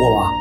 [0.00, 0.32] Olá!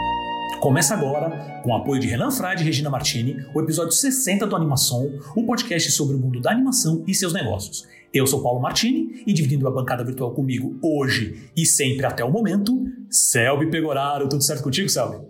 [0.60, 4.56] Começa agora, com o apoio de Renan Frade e Regina Martini, o episódio 60 do
[4.56, 7.88] Animação, o podcast sobre o mundo da animação e seus negócios.
[8.14, 12.32] Eu sou Paulo Martini e dividindo a bancada virtual comigo hoje e sempre até o
[12.32, 14.30] momento, Selby Pegoraro.
[14.30, 15.26] Tudo certo contigo, Selby?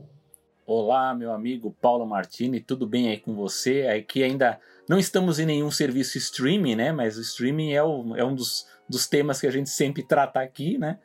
[0.65, 3.87] Olá, meu amigo Paulo Martini, tudo bem aí com você?
[3.87, 6.91] Aqui ainda não estamos em nenhum serviço streaming, né?
[6.91, 10.39] Mas o streaming é, o, é um dos, dos temas que a gente sempre trata
[10.39, 10.99] aqui, né?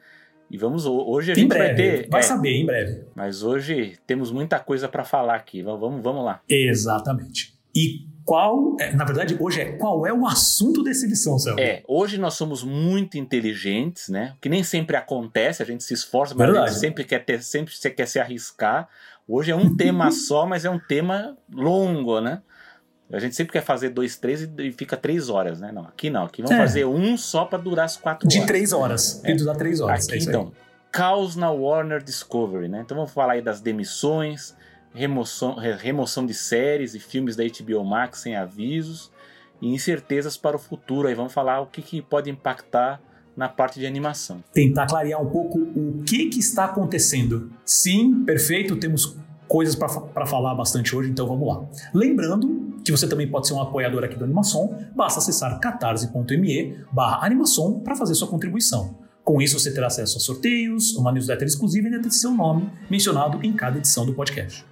[0.50, 2.08] E vamos hoje a gente breve, vai ter.
[2.08, 3.04] Vai é, saber em breve.
[3.14, 5.62] Mas hoje temos muita coisa para falar aqui.
[5.62, 6.40] Vamos, vamos lá.
[6.48, 7.54] Exatamente.
[7.74, 11.56] E qual, é, na verdade, hoje é qual é o assunto dessa edição, Céu?
[11.58, 14.34] É, hoje nós somos muito inteligentes, né?
[14.36, 16.66] O que nem sempre acontece, a gente se esforça, mas verdade.
[16.66, 18.88] a gente sempre quer ter, sempre quer se arriscar.
[19.28, 22.40] Hoje é um tema só, mas é um tema longo, né?
[23.12, 25.70] A gente sempre quer fazer dois, três e fica três horas, né?
[25.72, 26.24] Não, aqui não.
[26.24, 26.60] Aqui vamos é.
[26.60, 28.46] fazer um só para durar as quatro De horas.
[28.46, 29.24] De três horas.
[29.24, 29.30] É.
[29.30, 30.08] E durar três horas.
[30.08, 30.52] Aqui, é então,
[30.90, 32.82] caos na Warner Discovery, né?
[32.84, 34.56] Então vamos falar aí das demissões,
[34.92, 39.12] remoção, remoção de séries e filmes da HBO Max sem avisos
[39.62, 41.06] e incertezas para o futuro.
[41.06, 43.00] Aí vamos falar o que, que pode impactar
[43.36, 44.42] na parte de animação.
[44.52, 47.52] Tentar clarear um pouco o que, que está acontecendo.
[47.64, 49.16] Sim, perfeito, temos
[49.48, 51.64] coisas para falar bastante hoje, então vamos lá.
[51.94, 57.24] Lembrando que você também pode ser um apoiador aqui do Animação, basta acessar catarse.me barra
[57.24, 58.98] animação para fazer sua contribuição.
[59.24, 63.44] Com isso você terá acesso a sorteios, uma newsletter exclusiva e ainda seu nome mencionado
[63.44, 64.64] em cada edição do podcast.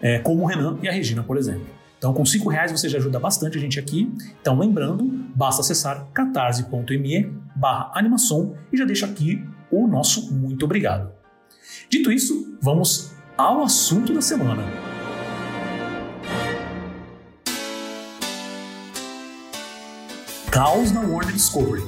[0.00, 1.66] É, como o Renan e a Regina, por exemplo.
[1.98, 4.10] Então, com cinco reais você já ajuda bastante a gente aqui.
[4.40, 11.12] Então, lembrando, basta acessar catarse.me barra animação e já deixa aqui o nosso muito obrigado.
[11.90, 14.64] Dito isso, vamos ao assunto da semana.
[20.50, 21.84] Caos na Warner Discovery.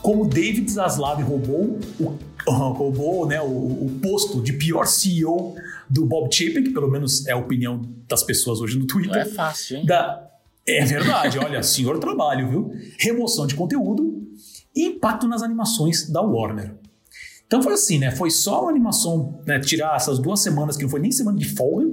[0.00, 2.16] Como David Zaslav roubou o,
[2.48, 5.54] roubou, né, o, o, posto de pior CEO
[5.90, 9.16] do Bob Chapek, pelo menos é a opinião das pessoas hoje no Twitter.
[9.16, 9.84] Não é fácil, hein?
[9.84, 10.30] Da,
[10.66, 12.72] é verdade, olha, senhor trabalho, viu?
[12.98, 14.26] Remoção de conteúdo
[14.74, 16.74] e impacto nas animações da Warner.
[17.46, 18.10] Então foi assim, né?
[18.10, 21.48] Foi só uma animação, né, tirar essas duas semanas, que não foi nem semana de
[21.54, 21.86] folga,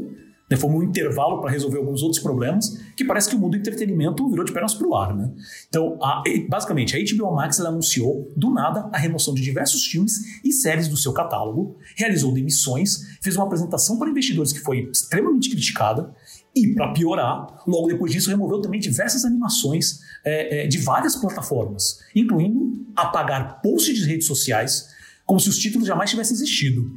[0.50, 3.58] né, foi um intervalo para resolver alguns outros problemas, que parece que o mundo do
[3.58, 5.16] entretenimento virou de pernas para o ar.
[5.16, 5.32] Né?
[5.70, 10.52] Então, a, basicamente, a HBO Max anunciou do nada a remoção de diversos filmes e
[10.52, 16.14] séries do seu catálogo, realizou demissões, fez uma apresentação para investidores que foi extremamente criticada,
[16.56, 22.00] e, para piorar, logo depois disso, removeu também diversas animações é, é, de várias plataformas,
[22.16, 24.93] incluindo apagar posts de redes sociais,
[25.26, 26.92] como se os títulos jamais tivessem existido.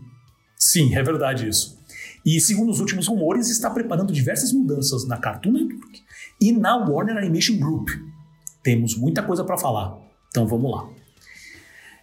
[0.58, 1.78] Sim, é verdade isso.
[2.24, 6.02] E segundo os últimos rumores, está preparando diversas mudanças na Cartoon Network
[6.40, 7.88] e na Warner Animation Group.
[8.62, 9.96] Temos muita coisa para falar,
[10.28, 10.88] então vamos lá.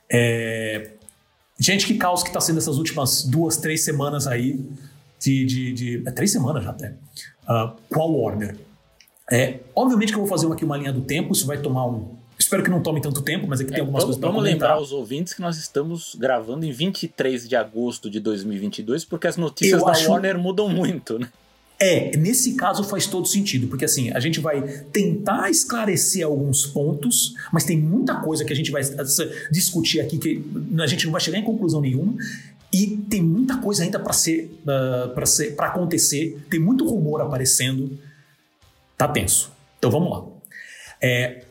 [0.10, 0.92] É...
[1.60, 4.66] Gente, que caos que está sendo essas últimas duas, três semanas aí
[5.20, 6.04] de, de, de...
[6.06, 6.96] É, três semanas já até
[7.44, 8.58] uh, com a Warner.
[9.32, 12.18] É, obviamente que eu vou fazer aqui uma linha do tempo, isso vai tomar um,
[12.54, 14.44] Espero que não tome tanto tempo, mas aqui é tem algumas vamos, coisas para Vamos
[14.44, 19.38] lembrar aos ouvintes que nós estamos gravando em 23 de agosto de 2022, porque as
[19.38, 20.08] notícias Eu da acho...
[20.08, 21.30] Warner mudam muito, né?
[21.80, 27.34] É, nesse caso faz todo sentido, porque assim, a gente vai tentar esclarecer alguns pontos,
[27.52, 28.84] mas tem muita coisa que a gente vai
[29.52, 30.46] discutir aqui que
[30.80, 32.14] a gente não vai chegar em conclusão nenhuma.
[32.72, 36.40] E tem muita coisa ainda para ser, uh, para ser, para acontecer.
[36.52, 37.98] Tem muito rumor aparecendo.
[38.96, 39.52] Tá tenso.
[39.80, 40.26] Então vamos lá.
[41.02, 41.43] É,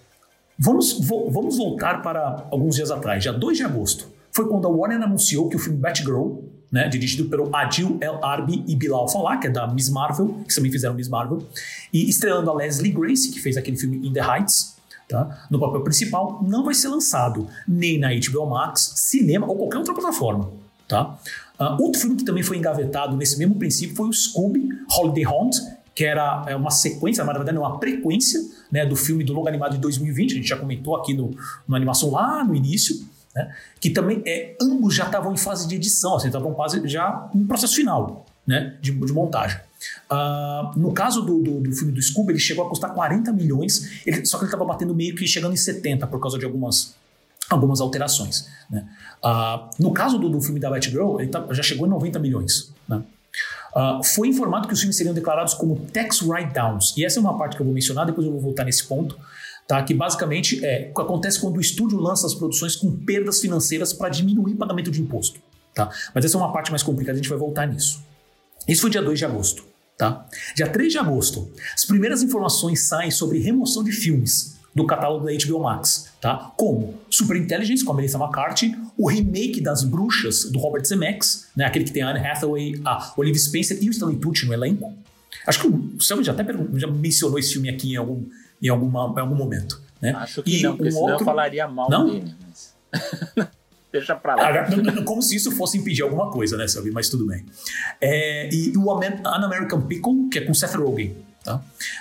[0.64, 4.06] Vamos, vo, vamos voltar para alguns dias atrás, dia 2 de agosto.
[4.30, 6.38] Foi quando a Warner anunciou que o filme Batgirl,
[6.70, 10.54] né, dirigido pelo Adil El Arbi e Bilal Fallah, que é da Miss Marvel, que
[10.54, 11.44] também fizeram Miss Marvel,
[11.92, 14.76] e estrelando a Leslie Grace, que fez aquele filme In the Heights,
[15.08, 19.78] tá, no papel principal, não vai ser lançado nem na HBO Max, cinema ou qualquer
[19.78, 20.48] outra plataforma.
[20.86, 21.18] Tá?
[21.58, 25.56] Uh, outro filme que também foi engavetado nesse mesmo princípio foi o Scooby Holiday Hunt,
[25.94, 29.72] que era é uma sequência, na verdade, uma frequência né, do filme do longo animado
[29.72, 31.36] de 2020, a gente já comentou aqui no,
[31.66, 32.96] no animação lá no início,
[33.34, 37.28] né, que também é, ambos já estavam em fase de edição, assim, estavam quase já
[37.34, 39.60] em processo final né, de, de montagem.
[40.10, 44.02] Uh, no caso do, do, do, filme do Scooby, ele chegou a custar 40 milhões,
[44.06, 46.94] ele, só que ele estava batendo meio que chegando em 70 por causa de algumas,
[47.50, 48.48] algumas alterações.
[48.70, 48.86] Né?
[49.22, 52.72] Uh, no caso do, do filme da Batgirl, ele tá, já chegou em 90 milhões.
[52.88, 53.02] Né?
[53.74, 56.94] Uh, foi informado que os filmes seriam declarados como tax write-downs.
[56.96, 59.18] E essa é uma parte que eu vou mencionar, depois eu vou voltar nesse ponto.
[59.66, 59.82] Tá?
[59.82, 63.92] Que basicamente é o que acontece quando o estúdio lança as produções com perdas financeiras
[63.92, 65.40] para diminuir o pagamento de imposto.
[65.74, 65.90] Tá?
[66.14, 68.02] Mas essa é uma parte mais complicada, a gente vai voltar nisso.
[68.68, 69.64] Isso foi dia 2 de agosto.
[69.96, 70.26] Tá?
[70.56, 75.32] Dia 3 de agosto, as primeiras informações saem sobre remoção de filmes, do catálogo da
[75.32, 76.52] HBO Max, tá?
[76.56, 81.66] Como Super Intelligence, com a Melissa McCarthy, o remake das Bruxas, do Robert Zemeckis, né?
[81.66, 84.92] Aquele que tem a Anne Hathaway, a Olivia Spencer e o Stanley Tucci no elenco.
[85.46, 88.24] Acho que o Selma já até já mencionou esse filme aqui em algum,
[88.62, 90.12] em alguma, em algum momento, né?
[90.12, 91.22] Acho que e não, porque um senão outro...
[91.22, 92.06] eu falaria mal não?
[92.06, 92.34] dele.
[92.46, 92.74] Mas...
[93.92, 94.48] Deixa pra lá.
[94.48, 96.90] Ah, como se isso fosse impedir alguma coisa, né, Selby?
[96.90, 97.44] Mas tudo bem.
[98.00, 101.60] É, e o An American Pickle, que é com Seth Rogen, Tá?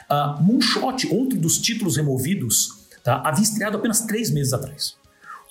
[0.10, 2.70] Uh, Moonshot, outro dos títulos removidos,
[3.04, 3.22] tá?
[3.26, 4.96] havia estreado apenas três meses atrás.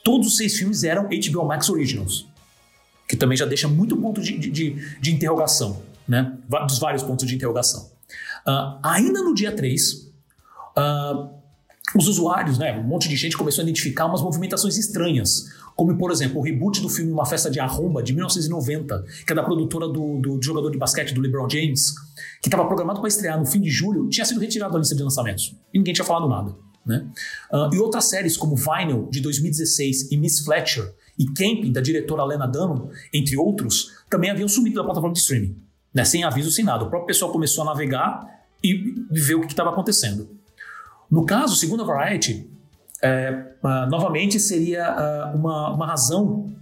[0.05, 2.27] Todos os seis filmes eram HBO Max Originals,
[3.09, 6.39] que também já deixa muito ponto de, de, de interrogação, né?
[6.67, 7.91] dos vários pontos de interrogação.
[8.47, 10.11] Uh, ainda no dia 3, uh,
[10.77, 11.31] ah,
[11.95, 16.11] os usuários, né, um monte de gente começou a identificar umas movimentações estranhas como, por
[16.11, 19.89] exemplo, o reboot do filme Uma Festa de Arromba, de 1990, que é da produtora
[19.89, 21.95] do, do jogador de basquete do LeBron James,
[22.43, 25.03] que estava programado para estrear no fim de julho, tinha sido retirado da lista de
[25.03, 25.57] lançamentos.
[25.73, 26.55] E ninguém tinha falado nada.
[26.85, 27.07] Né?
[27.53, 32.25] Uh, e outras séries como Vinyl, de 2016, e Miss Fletcher, e Camping, da diretora
[32.25, 35.57] Lena Dunham, entre outros, também haviam sumido da plataforma de streaming.
[35.93, 36.05] Né?
[36.05, 36.85] Sem aviso, sem nada.
[36.85, 38.27] O próprio pessoal começou a navegar
[38.63, 40.31] e ver o que estava acontecendo.
[41.11, 42.49] No caso, segundo a Variety,
[43.03, 43.31] é,
[43.63, 46.53] uh, novamente seria uh, uma, uma razão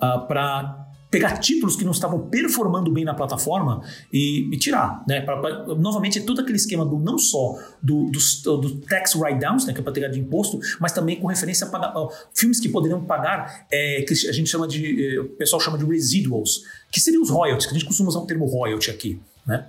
[0.00, 3.82] uh, para pegar títulos que não estavam performando bem na plataforma
[4.12, 5.22] e, e tirar, né?
[5.22, 9.64] Pra, pra, novamente, é todo aquele esquema do não só do, do, do tax write-downs,
[9.64, 11.94] né, que é para pegar de imposto, mas também com referência a pagar,
[12.34, 15.84] filmes que poderiam pagar, é, que a gente chama de, é, o pessoal chama de
[15.86, 16.62] residuals,
[16.92, 19.66] que seriam os royalties, que a gente costuma usar o termo royalty aqui, né?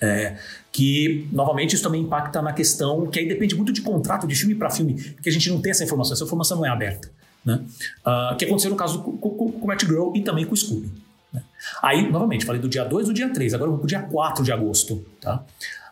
[0.00, 0.36] É,
[0.70, 4.54] que, novamente, isso também impacta na questão que aí depende muito de contrato de filme
[4.54, 7.10] para filme, porque a gente não tem essa informação, essa informação não é aberta.
[7.44, 7.64] Né?
[8.04, 10.90] Uh, que aconteceu no caso com, com, com Matt Girl e também com o Scooby.
[11.32, 11.42] Né?
[11.80, 14.44] Aí, novamente, falei do dia 2 e do dia 3, agora vou pro dia 4
[14.44, 15.04] de agosto.
[15.20, 15.44] Tá?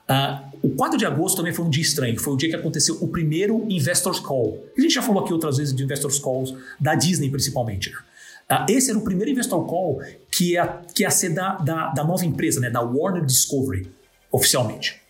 [0.07, 2.99] Uh, o 4 de agosto também foi um dia estranho, foi o dia que aconteceu
[3.00, 4.62] o primeiro Investors Call.
[4.77, 7.91] A gente já falou aqui outras vezes de Investors Calls, da Disney principalmente.
[8.50, 10.03] Uh, esse era o primeiro Investor Call
[10.35, 13.89] que ia, que ia ser da, da, da nova empresa, né, da Warner Discovery,
[14.33, 15.01] oficialmente.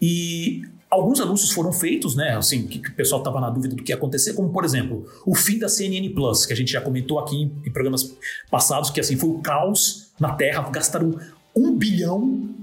[0.00, 3.92] E alguns anúncios foram feitos, né, assim, que, o pessoal estava na dúvida do que
[3.92, 7.18] ia acontecer, como, por exemplo, o fim da CNN Plus, que a gente já comentou
[7.18, 8.16] aqui em, em programas
[8.50, 11.14] passados, que assim, foi o caos na Terra, gastaram
[11.54, 12.54] um bilhão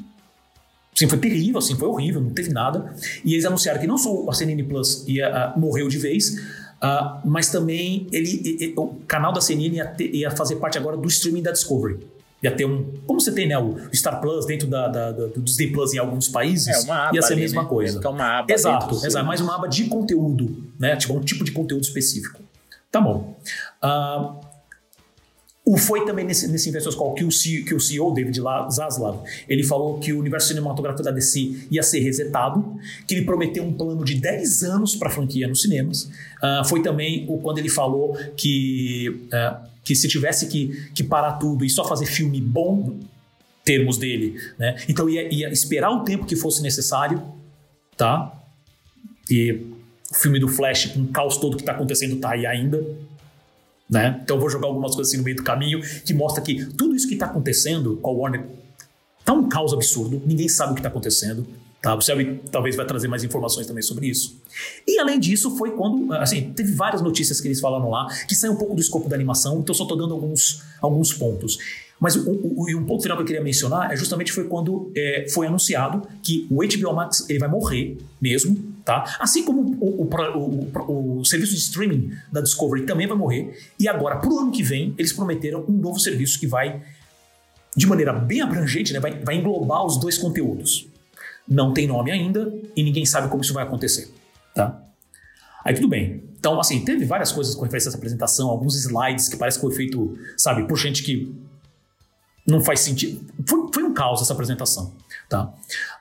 [0.93, 2.93] Assim, foi terrível, assim, foi horrível, não teve nada.
[3.23, 6.35] E eles anunciaram que não só a CNN Plus ia, uh, morreu de vez,
[6.83, 10.97] Uh, mas também ele, ele, o canal da CNN ia, ter, ia, fazer parte agora
[10.97, 11.99] do streaming da Discovery.
[12.41, 12.91] Ia ter um.
[13.05, 13.55] Como você tem, né?
[13.55, 16.67] O Star Plus dentro da, da, da do Disney Plus em alguns países.
[16.67, 17.69] É, uma aba ia ser a mesma né?
[17.69, 18.01] coisa.
[18.03, 19.25] É uma aba exato, exato.
[19.27, 20.95] Mais uma aba de conteúdo, né?
[20.95, 22.41] Tipo, um tipo de conteúdo específico.
[22.91, 23.37] Tá bom.
[23.83, 24.40] Uh,
[25.71, 28.37] o foi também nesse, nesse Investors Call que o, CEO, que o CEO, David
[28.69, 32.77] Zaslav, ele falou que o universo cinematográfico da DC ia ser resetado,
[33.07, 36.11] que ele prometeu um plano de 10 anos para a franquia nos cinemas.
[36.43, 41.33] Uh, foi também o, quando ele falou que, uh, que se tivesse que, que parar
[41.37, 42.99] tudo e só fazer filme bom,
[43.63, 44.75] termos dele, né?
[44.89, 47.23] Então ia, ia esperar o tempo que fosse necessário,
[47.95, 48.43] tá?
[49.29, 49.53] E
[50.11, 52.85] o filme do Flash, com o caos todo que está acontecendo, tá aí ainda.
[53.91, 54.21] Né?
[54.23, 56.95] Então eu vou jogar algumas coisas assim no meio do caminho que mostra que tudo
[56.95, 58.45] isso que está acontecendo com a Warner
[59.25, 61.45] tá um caos absurdo, ninguém sabe o que está acontecendo.
[61.81, 61.95] Tá?
[61.95, 64.39] O Selby talvez vai trazer mais informações também sobre isso.
[64.87, 66.13] E além disso, foi quando.
[66.13, 69.15] Assim, teve várias notícias que eles falaram lá que saem um pouco do escopo da
[69.15, 71.57] animação, então só estou dando alguns, alguns pontos.
[71.99, 74.91] Mas o, o, o, um ponto final que eu queria mencionar é justamente foi quando
[74.95, 79.17] é, foi anunciado que o HBO Max ele vai morrer mesmo, tá?
[79.19, 83.57] Assim como o, o, o, serviço de streaming da Discovery também vai morrer.
[83.79, 86.81] E agora, para o ano que vem, eles prometeram um novo serviço que vai,
[87.75, 90.87] de maneira bem abrangente, né, vai, vai englobar os dois conteúdos.
[91.47, 94.13] Não tem nome ainda e ninguém sabe como isso vai acontecer,
[94.53, 94.81] tá?
[95.63, 96.23] Aí tudo bem.
[96.39, 99.65] Então, assim, teve várias coisas com referência a essa apresentação, alguns slides que parece que
[99.65, 101.35] foi feito, sabe, por gente que
[102.47, 103.23] não faz sentido.
[103.45, 104.93] Foi, foi um caos essa apresentação,
[105.29, 105.53] tá?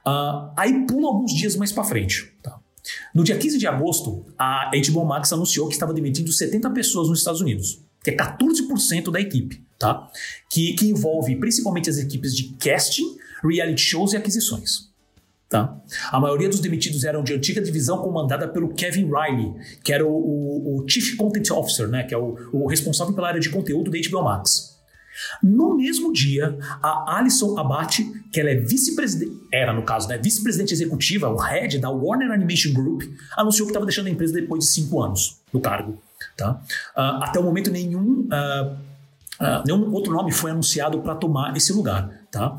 [0.06, 2.59] Uh, aí pula alguns dias mais para frente, tá?
[3.14, 7.18] No dia 15 de agosto, a HBO Max anunciou que estava demitindo 70 pessoas nos
[7.18, 10.08] Estados Unidos, que é 14% da equipe, tá?
[10.48, 14.90] Que, que envolve principalmente as equipes de casting, reality shows e aquisições.
[15.48, 15.76] Tá?
[16.12, 19.52] A maioria dos demitidos eram de antiga divisão comandada pelo Kevin Riley,
[19.82, 22.04] que era o, o, o Chief Content Officer, né?
[22.04, 24.69] que é o, o responsável pela área de conteúdo da HBO Max.
[25.42, 30.72] No mesmo dia, a Alison Abate, que ela é vice-presidente, era no caso, né, vice-presidente
[30.72, 33.02] executiva, o head da Warner Animation Group,
[33.36, 35.98] anunciou que estava deixando a empresa depois de cinco anos no cargo.
[36.36, 36.60] Tá?
[36.96, 38.90] Uh, até o momento, nenhum uh,
[39.40, 42.58] Uh, nenhum outro nome foi anunciado para tomar esse lugar, tá?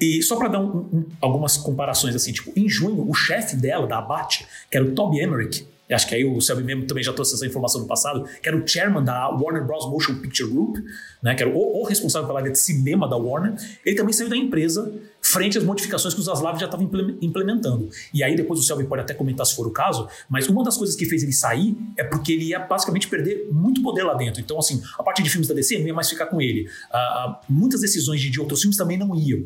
[0.00, 3.86] E só para dar um, um, algumas comparações assim, tipo, em junho o chefe dela
[3.86, 7.12] da Abate, que era o Toby Emmerich, acho que aí o Selby mesmo também já
[7.12, 9.88] trouxe essa informação no passado, que era o chairman da Warner Bros.
[9.90, 10.76] Motion Picture Group,
[11.22, 14.28] né, que era o, o responsável pela área de cinema da Warner, ele também saiu
[14.28, 17.88] da empresa frente às modificações que os Zaslav já estavam implementando.
[18.12, 20.76] E aí depois o Selby pode até comentar se for o caso, mas uma das
[20.76, 24.40] coisas que fez ele sair é porque ele ia basicamente perder muito poder lá dentro.
[24.40, 26.68] Então, assim, a parte de filmes da DC não ia mais ficar com ele.
[26.92, 29.44] Uh, muitas decisões de, de outros filmes também não iam.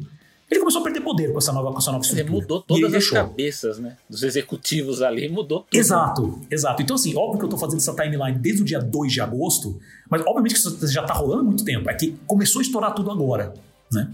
[0.50, 2.28] Ele começou a perder poder com essa nova, com essa nova estrutura.
[2.28, 3.18] Ele mudou todas ele as deixou.
[3.18, 3.96] cabeças, né?
[4.08, 5.76] Dos executivos ali, mudou tudo.
[5.76, 6.82] Exato, exato.
[6.82, 9.78] Então, assim, óbvio que eu tô fazendo essa timeline desde o dia 2 de agosto,
[10.08, 11.90] mas obviamente que isso já tá rolando há muito tempo.
[11.90, 13.54] É que começou a estourar tudo agora.
[13.92, 14.08] Né?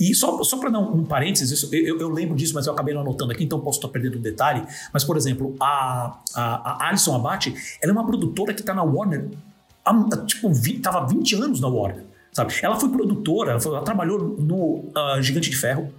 [0.00, 2.72] E só, só para dar um, um parênteses, isso, eu, eu, lembro disso, mas eu
[2.72, 4.66] acabei não anotando aqui, então posso estar perdendo o um detalhe.
[4.92, 8.82] Mas, por exemplo, a, a, a Alison Abate, ela é uma produtora que está na
[8.82, 9.28] Warner
[9.88, 12.04] há, tipo, vi, tava 20 anos na Warner.
[12.38, 12.54] Sabe?
[12.62, 15.92] Ela foi produtora, ela, foi, ela trabalhou no uh, Gigante de Ferro,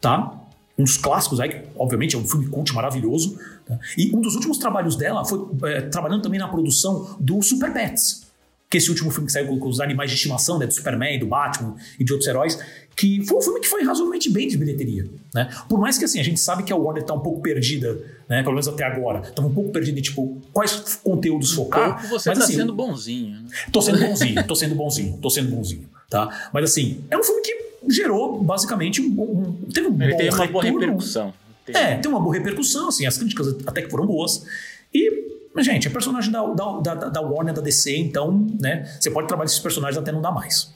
[0.00, 0.32] tá?
[0.78, 3.38] Um dos clássicos aí, que obviamente é um filme conte maravilhoso.
[3.66, 3.78] Tá?
[3.94, 8.27] E um dos últimos trabalhos dela foi é, trabalhando também na produção do Super Pets,
[8.70, 11.26] que esse último filme que saiu com os animais de estimação, né, do Superman, do
[11.26, 12.58] Batman e de outros heróis,
[12.94, 15.48] que foi um filme que foi razoavelmente bem de bilheteria, né?
[15.68, 17.94] Por mais que assim, a gente sabe que a Warner tá um pouco perdida,
[18.28, 22.00] né, pelo menos até agora, tá um pouco perdida em tipo quais conteúdos focar.
[22.00, 23.40] Pouco você mas, tá assim, sendo bonzinho.
[23.40, 23.48] Né?
[23.72, 26.50] Tô sendo bonzinho, tô sendo bonzinho, tô sendo bonzinho, tá?
[26.52, 27.56] Mas assim, é um filme que
[27.88, 31.32] gerou basicamente um, um teve um Ele bom teve uma boa repercussão.
[31.68, 34.44] É, tem uma boa repercussão, assim, as críticas até que foram boas.
[34.92, 38.88] E mas, gente, é personagem da, da, da, da Warner, da DC, então, né?
[39.00, 40.72] Você pode trabalhar esses personagens até não dar mais.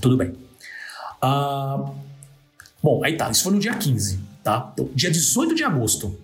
[0.00, 0.28] Tudo bem.
[1.20, 1.90] Uh,
[2.80, 4.70] bom, aí tá, isso foi no dia 15, tá?
[4.72, 6.16] Então, dia 18 de agosto.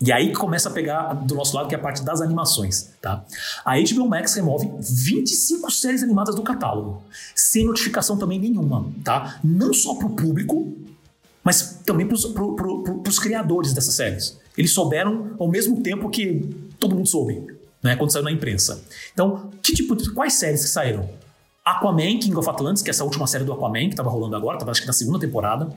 [0.00, 2.94] E aí que começa a pegar do nosso lado, que é a parte das animações,
[3.00, 3.24] tá?
[3.64, 7.00] A HBO Max remove 25 séries animadas do catálogo,
[7.32, 9.38] sem notificação também nenhuma, tá?
[9.44, 10.72] Não só pro público,
[11.44, 14.36] mas também pros, pro, pro, pros criadores dessas séries.
[14.58, 17.46] Eles souberam ao mesmo tempo que todo mundo soube,
[17.82, 17.94] né?
[17.96, 18.82] Quando saiu na imprensa.
[19.12, 21.08] Então, que tipo quais séries que saíram?
[21.64, 24.56] Aquaman, King of Atlantis, que é essa última série do Aquaman, que estava rolando agora,
[24.56, 25.68] estava acho que na segunda temporada.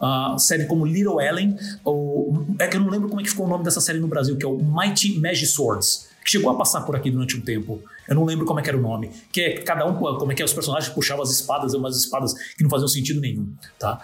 [0.00, 3.46] Uh, série como Little Ellen, ou, é que eu não lembro como é que ficou
[3.46, 6.54] o nome dessa série no Brasil, que é o Mighty Magic Swords, que chegou a
[6.56, 7.82] passar por aqui durante um tempo.
[8.06, 9.10] Eu não lembro como é que era o nome.
[9.32, 12.34] Que é cada um, como é que é, os personagens puxavam as espadas, umas espadas
[12.56, 14.00] que não faziam sentido nenhum, tá?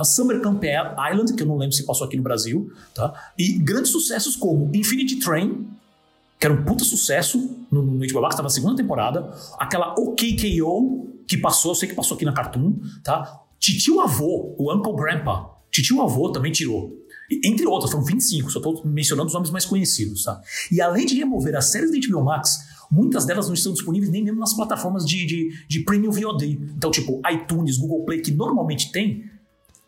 [0.00, 3.32] Uh, Summer Camp Island, que eu não lembro se passou aqui no Brasil, tá?
[3.36, 5.68] E grandes sucessos como Infinity Train,
[6.40, 9.30] que era um puta sucesso no, no HBO Max, estava na segunda temporada.
[9.58, 13.42] Aquela OKKO, que passou, eu sei que passou aqui na Cartoon, tá?
[13.58, 16.96] Titio Avô, o Uncle Grandpa, Titio Avô também tirou.
[17.44, 20.40] Entre outras, foram 25, só estou mencionando os nomes mais conhecidos, tá?
[20.72, 22.58] E além de remover as séries da HBO Max,
[22.90, 26.58] muitas delas não estão disponíveis nem mesmo nas plataformas de, de, de Premium VOD.
[26.74, 29.26] Então, tipo, iTunes, Google Play, que normalmente tem,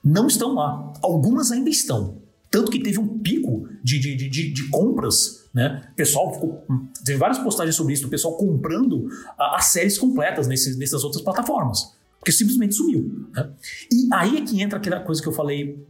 [0.05, 0.93] não estão lá.
[1.03, 2.22] Algumas ainda estão.
[2.53, 5.89] Tanto que teve um pico de, de, de, de compras, né?
[5.97, 6.63] Pessoal ficou.
[7.03, 11.95] Teve várias postagens sobre isso, o pessoal comprando as séries completas nesses, nessas outras plataformas.
[12.19, 13.27] Porque simplesmente sumiu.
[13.35, 13.51] Né?
[13.91, 15.83] E aí é que entra aquela coisa que eu falei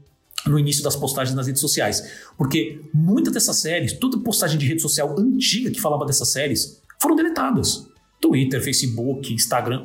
[0.47, 2.31] no início das postagens nas redes sociais.
[2.39, 7.17] Porque muitas dessas séries, toda postagem de rede social antiga que falava dessas séries, foram
[7.17, 7.89] deletadas.
[8.21, 9.83] Twitter, Facebook, Instagram.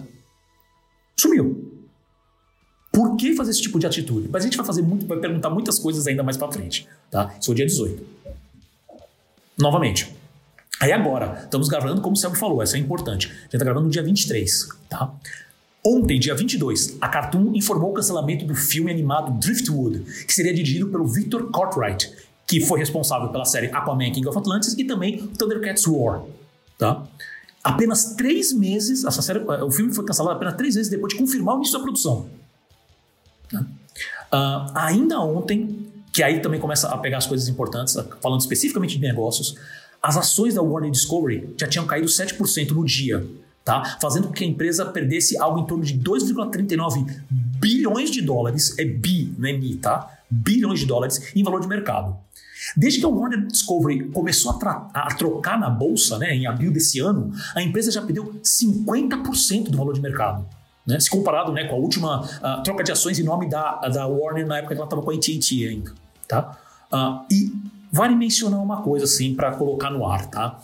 [1.19, 1.66] Sumiu.
[2.97, 4.27] Por que fazer esse tipo de atitude?
[4.27, 7.31] Mas a gente vai fazer muito, vai perguntar muitas coisas ainda mais para frente, tá?
[7.39, 8.03] Isso é o dia 18.
[9.55, 10.15] Novamente.
[10.79, 13.27] Aí agora, estamos gravando, como o Selby falou, essa é importante.
[13.27, 15.13] A gente está gravando no dia 23, tá?
[15.85, 20.87] Ontem, dia 22, a Cartoon informou o cancelamento do filme animado Driftwood, que seria dirigido
[20.87, 22.11] pelo Victor Cartwright,
[22.47, 26.23] que foi responsável pela série Aquaman King of Atlantis e também Thundercats War,
[26.79, 27.03] tá?
[27.63, 31.53] Apenas três meses, essa série, o filme foi cancelado apenas três meses depois de confirmar
[31.53, 32.27] o início da produção.
[33.53, 39.01] Uh, ainda ontem, que aí também começa a pegar as coisas importantes, falando especificamente de
[39.01, 39.55] negócios,
[40.01, 43.25] as ações da Warner Discovery já tinham caído 7% no dia,
[43.63, 43.97] tá?
[44.01, 48.85] Fazendo com que a empresa perdesse algo em torno de 2,39 bilhões de dólares, é
[48.85, 50.19] bi, não é mi, tá?
[50.29, 52.17] Bilhões de dólares em valor de mercado.
[52.75, 56.99] Desde que a Warner Discovery começou a, a, trocar na bolsa, né, em abril desse
[56.99, 60.45] ano, a empresa já perdeu 50% do valor de mercado.
[60.87, 60.99] Né?
[60.99, 64.47] Se comparado né, com a última uh, troca de ações em nome da, da Warner
[64.47, 65.91] na época que ela estava com a AT&T ainda.
[66.27, 66.57] Tá?
[66.91, 67.53] Uh, e
[67.91, 70.25] vale mencionar uma coisa assim para colocar no ar.
[70.27, 70.59] Tá?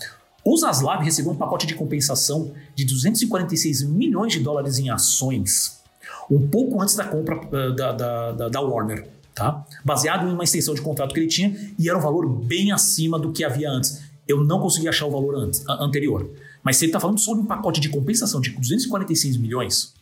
[0.46, 5.84] O Zaslav recebeu um pacote de compensação de 246 milhões de dólares em ações
[6.32, 9.08] um pouco antes da compra uh, da, da, da, Warner.
[9.36, 9.66] Tá?
[9.84, 13.20] Baseado em uma extensão de contrato que ele tinha e era um valor bem acima
[13.20, 14.02] do que havia antes.
[14.26, 16.30] Eu não consegui achar o valor antes, anterior.
[16.64, 19.94] Mas se ele está falando de um pacote de compensação de 246 milhões,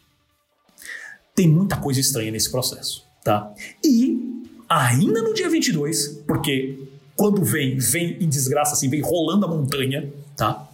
[1.36, 3.54] tem muita coisa estranha nesse processo, tá?
[3.84, 6.78] E ainda no dia 22, porque
[7.16, 10.68] quando vem, vem em desgraça, assim, vem rolando a montanha, tá?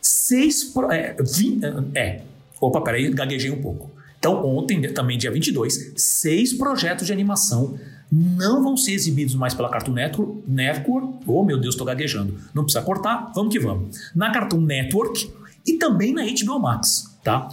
[0.00, 0.64] Seis.
[0.64, 1.60] Pro, é, vi,
[1.94, 2.22] é.
[2.60, 3.90] Opa, peraí, gaguejei um pouco.
[4.18, 7.78] Então, ontem, também dia 22, seis projetos de animação
[8.10, 10.42] não vão ser exibidos mais pela Cartoon Network.
[10.46, 12.38] Network oh, meu Deus, estou gaguejando.
[12.54, 13.96] Não precisa cortar, vamos que vamos.
[14.14, 15.30] Na Cartoon Network
[15.66, 17.48] e também na HBO Max, tá?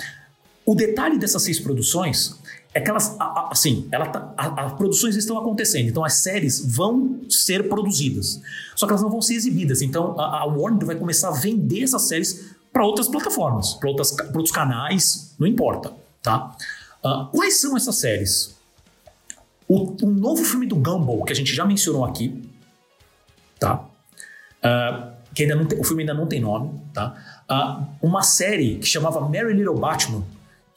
[0.66, 2.40] O detalhe dessas seis produções
[2.74, 3.18] é que elas,
[3.50, 8.42] assim, ela tá, as produções estão acontecendo, então as séries vão ser produzidas,
[8.76, 9.82] só que elas não vão ser exibidas.
[9.82, 14.52] Então a, a Warner vai começar a vender essas séries para outras plataformas, para outros
[14.52, 16.56] canais, não importa, tá?
[17.04, 18.56] Uh, quais são essas séries?
[19.68, 22.42] O, o, novo filme do Gumball, que a gente já mencionou aqui,
[23.60, 23.86] tá?
[24.64, 27.44] Uh, que ainda não tem, o filme ainda não tem nome, tá?
[27.50, 30.24] Uh, uma série que chamava Mary Little Batman,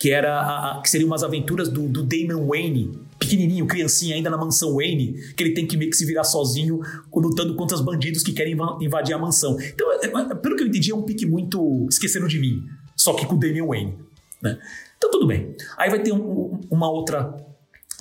[0.04, 4.36] que era a, que seriam umas aventuras do, do Damon Wayne, pequenininho, criancinha ainda na
[4.36, 8.22] mansão Wayne, que ele tem que meio que se virar sozinho lutando contra os bandidos
[8.22, 9.56] que querem invadir a mansão.
[9.58, 12.62] Então, é, é, pelo que eu entendi, é um pique muito esquecendo de mim,
[12.94, 13.94] só que com o Damon Wayne,
[14.42, 14.58] né?
[14.98, 15.56] Então tudo bem.
[15.78, 17.34] Aí vai ter um, uma outra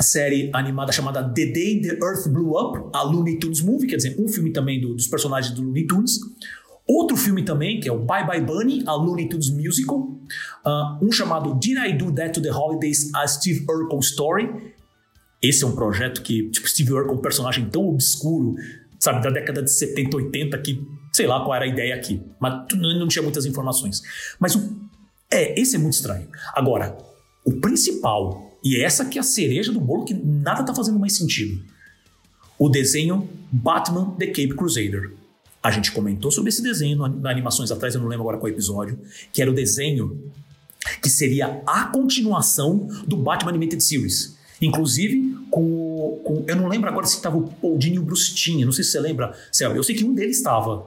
[0.02, 4.18] série animada chamada The Day the Earth Blew Up, a Looney Tunes Movie, quer dizer,
[4.20, 6.20] um filme também do, dos personagens do Looney Tunes.
[6.88, 10.00] Outro filme também, que é o Bye Bye Bunny, a Looney Tunes Musical.
[10.00, 14.74] Uh, um chamado Did I Do That to the Holidays, a Steve Urkel Story.
[15.42, 18.56] Esse é um projeto que, tipo, Steve Urkel, um personagem tão obscuro,
[19.00, 22.22] sabe, da década de 70, 80, que sei lá qual era a ideia aqui.
[22.40, 24.02] Mas não tinha muitas informações.
[24.40, 24.84] Mas o,
[25.32, 26.28] é, esse é muito estranho.
[26.54, 26.98] Agora,
[27.46, 31.00] o principal, e é essa que é a cereja do bolo, que nada tá fazendo
[31.00, 31.64] mais sentido.
[32.58, 35.14] O desenho Batman The Cape Crusader.
[35.64, 39.00] A gente comentou sobre esse desenho na animações atrás, eu não lembro agora qual episódio,
[39.32, 40.32] que era o desenho
[41.02, 44.38] que seria a continuação do Batman Animated Series.
[44.62, 48.66] Inclusive, com, com eu não lembro agora se estava o Paul Dini e o Timm,
[48.66, 49.76] não sei se você lembra, Céu.
[49.76, 50.86] Eu sei que um deles estava,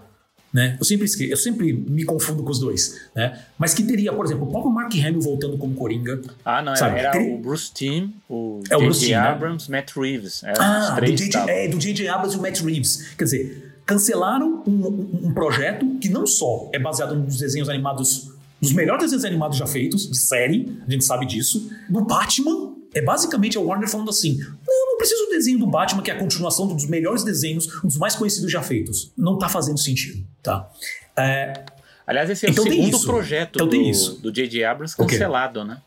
[0.53, 0.77] né?
[0.79, 3.39] Eu sempre esqueço, eu sempre me confundo com os dois, né?
[3.59, 6.21] Mas que teria, por exemplo, o próprio Mark Hamill voltando como Coringa.
[6.45, 6.99] Ah, não, sabe?
[6.99, 7.35] era Teria...
[7.35, 9.11] o Bruce Timm, o é J.J.
[9.11, 9.17] Né?
[9.17, 10.43] Abrams, Matt Reeves.
[10.59, 11.51] ah, do J.J.
[11.51, 12.09] É, do J.J.
[12.09, 13.15] Abrams e o Matt Reeves.
[13.17, 18.33] Quer dizer, cancelaram um, um, um, projeto que não só é baseado nos desenhos animados,
[18.61, 21.71] nos melhores desenhos animados já feitos, de série, a gente sabe disso.
[21.89, 26.03] No Batman, é basicamente a Warner falando assim: não, não preciso do desenho do Batman,
[26.03, 29.13] que é a continuação dos melhores desenhos, um dos mais conhecidos já feitos.
[29.17, 30.69] Não tá fazendo sentido, tá?
[31.17, 31.65] É...
[32.07, 34.65] Aliás, esse é então o segundo projeto então do J.J.
[34.65, 35.81] Abrams cancelado, né?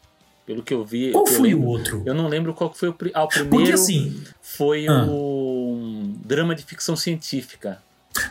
[0.46, 1.12] Pelo que eu vi.
[1.12, 2.04] Qual foi lembro, o outro?
[2.06, 3.50] Eu não lembro qual foi o, ah, o primeiro.
[3.50, 4.22] Porque assim.
[4.42, 5.06] Foi ah.
[5.08, 7.82] o drama de ficção científica.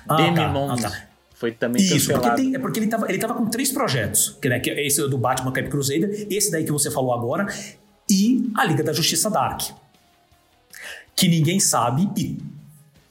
[0.09, 1.09] Ah, Demi tá, ah, tá.
[1.35, 4.49] Foi também Isso, porque tem, é porque ele estava ele tava com três projetos, que,
[4.49, 7.47] né, que é esse do Batman Cap Crusader, esse daí que você falou agora,
[8.11, 9.63] e a Liga da Justiça Dark.
[11.15, 12.39] Que ninguém sabe e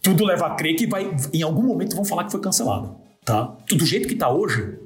[0.02, 3.56] tudo leva a crer que vai, em algum momento vão falar que foi cancelado, tá?
[3.70, 4.78] Do jeito que tá hoje,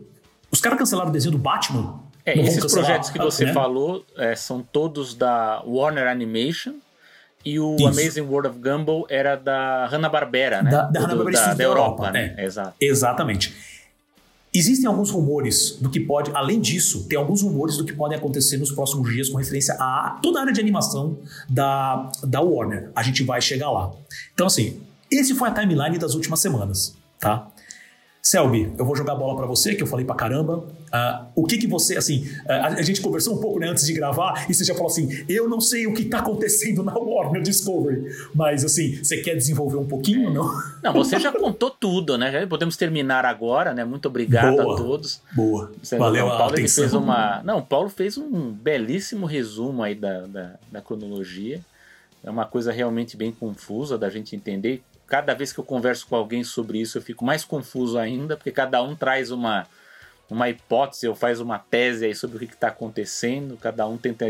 [0.51, 1.99] os caras cancelaram o desenho do Batman.
[2.23, 3.53] É, esses projetos que você né?
[3.53, 6.75] falou é, são todos da Warner Animation,
[7.43, 7.87] e o Isso.
[7.87, 10.71] Amazing World of Gumball era da Hanna-Barbera, né?
[10.71, 12.35] Da, da Hanna-Barbera da, da, Europa, Europa né?
[12.37, 12.45] É.
[12.45, 12.73] Exato.
[12.79, 13.53] Exatamente.
[14.53, 18.57] Existem alguns rumores do que pode, além disso, tem alguns rumores do que podem acontecer
[18.57, 21.17] nos próximos dias com referência a toda a área de animação
[21.49, 22.91] da, da Warner.
[22.93, 23.91] A gente vai chegar lá.
[24.33, 27.47] Então, assim, esse foi a timeline das últimas semanas, tá?
[28.21, 30.57] Selby, eu vou jogar a bola para você, que eu falei pra caramba.
[30.57, 33.93] Uh, o que que você, assim, uh, a, gente conversou um pouco né, antes de
[33.93, 37.41] gravar e você já falou assim: eu não sei o que tá acontecendo na Warner
[37.41, 38.05] Discovery,
[38.35, 40.51] mas assim, você quer desenvolver um pouquinho ou não?
[40.83, 42.31] Não, você já contou tudo, né?
[42.31, 43.83] Já podemos terminar agora, né?
[43.83, 45.21] Muito obrigado boa, a todos.
[45.33, 45.71] Boa.
[45.81, 47.41] Você Valeu, não, Paulo, ele fez uma.
[47.43, 51.59] Não, o Paulo fez um belíssimo resumo aí da, da, da cronologia.
[52.23, 56.15] É uma coisa realmente bem confusa da gente entender cada vez que eu converso com
[56.15, 59.67] alguém sobre isso, eu fico mais confuso ainda, porque cada um traz uma,
[60.29, 64.25] uma hipótese ou faz uma tese aí sobre o que está acontecendo, cada um tenta,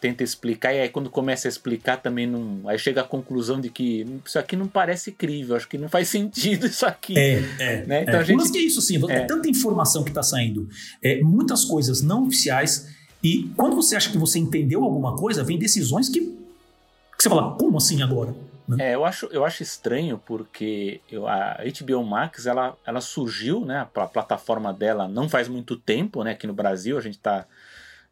[0.00, 2.60] tenta explicar, e aí quando começa a explicar também não.
[2.68, 6.06] Aí chega à conclusão de que isso aqui não parece crível, acho que não faz
[6.16, 7.18] sentido isso aqui.
[7.18, 7.84] É, é.
[7.84, 8.02] Né?
[8.02, 8.18] Então, é.
[8.18, 9.16] A gente, Mas que é isso, sim, é.
[9.16, 10.68] é tanta informação que está saindo,
[11.02, 12.86] é, muitas coisas não oficiais,
[13.20, 17.56] e quando você acha que você entendeu alguma coisa, vem decisões que, que você fala,
[17.56, 18.32] como assim agora?
[18.66, 18.90] Né?
[18.90, 23.80] É, eu acho, eu acho estranho porque eu, a HBO Max ela, ela surgiu, né?
[23.94, 26.32] A plataforma dela não faz muito tempo, né?
[26.32, 27.46] Aqui no Brasil a gente está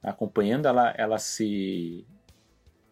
[0.02, 2.04] acompanhando, ela, ela se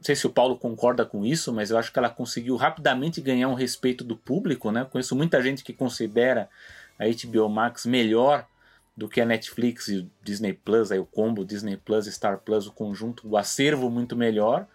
[0.01, 3.20] não sei se o Paulo concorda com isso, mas eu acho que ela conseguiu rapidamente
[3.20, 4.87] ganhar um respeito do público, né?
[4.90, 6.49] Conheço muita gente que considera
[6.99, 8.46] a HBO Max melhor
[8.96, 12.66] do que a Netflix e o Disney Plus, aí o combo Disney Plus Star Plus,
[12.66, 14.66] o conjunto, o acervo muito melhor.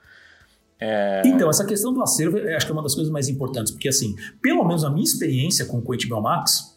[0.79, 1.21] É...
[1.25, 4.15] Então, essa questão do acervo, acho que é uma das coisas mais importantes, porque assim,
[4.41, 6.75] pelo menos a minha experiência com o HBO Max,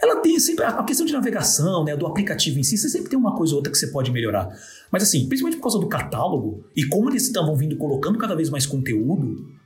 [0.00, 3.18] ela tem sempre a questão de navegação, né, do aplicativo em si, você sempre tem
[3.18, 4.48] uma coisa ou outra que você pode melhorar.
[4.90, 8.48] Mas assim, principalmente por causa do catálogo e como eles estavam vindo colocando cada vez
[8.50, 9.58] mais conteúdo,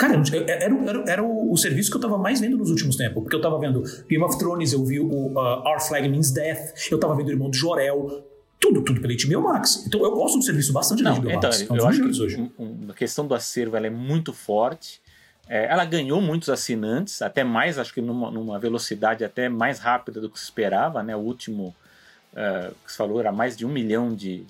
[0.00, 0.14] Cara,
[0.48, 3.22] era, era, era o, o, serviço que eu tava mais vendo nos últimos tempos.
[3.22, 6.90] Porque eu tava vendo Game of Thrones, eu vi o uh, Our Flag Means Death,
[6.90, 8.24] eu tava vendo o Irmão de Jorel.
[8.60, 9.84] Tudo, tudo pela HBO Max.
[9.86, 11.62] Então eu gosto do serviço bastante da HBO então, Max.
[11.62, 12.52] É um eu acho que hoje.
[12.88, 15.00] a questão do acervo ela é muito forte.
[15.48, 20.20] É, ela ganhou muitos assinantes, até mais, acho que numa, numa, velocidade até mais rápida
[20.20, 21.02] do que se esperava.
[21.02, 21.16] Né?
[21.16, 21.74] O último
[22.34, 24.46] uh, que se falou era mais de um milhão de,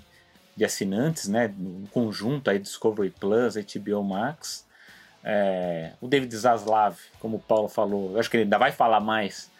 [0.55, 1.55] de assinantes, né?
[1.57, 4.67] no conjunto aí Discovery Plus, HBO Max.
[5.23, 9.01] É, o David Zaslav, como o Paulo falou, eu acho que ele ainda vai falar
[9.01, 9.51] mais.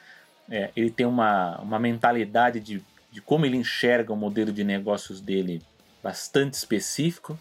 [0.51, 5.21] É, ele tem uma, uma mentalidade de, de como ele enxerga o modelo de negócios
[5.21, 5.63] dele
[6.03, 7.39] bastante específico.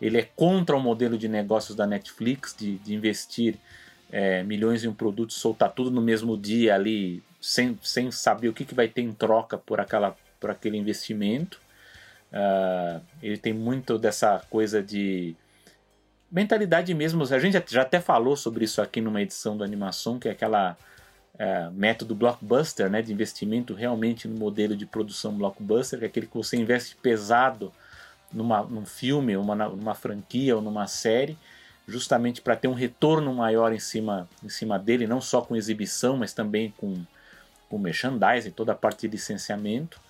[0.00, 3.56] Ele é contra o modelo de negócios da Netflix de, de investir
[4.10, 8.52] é, milhões em um produto, soltar tudo no mesmo dia ali, sem, sem saber o
[8.52, 11.60] que, que vai ter em troca por, aquela, por aquele investimento.
[12.32, 15.34] Uh, ele tem muito dessa coisa de
[16.30, 17.22] mentalidade mesmo.
[17.22, 20.76] A gente já até falou sobre isso aqui numa edição do Animação, que é aquela
[21.38, 26.26] é, método blockbuster, né, de investimento realmente no modelo de produção blockbuster, que é aquele
[26.26, 27.72] que você investe pesado
[28.32, 31.36] numa, num filme, uma, numa franquia ou numa série,
[31.86, 36.16] justamente para ter um retorno maior em cima, em cima dele, não só com exibição,
[36.16, 37.04] mas também com,
[37.68, 40.00] com merchandising, toda a parte de licenciamento.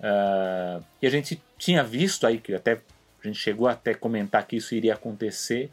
[0.00, 2.80] Uh, e a gente tinha visto aí, que até
[3.22, 5.70] a gente chegou até comentar que isso iria acontecer,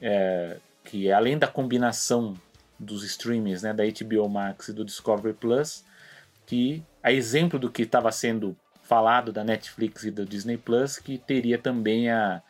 [0.00, 2.36] é, que além da combinação
[2.78, 5.84] dos streamings, né, da HBO Max e do Discovery Plus,
[6.46, 11.18] que a exemplo do que estava sendo falado da Netflix e do Disney Plus, que
[11.18, 12.42] teria também a,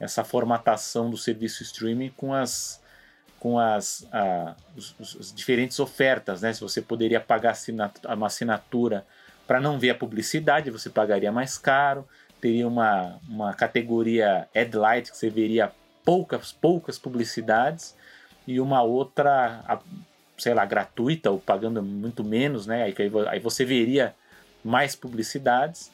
[0.00, 2.84] essa formatação do serviço streaming com as
[3.38, 6.52] com as, a, os, diferentes ofertas, né?
[6.54, 7.54] Se você poderia pagar
[8.16, 9.06] uma assinatura
[9.46, 12.08] para não ver a publicidade, você pagaria mais caro
[12.40, 15.72] teria uma, uma categoria Headlight, que você veria
[16.04, 17.96] poucas, poucas publicidades,
[18.46, 19.80] e uma outra,
[20.38, 22.84] sei lá, gratuita ou pagando muito menos, né?
[22.84, 22.94] Aí,
[23.28, 24.14] aí você veria
[24.64, 25.90] mais publicidades,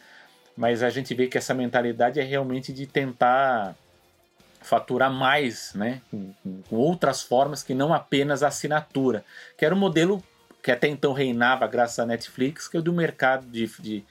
[0.56, 3.74] mas a gente vê que essa mentalidade é realmente de tentar
[4.60, 6.00] faturar mais, né?
[6.10, 6.32] Com,
[6.68, 9.24] com outras formas que não apenas a assinatura,
[9.56, 10.22] que era o modelo
[10.62, 14.04] que até então reinava graças à Netflix, que é o do mercado de, de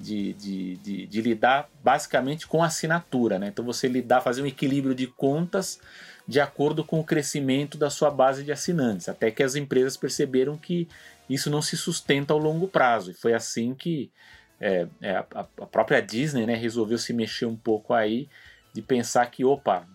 [0.00, 3.38] de, de, de, de, lidar basicamente com assinatura.
[3.38, 3.48] Né?
[3.48, 5.80] Então você lidar, fazer um equilíbrio de contas
[6.28, 10.58] de acordo com o crescimento da sua base de assinantes, até que as empresas perceberam
[10.58, 10.86] que
[11.28, 13.10] isso não se sustenta ao longo prazo.
[13.10, 14.12] E foi assim que
[14.60, 18.28] é, é, a, a, própria Disney né, resolveu se mexer um pouco aí,
[18.74, 19.86] de pensar que, opa,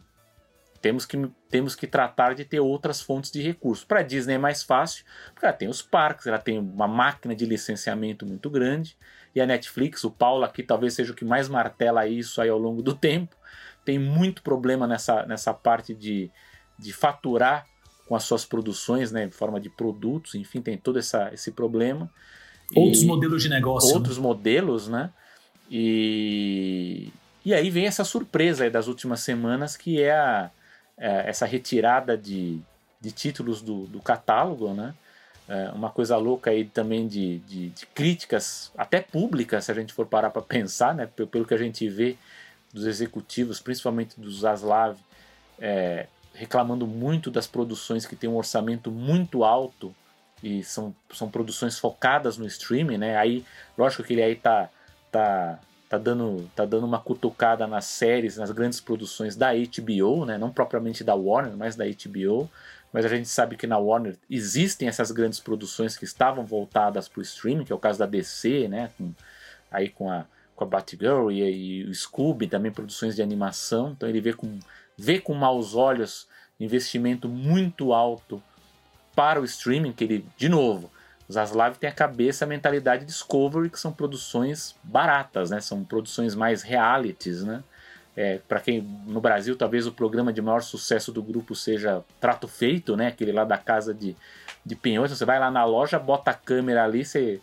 [0.82, 3.86] temos que, temos que tratar de ter outras fontes de recursos.
[3.86, 7.36] Para a Disney é mais fácil, porque ela tem os parques, ela tem uma máquina
[7.36, 8.98] de licenciamento muito grande,
[9.36, 12.58] e a Netflix, o Paulo aqui talvez seja o que mais martela isso aí ao
[12.58, 13.36] longo do tempo,
[13.86, 16.32] tem muito problema nessa, nessa parte de,
[16.78, 17.66] de faturar
[18.08, 22.10] com as suas produções, né, em forma de produtos, enfim, tem todo essa, esse problema.
[22.76, 23.90] Outros e, modelos de negócio.
[23.90, 23.96] Né?
[23.96, 24.24] Outros né?
[24.24, 25.10] modelos, né?
[25.70, 27.12] E,
[27.46, 30.52] e aí vem essa surpresa das últimas semanas, que é, a,
[30.98, 32.60] é essa retirada de,
[33.00, 34.94] de títulos do, do catálogo, né?
[35.48, 39.94] é, uma coisa louca aí também de, de, de, críticas, até públicas, se a gente
[39.94, 42.18] for parar para pensar, né, pelo, pelo, que a gente vê
[42.74, 44.98] dos executivos, principalmente dos Zaslav,
[45.60, 49.96] é, reclamando muito das produções que têm um orçamento muito alto
[50.42, 53.18] e são, são produções focadas no streaming, né?
[53.18, 53.46] Aí,
[53.78, 54.70] lógico que ele aí tá,
[55.12, 60.38] tá, tá, dando, tá dando uma cutucada nas séries, nas grandes produções da HBO, né?
[60.38, 62.50] Não propriamente da Warner, mas da HBO
[62.94, 67.20] mas a gente sabe que na Warner existem essas grandes produções que estavam voltadas para
[67.20, 68.92] o streaming, que é o caso da DC, né?
[68.96, 69.12] Com,
[69.72, 73.92] aí com a, com a Batgirl e, e o Scooby, também produções de animação.
[73.92, 74.60] Então ele vê com,
[74.98, 76.28] vê com maus olhos
[76.60, 78.42] investimento muito alto
[79.16, 80.92] para o streaming, que ele, de novo,
[81.28, 85.62] os Aslav tem a cabeça, a mentalidade Discovery, que são produções baratas, né?
[85.62, 87.64] São produções mais realities, né?
[88.16, 92.48] É, para quem no Brasil talvez o programa de maior sucesso do grupo seja Trato
[92.48, 93.08] Feito, né?
[93.08, 94.16] Aquele lá da casa de,
[94.66, 95.12] de Penhões.
[95.12, 97.42] Você vai lá na loja, bota a câmera ali, você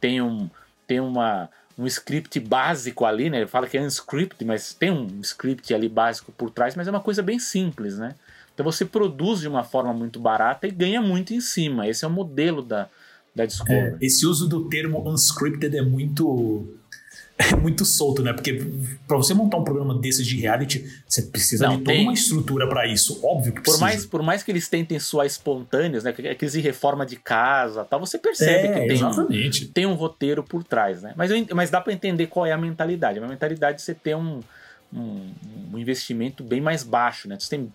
[0.00, 0.48] tem um
[0.86, 1.48] tem uma
[1.82, 3.38] um script básico ali, né?
[3.38, 6.90] Ele fala que é unscript, mas tem um script ali básico por trás, mas é
[6.90, 8.14] uma coisa bem simples, né?
[8.54, 11.88] Então você produz de uma forma muito barata e ganha muito em cima.
[11.88, 12.88] Esse é o modelo da,
[13.34, 13.96] da Discovery.
[14.00, 16.74] É, esse uso do termo unscripted é muito
[17.50, 18.32] é muito solto, né?
[18.32, 18.64] Porque
[19.06, 22.04] para você montar um programa desses de reality, você precisa Não, de toda tem...
[22.04, 23.20] uma estrutura para isso.
[23.24, 23.84] Óbvio que por precisa.
[23.84, 26.10] Mais, por mais que eles tentem soar espontâneos, né?
[26.10, 29.64] Aqueles de reforma de casa tal, você percebe é, que tem exatamente.
[29.64, 31.12] um, tem um roteiro por trás, né?
[31.16, 33.18] Mas, eu, mas dá para entender qual é a mentalidade.
[33.18, 34.40] A mentalidade é você ter um,
[34.92, 35.30] um,
[35.72, 37.36] um investimento bem mais baixo, né?
[37.38, 37.72] Você tem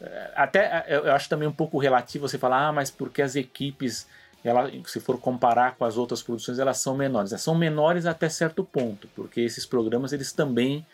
[0.00, 4.06] eh, até eu acho também um pouco relativo você falar, ah, mas porque as equipes
[4.44, 7.30] ela, se for comparar com as outras produções, elas são menores.
[7.40, 10.86] São menores até certo ponto, porque esses programas eles também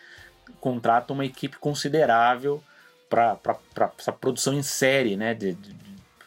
[0.60, 2.62] contratam uma equipe considerável
[3.08, 3.38] para
[3.98, 5.34] essa produção em série, né?
[5.34, 5.74] De, de,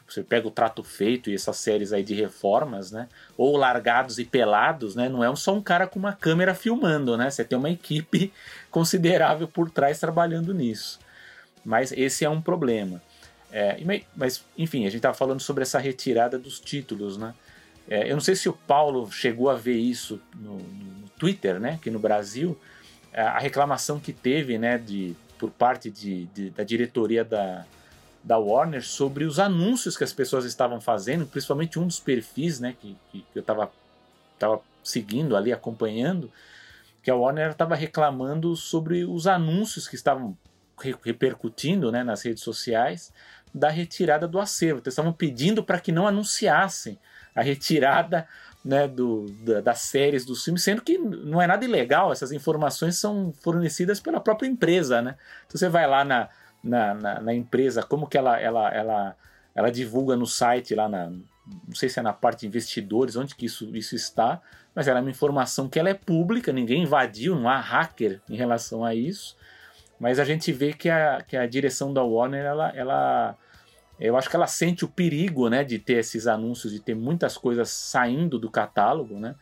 [0.08, 3.10] você pega o Trato Feito e essas séries aí de reformas, né?
[3.38, 5.10] Ou Largados e Pelados, né?
[5.10, 7.30] Não é só um cara com uma câmera filmando, né?
[7.30, 8.32] Você tem uma equipe
[8.72, 11.00] considerável por trás trabalhando nisso.
[11.66, 13.02] Mas esse é um problema.
[13.52, 13.78] É,
[14.16, 17.34] mas, enfim, a gente estava falando sobre essa retirada dos títulos, né?
[17.90, 21.80] É, eu não sei se o Paulo chegou a ver isso no, no Twitter, né?
[21.82, 22.60] Que no Brasil,
[23.14, 27.66] a reclamação que teve, né, de, por parte de, de, da diretoria da,
[28.24, 32.76] da Warner sobre os anúncios que as pessoas estavam fazendo, principalmente um dos perfis, né,
[32.80, 33.72] que, que, que eu estava
[34.38, 36.32] tava seguindo ali, acompanhando,
[37.02, 40.38] que a Warner estava reclamando sobre os anúncios que estavam
[41.04, 43.12] repercutindo né, nas redes sociais
[43.54, 44.80] da retirada do acervo.
[44.80, 46.98] Então, estavam pedindo para que não anunciassem
[47.36, 48.28] a retirada
[48.64, 52.98] né, do, da, das séries dos filmes, sendo que não é nada ilegal, essas informações
[52.98, 55.02] são fornecidas pela própria empresa.
[55.02, 55.16] Né?
[55.46, 56.30] Então você vai lá na,
[56.64, 59.16] na, na, na empresa, como que ela, ela, ela,
[59.56, 63.36] ela divulga no site, lá na, não sei se é na parte de investidores, onde
[63.36, 64.42] que isso, isso está,
[64.76, 68.36] mas ela é uma informação que ela é pública, ninguém invadiu, não há hacker em
[68.36, 69.36] relação a isso.
[70.00, 73.36] Mas a gente vê que a, que a direção da Warner, ela, ela,
[74.00, 77.38] eu acho que ela sente o perigo né, de ter esses anúncios, de ter muitas
[77.38, 79.20] coisas saindo do catálogo.
[79.20, 79.36] Né?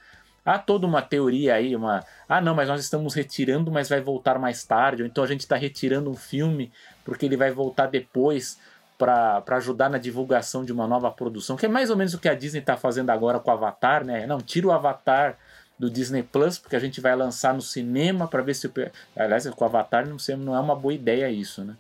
[0.46, 2.06] Há toda uma teoria aí, uma.
[2.30, 5.02] Ah, não, mas nós estamos retirando, mas vai voltar mais tarde.
[5.02, 6.72] Ou então a gente está retirando um filme
[7.04, 8.58] porque ele vai voltar depois
[8.98, 12.30] para ajudar na divulgação de uma nova produção, que é mais ou menos o que
[12.30, 14.26] a Disney está fazendo agora com o Avatar, né?
[14.26, 15.38] Não, tira o Avatar
[15.78, 18.72] do Disney Plus, porque a gente vai lançar no cinema para ver se o.
[19.16, 21.76] Aliás, com o Avatar não, sei, não é uma boa ideia isso, né?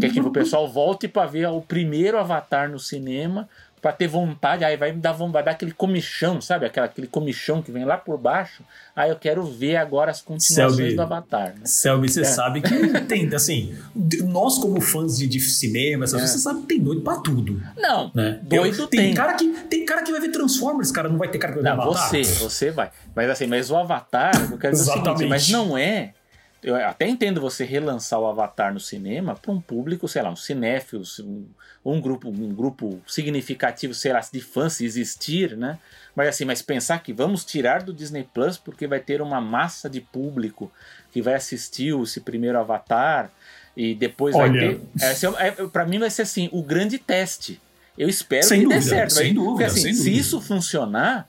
[0.00, 3.48] Quer que o pessoal volte para ver o primeiro Avatar no cinema,
[3.80, 6.66] para ter vontade, aí vai me dar, vai dar aquele comichão, sabe?
[6.66, 8.62] Aquela, aquele comichão que vem lá por baixo.
[8.94, 11.54] Aí eu quero ver agora as continuações Selby, do Avatar.
[11.54, 11.60] Né?
[11.64, 12.24] Selby, você é.
[12.24, 13.76] sabe que tem, assim,
[14.24, 16.08] nós como fãs de, de cinema, é.
[16.08, 17.62] você sabe que tem doido pra tudo.
[17.76, 18.40] Não, né?
[18.42, 19.00] doido tem.
[19.00, 21.62] Tem cara, que, tem cara que vai ver Transformers, cara, não vai ter cara que
[21.62, 22.08] vai ver não, Avatar.
[22.10, 22.90] Você, você vai.
[23.14, 26.14] Mas assim, mas o Avatar, eu quero dizer o seguinte, mas não é
[26.62, 30.36] eu até entendo você relançar o Avatar no cinema para um público, sei lá, um
[30.36, 31.46] cinéfilo, um,
[31.84, 35.78] um, grupo, um grupo significativo, sei lá, de fãs se existir, né?
[36.16, 39.88] Mas assim, mas pensar que vamos tirar do Disney Plus porque vai ter uma massa
[39.88, 40.70] de público
[41.12, 43.30] que vai assistir esse primeiro Avatar
[43.76, 44.50] e depois Olha.
[44.50, 45.36] vai ter.
[45.40, 47.60] É, é, para mim vai ser assim, o grande teste.
[47.96, 49.12] Eu espero sem que dúvida, dê certo.
[49.12, 50.20] Sem dúvida, porque, assim, sem se dúvida.
[50.20, 51.28] isso funcionar,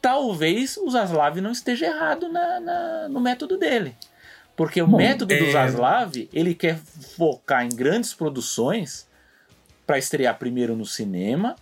[0.00, 3.96] talvez o Zaslav não esteja errado na, na, no método dele.
[4.56, 5.38] Porque o Bom, método é...
[5.38, 6.76] do Zaslav, ele quer
[7.16, 9.08] focar em grandes produções
[9.86, 11.56] para estrear primeiro no cinema,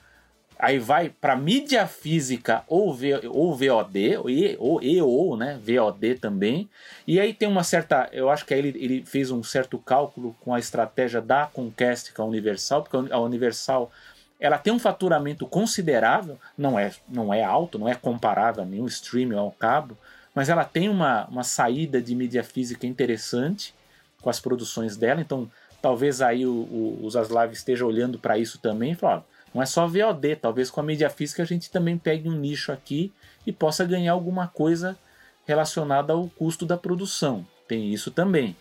[0.58, 5.58] aí vai para mídia física ou, v, ou VOD, ou e, ou, e ou né,
[5.64, 6.68] VOD também.
[7.06, 10.36] E aí tem uma certa, eu acho que aí ele, ele fez um certo cálculo
[10.40, 13.90] com a estratégia da Conquest com a Universal, porque a Universal
[14.38, 18.86] ela tem um faturamento considerável, não é, não é alto, não é comparável a nenhum
[18.86, 19.96] streaming ao cabo,
[20.40, 23.74] mas ela tem uma, uma saída de mídia física interessante
[24.22, 25.50] com as produções dela, então
[25.82, 29.22] talvez aí o, o, os Aslav esteja olhando para isso também e falar,
[29.52, 32.72] não é só VOD, talvez com a mídia física a gente também pegue um nicho
[32.72, 33.12] aqui
[33.46, 34.98] e possa ganhar alguma coisa
[35.46, 37.46] relacionada ao custo da produção.
[37.68, 38.56] Tem isso também.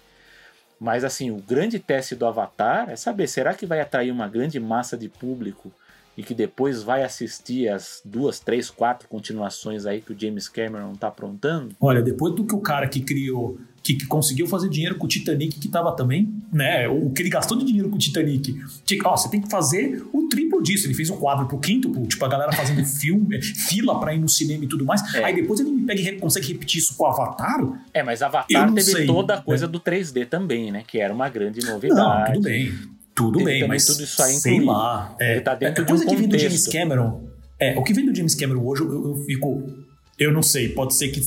[0.78, 4.60] Mas assim, o grande teste do Avatar é saber, será que vai atrair uma grande
[4.60, 5.72] massa de público
[6.20, 10.94] e que depois vai assistir as duas, três, quatro continuações aí que o James Cameron
[10.94, 11.74] tá aprontando?
[11.80, 15.08] Olha, depois do que o cara que criou, que, que conseguiu fazer dinheiro com o
[15.08, 16.90] Titanic, que tava também, né?
[16.90, 18.54] O que ele gastou de dinheiro com o Titanic.
[18.84, 20.88] Tipo, ó, você tem que fazer o triplo disso.
[20.88, 24.28] Ele fez um quadro pro quinto, tipo, a galera fazendo filme, fila pra ir no
[24.28, 25.02] cinema e tudo mais.
[25.16, 25.24] É.
[25.24, 27.82] Aí depois ele me pega e consegue repetir isso com o Avatar.
[27.94, 29.72] É, mas Avatar teve sei, toda a coisa né?
[29.72, 30.84] do 3D também, né?
[30.86, 31.98] Que era uma grande novidade.
[31.98, 32.74] Não, tudo bem.
[33.20, 35.16] Tudo bem, mas tudo isso aí sei lá.
[35.20, 37.30] É, ele tá dentro é, de um coisa que vem do James Cameron.
[37.60, 39.70] É, o que vem do James Cameron hoje, eu, eu fico.
[40.18, 41.22] Eu não sei, pode ser que.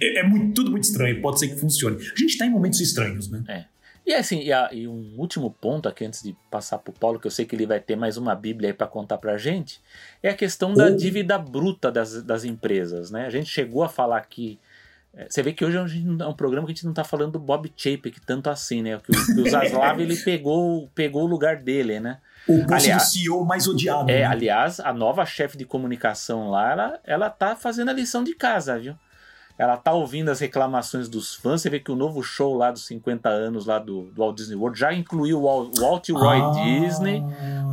[0.00, 1.96] É, é muito, tudo muito estranho, pode ser que funcione.
[1.96, 3.44] A gente tá em momentos estranhos, né?
[3.48, 3.64] É.
[4.06, 7.18] E assim, e, a, e, um último ponto aqui antes de passar para o Paulo,
[7.18, 9.38] que eu sei que ele vai ter mais uma Bíblia aí para contar para a
[9.38, 9.80] gente,
[10.22, 13.10] é a questão da dívida bruta das, das empresas.
[13.10, 13.26] Né?
[13.26, 14.58] A gente chegou a falar aqui.
[15.16, 17.38] É, você vê que hoje é um programa que a gente não está falando do
[17.38, 19.00] Bob Chapek tanto assim, né?
[19.02, 22.18] Que o, que o Zaslav ele pegou, pegou o lugar dele, né?
[22.46, 24.10] O posto aliás, do CEO mais odiado.
[24.10, 24.24] É, né?
[24.24, 28.78] aliás, a nova chefe de comunicação lá, ela, ela tá fazendo a lição de casa,
[28.78, 28.94] viu?
[29.58, 31.62] Ela tá ouvindo as reclamações dos fãs.
[31.62, 34.54] Você vê que o novo show lá dos 50 anos lá do, do Walt Disney
[34.54, 37.22] World já incluiu o Walt, Roy ah, Disney.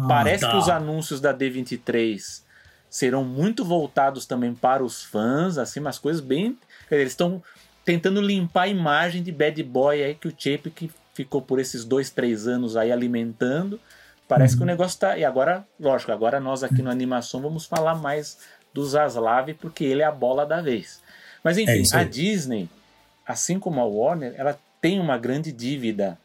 [0.07, 0.51] Parece tá.
[0.51, 2.41] que os anúncios da D23
[2.89, 6.57] serão muito voltados também para os fãs, assim, umas coisas bem.
[6.89, 7.41] Eles estão
[7.85, 11.83] tentando limpar a imagem de bad boy aí que o Chip que ficou por esses
[11.85, 13.79] dois, três anos aí alimentando.
[14.27, 14.59] Parece uhum.
[14.59, 15.17] que o negócio tá.
[15.17, 18.39] E agora, lógico, agora nós aqui no Animação vamos falar mais
[18.73, 21.01] do Zaslav, porque ele é a bola da vez.
[21.43, 22.69] Mas enfim, é a Disney,
[23.27, 26.17] assim como a Warner, ela tem uma grande dívida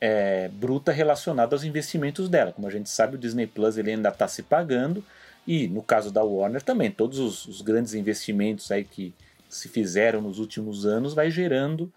[0.00, 2.52] é, bruta relacionada aos investimentos dela.
[2.52, 5.04] Como a gente sabe, o Disney Plus ele ainda está se pagando
[5.46, 9.14] e no caso da Warner também, todos os, os, grandes investimentos aí que
[9.50, 11.92] se fizeram nos últimos anos vai gerando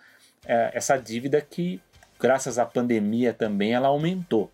[0.45, 1.81] é, essa dívida que,
[2.19, 4.51] graças à pandemia também, ela aumentou.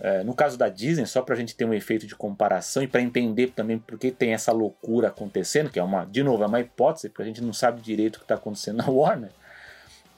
[0.00, 2.86] É, no caso da Disney, só para a gente ter um efeito de comparação e
[2.86, 6.46] para entender também por que tem essa loucura acontecendo, que é uma, de novo, é
[6.46, 9.30] uma hipótese, porque a gente não sabe direito o que está acontecendo na Warner.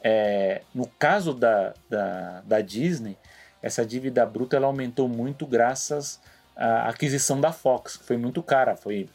[0.02, 3.16] É, no caso da, da, da, Disney,
[3.62, 6.20] essa dívida bruta ela aumentou muito graças
[6.56, 8.76] à aquisição da Fox, que foi muito cara.
[8.76, 9.08] Foi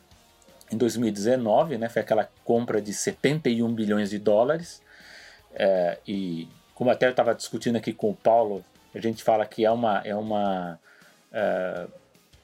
[0.71, 4.82] em 2019, né, foi aquela compra de 71 bilhões de dólares.
[5.54, 8.63] É, e como até eu estava discutindo aqui com o Paulo
[8.97, 10.80] a gente fala que é uma, é uma,
[11.32, 11.88] é,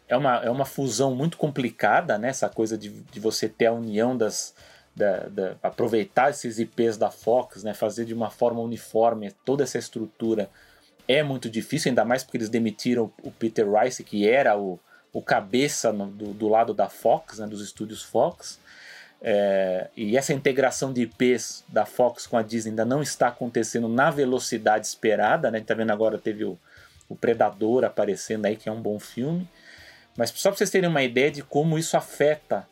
[0.09, 2.29] é uma, é uma fusão muito complicada, né?
[2.29, 4.53] essa coisa de, de você ter a união das.
[4.93, 7.73] Da, da, aproveitar esses IPs da Fox, né?
[7.73, 10.49] fazer de uma forma uniforme toda essa estrutura
[11.07, 14.77] é muito difícil, ainda mais porque eles demitiram o Peter Rice, que era o,
[15.13, 17.47] o cabeça no, do, do, lado da Fox, né?
[17.47, 18.59] dos estúdios Fox.
[19.21, 23.87] É, e essa integração de IPs da Fox com a Disney ainda não está acontecendo
[23.87, 25.61] na velocidade esperada, né?
[25.61, 26.57] Tá vendo agora teve o,
[27.07, 29.47] o Predador aparecendo aí, que é um bom filme.
[30.17, 32.67] Mas só para vocês terem uma ideia de como isso afeta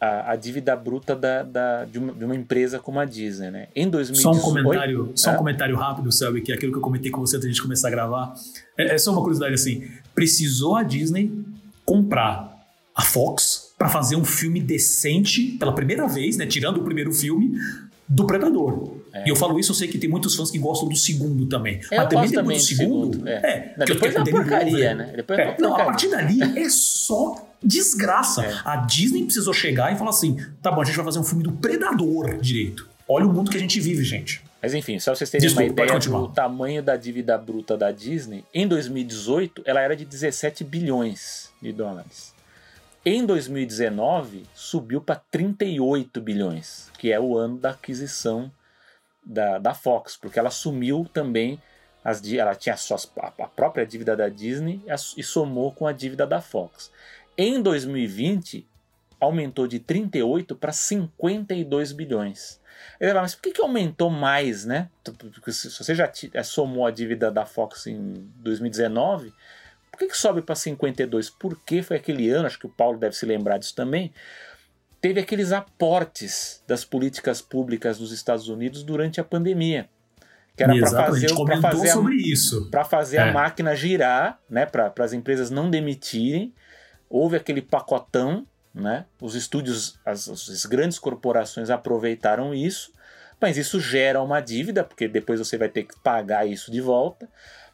[0.00, 3.68] a, a dívida bruta da, da de, uma, de, uma, empresa como a Disney, né?
[3.74, 4.22] Em 2018...
[4.22, 5.36] Só um comentário, só um é?
[5.36, 6.40] comentário rápido, sabe?
[6.40, 8.34] Que é aquilo que eu comentei com você antes de a gente começar a gravar.
[8.76, 9.88] É, é só uma curiosidade assim.
[10.14, 11.32] Precisou a Disney
[11.84, 12.54] comprar
[12.94, 16.46] a Fox para fazer um filme decente pela primeira vez, né?
[16.46, 17.58] Tirando o primeiro filme
[18.08, 18.94] do Predador.
[19.12, 19.26] É.
[19.26, 21.80] E eu falo isso, eu sei que tem muitos fãs que gostam do segundo também.
[21.90, 23.12] Eu Mas também tem muito do segundo.
[23.12, 23.28] segundo.
[23.28, 23.34] É.
[23.34, 25.12] é não, depois é uma porcaria, né?
[25.16, 28.44] Depois é, é não, a partir dali é só desgraça.
[28.44, 28.54] É.
[28.64, 31.42] A Disney precisou chegar e falar assim: tá bom, a gente vai fazer um filme
[31.42, 32.88] do Predador direito.
[33.08, 34.42] Olha o mundo que a gente vive, gente.
[34.64, 38.46] Mas enfim, só vocês terem Desculpa, uma ideia do tamanho da dívida bruta da Disney,
[38.54, 42.34] em 2018 ela era de 17 bilhões de dólares.
[43.04, 48.50] Em 2019, subiu para 38 bilhões, que é o ano da aquisição
[49.22, 51.60] da, da Fox, porque ela assumiu também,
[52.02, 54.80] as, ela tinha a, a própria dívida da Disney
[55.14, 56.90] e somou com a dívida da Fox.
[57.36, 58.66] Em 2020,
[59.20, 62.63] aumentou de 38 para 52 bilhões.
[63.14, 64.88] Mas por que, que aumentou mais, né?
[65.02, 69.32] Porque se você já eh, somou a dívida da Fox em 2019,
[69.90, 71.30] por que, que sobe para 52?
[71.30, 74.12] Porque foi aquele ano, acho que o Paulo deve se lembrar disso também,
[75.00, 79.88] teve aqueles aportes das políticas públicas dos Estados Unidos durante a pandemia.
[80.56, 83.20] Que era para fazer, pra fazer, a, Para fazer é.
[83.20, 86.54] a máquina girar, né, para as empresas não demitirem.
[87.08, 89.04] Houve aquele pacotão, né?
[89.20, 92.92] Os estúdios, as, as grandes corporações aproveitaram isso,
[93.40, 97.28] mas isso gera uma dívida, porque depois você vai ter que pagar isso de volta.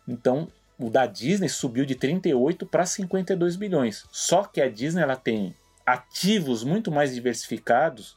[0.07, 4.05] Então, o da Disney subiu de 38 para 52 bilhões.
[4.11, 5.55] Só que a Disney ela tem
[5.87, 8.17] ativos muito mais diversificados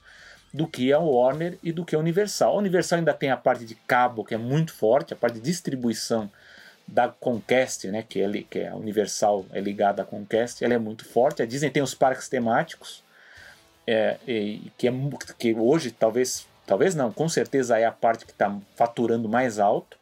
[0.53, 2.53] do que a Warner e do que a Universal.
[2.53, 5.41] A Universal ainda tem a parte de cabo que é muito forte, a parte de
[5.41, 6.31] distribuição
[6.87, 10.77] da Comcast, né, que, é, que é a Universal é ligada à Comcast, ela é
[10.77, 11.41] muito forte.
[11.41, 13.03] A Disney tem os parques temáticos,
[13.85, 14.91] é, e, que, é,
[15.37, 19.97] que hoje talvez, talvez não, com certeza é a parte que está faturando mais alto.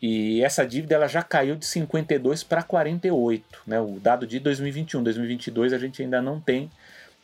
[0.00, 3.80] E essa dívida ela já caiu de 52 para 48, né?
[3.80, 6.70] O dado de 2021, 2022 a gente ainda não tem,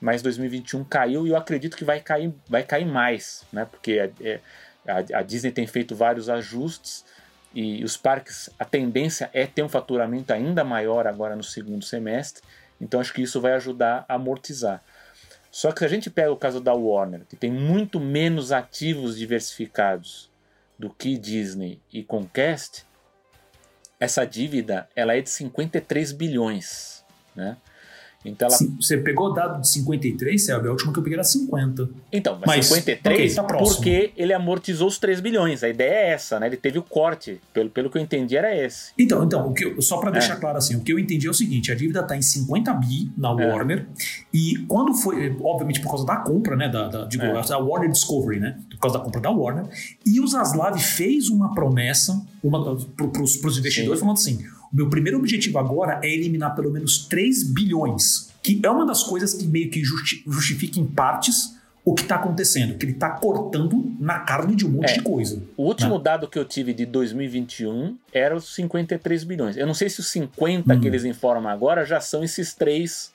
[0.01, 3.65] mas 2021 caiu e eu acredito que vai cair, vai cair mais, né?
[3.65, 4.41] Porque é,
[4.89, 7.05] a, a Disney tem feito vários ajustes
[7.55, 12.43] e os parques, a tendência é ter um faturamento ainda maior agora no segundo semestre,
[12.81, 14.83] então acho que isso vai ajudar a amortizar.
[15.51, 19.17] Só que se a gente pega o caso da Warner, que tem muito menos ativos
[19.17, 20.29] diversificados
[20.77, 22.85] do que Disney e Comcast,
[24.01, 27.05] essa dívida ela é de 53 bilhões,
[27.37, 27.57] né?
[28.25, 28.57] Então ela...
[28.81, 30.69] Você pegou o dado de 53, Selby?
[30.69, 31.89] A última que eu peguei era 50.
[32.13, 35.63] Então, mas, mas 53 okay, tá porque ele amortizou os 3 bilhões.
[35.63, 36.47] A ideia é essa, né?
[36.47, 37.41] Ele teve o corte.
[37.53, 38.93] Pelo, pelo que eu entendi, era esse.
[38.99, 40.41] Então, então o que eu, só para deixar é.
[40.41, 43.13] claro assim, o que eu entendi é o seguinte: a dívida tá em 50 bi
[43.17, 43.53] na é.
[43.53, 43.87] Warner.
[44.33, 46.69] E quando foi, obviamente, por causa da compra, né?
[46.69, 47.53] Da, da, digo, é.
[47.53, 48.59] a Warner Discovery, né?
[48.71, 49.67] Por causa da compra da Warner.
[50.07, 54.05] E o Zaslav fez uma promessa uma, para os investidores, Sim.
[54.05, 54.45] falando assim:
[54.75, 59.33] meu primeiro objetivo agora é eliminar pelo menos 3 bilhões, que é uma das coisas
[59.33, 61.55] que meio que justi justifica em partes
[61.85, 65.03] o que está acontecendo, que ele está cortando na carne de um monte é, de
[65.03, 65.43] coisa.
[65.55, 66.05] O último né?
[66.05, 69.57] dado que eu tive de 2021 era os 53 bilhões.
[69.57, 70.81] Eu não sei se os 50 hum.
[70.81, 73.13] que eles informam agora já são esses três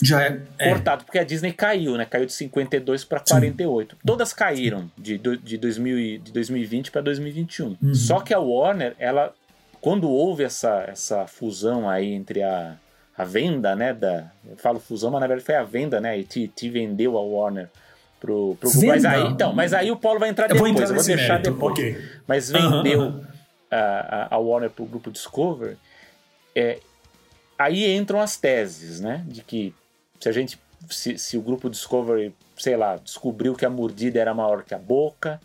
[0.00, 0.68] já é, é.
[0.70, 2.04] cortado, porque a Disney caiu, né?
[2.04, 3.94] Caiu de 52 para 48.
[3.94, 4.00] Sim.
[4.04, 7.76] Todas caíram de, de, 2000, de 2020 para 2021.
[7.80, 7.94] Uhum.
[7.94, 9.32] Só que a Warner, ela
[9.82, 12.76] quando houve essa, essa fusão aí entre a,
[13.18, 16.20] a venda, né, da, eu falo fusão, mas na verdade foi a venda, né, a
[16.20, 17.68] AT&T vendeu a Warner
[18.20, 18.88] pro, pro Google.
[18.88, 21.32] Mas aí, então, mas aí o Paulo vai entrar depois, eu vou, eu vou deixar
[21.32, 21.50] mérito.
[21.50, 21.72] depois.
[21.72, 22.00] Okay.
[22.28, 23.26] Mas vendeu uhum.
[23.68, 25.76] a, a, Warner pro grupo Discover.
[26.54, 26.78] É,
[27.58, 29.74] aí entram as teses, né, de que
[30.20, 34.32] se a gente, se, se o grupo Discovery, sei lá, descobriu que a mordida era
[34.32, 35.40] maior que a boca,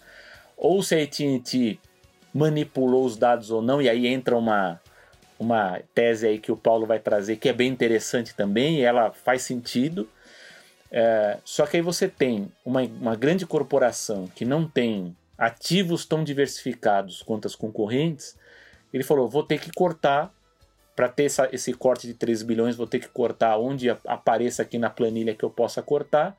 [0.56, 1.80] ou se a AT&T
[2.34, 4.80] manipulou os dados ou não, e aí entra uma,
[5.40, 9.12] uma tese aí que o Paulo vai trazer que é bem interessante também, e ela
[9.12, 10.08] faz sentido.
[10.92, 16.24] É, só que aí você tem uma, uma grande corporação que não tem ativos tão
[16.24, 18.38] diversificados quanto as concorrentes.
[18.94, 20.34] Ele falou: vou ter que cortar,
[20.96, 24.78] para ter essa, esse corte de 3 bilhões, vou ter que cortar onde apareça aqui
[24.78, 26.38] na planilha que eu possa cortar.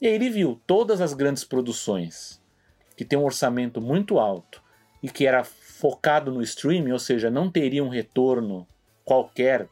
[0.00, 2.40] E aí ele viu todas as grandes produções
[2.96, 4.61] que tem um orçamento muito alto
[5.02, 8.66] e que era focado no streaming, ou seja, não teria um retorno
[9.04, 9.68] qualquer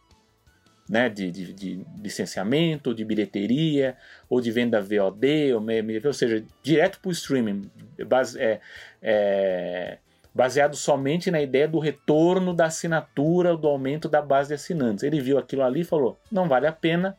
[0.89, 3.97] né, de, de, de licenciamento, de bilheteria,
[4.29, 5.63] ou de venda VOD, ou,
[6.05, 7.71] ou seja, direto para o streaming,
[8.09, 8.61] base, é,
[9.01, 9.99] é,
[10.35, 15.05] baseado somente na ideia do retorno da assinatura, do aumento da base de assinantes.
[15.05, 17.17] Ele viu aquilo ali e falou: não vale a pena,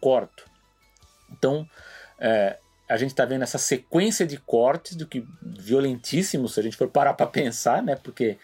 [0.00, 0.44] corto.
[1.30, 1.64] Então,
[2.18, 2.58] é,
[2.92, 6.88] a gente está vendo essa sequência de cortes do que violentíssimos, se a gente for
[6.88, 7.96] parar para pensar, né?
[7.96, 8.36] Porque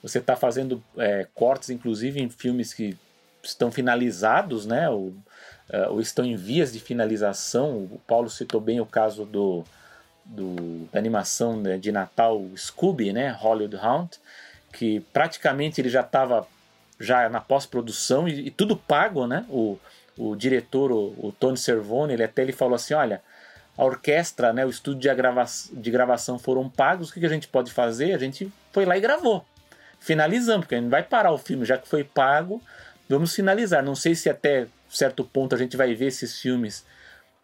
[0.00, 2.96] você está fazendo é, cortes, inclusive, em filmes que
[3.42, 4.88] estão finalizados, né?
[4.88, 7.78] Ou, uh, ou, estão em vias de finalização.
[7.78, 9.64] O Paulo citou bem o caso do,
[10.24, 13.30] do da animação né, de Natal Scooby, né?
[13.30, 14.10] Hollywood Hound,
[14.72, 16.46] que praticamente ele já estava
[17.00, 19.44] já na pós-produção e, e, tudo pago, né?
[19.48, 19.76] O,
[20.16, 23.20] o diretor, o, o Tony Cervone, ele até ele falou assim, olha
[23.76, 27.30] a orquestra, né, o estúdio de, grava de gravação foram pagos, o que, que a
[27.30, 28.14] gente pode fazer?
[28.14, 29.44] A gente foi lá e gravou.
[30.00, 32.62] Finalizamos, porque a gente vai parar o filme, já que foi pago,
[33.08, 33.82] vamos finalizar.
[33.82, 36.84] Não sei se até certo ponto a gente vai ver esses filmes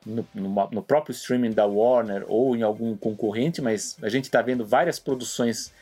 [0.07, 4.41] no, no, no próprio streaming da Warner ou em algum concorrente, mas a gente está
[4.43, 5.73] vendo várias produções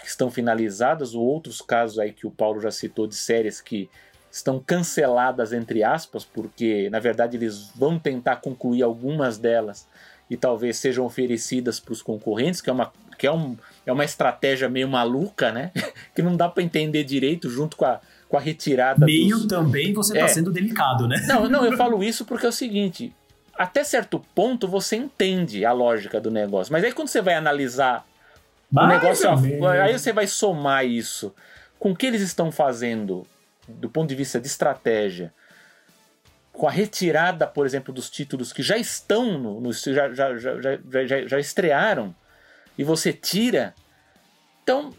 [0.00, 3.90] que estão finalizadas, ou outros casos aí que o Paulo já citou de séries que
[4.30, 9.86] estão canceladas entre aspas, porque na verdade eles vão tentar concluir algumas delas
[10.30, 14.04] e talvez sejam oferecidas para os concorrentes, que é uma que é, um, é uma
[14.04, 15.72] estratégia meio maluca, né?
[16.14, 19.04] que não dá para entender direito junto com a, com a retirada.
[19.04, 19.46] Meio dos...
[19.46, 20.28] também você está é.
[20.28, 21.24] sendo delicado, né?
[21.26, 23.12] Não, não, eu falo isso porque é o seguinte:
[23.56, 28.06] até certo ponto você entende a lógica do negócio, mas aí quando você vai analisar
[28.72, 29.28] o negócio,
[29.68, 31.34] aí você vai somar isso
[31.76, 33.26] com o que eles estão fazendo
[33.68, 35.32] do ponto de vista de estratégia,
[36.52, 40.60] com a retirada, por exemplo, dos títulos que já estão no, no já, já, já,
[40.60, 42.14] já, já estrearam,
[42.76, 43.74] e você tira.
[44.62, 44.92] Então,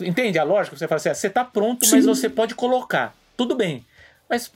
[0.00, 0.76] entende a lógica?
[0.76, 1.96] Você fala assim: ah, você está pronto, Sim.
[1.96, 3.14] mas você pode colocar.
[3.36, 3.84] Tudo bem.
[4.28, 4.52] Mas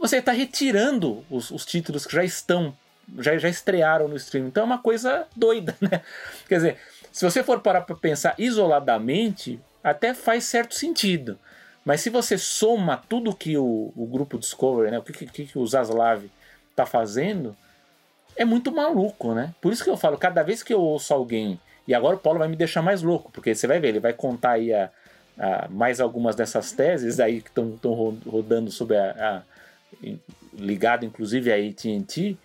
[0.00, 2.76] você está retirando os, os, títulos que já estão,
[3.18, 4.46] já, já estrearam no stream.
[4.46, 6.02] Então é uma coisa doida, né?
[6.48, 6.78] Quer dizer,
[7.12, 11.38] se você for parar para pensar isoladamente, até faz certo sentido.
[11.90, 15.58] Mas se você soma tudo que o, o grupo Discovery, né, o que, que, que
[15.58, 16.24] o Zaslav
[16.70, 17.56] está fazendo,
[18.36, 19.52] é muito maluco, né?
[19.60, 22.38] Por isso que eu falo, cada vez que eu ouço alguém, e agora o Paulo
[22.38, 24.88] vai me deixar mais louco, porque você vai ver, ele vai contar aí a,
[25.36, 27.76] a mais algumas dessas teses aí que estão
[28.24, 29.42] rodando sobre a,
[30.00, 30.08] a,
[30.54, 32.36] ligado inclusive a AT&T,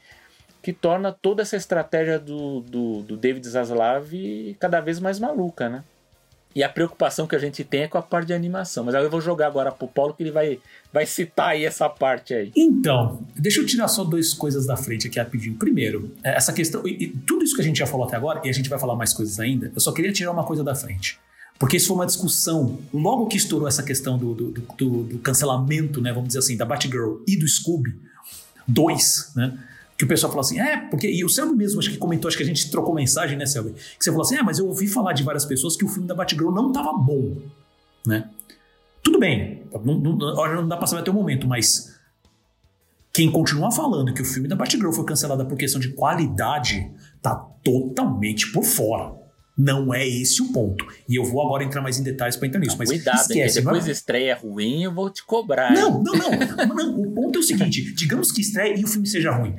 [0.64, 4.12] que torna toda essa estratégia do, do, do David Zaslav
[4.60, 5.84] cada vez mais maluca, né?
[6.56, 8.86] E a preocupação que a gente tem é com a parte de animação.
[8.86, 10.58] Mas aí eu vou jogar agora pro Paulo que ele vai,
[10.92, 12.52] vai citar aí essa parte aí.
[12.56, 15.56] Então, deixa eu tirar só duas coisas da frente aqui rapidinho.
[15.56, 16.88] Primeiro, é, essa questão.
[16.88, 18.80] E, e tudo isso que a gente já falou até agora, e a gente vai
[18.80, 21.20] falar mais coisas ainda, eu só queria tirar uma coisa da frente.
[21.60, 26.02] Porque isso foi uma discussão, logo que estourou essa questão do, do, do, do cancelamento,
[26.02, 27.96] né, vamos dizer assim, da Batgirl e do Scooby,
[28.68, 29.58] dois, né?
[29.98, 31.08] Que o pessoal falou assim, é, porque.
[31.08, 33.72] E o Selby mesmo, acho que comentou, acho que a gente trocou mensagem, né, Selby?
[33.72, 36.08] Que você falou assim, é, mas eu ouvi falar de várias pessoas que o filme
[36.08, 37.38] da Batgirl não estava bom,
[38.06, 38.30] né?
[39.02, 41.96] Tudo bem, não, não, não dá pra saber até o momento, mas
[43.14, 46.92] quem continua falando que o filme da Batgirl foi cancelado por questão de qualidade
[47.22, 49.14] tá totalmente por fora.
[49.58, 50.86] Não é esse o ponto.
[51.08, 52.76] E eu vou agora entrar mais em detalhes para entrar nisso.
[52.78, 55.72] Mas cuidado, esquece, depois estreia ruim, eu vou te cobrar.
[55.72, 57.00] Não, não, não, não.
[57.00, 59.56] O ponto é o seguinte: digamos que estreia e o filme seja ruim.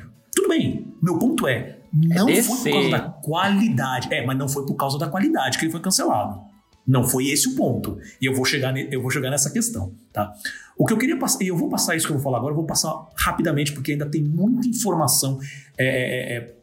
[0.47, 0.87] Tudo bem.
[1.03, 4.09] Meu ponto é, não é foi por causa da qualidade.
[4.15, 6.41] É, mas não foi por causa da qualidade que ele foi cancelado.
[6.87, 7.99] Não foi esse o ponto.
[8.21, 10.33] E eu vou chegar, eu vou chegar nessa questão, tá?
[10.79, 12.53] O que eu queria passar, e eu vou passar isso que eu vou falar agora,
[12.53, 15.41] eu vou passar rapidamente, porque ainda tem muita informação.
[15.77, 16.55] É, é, é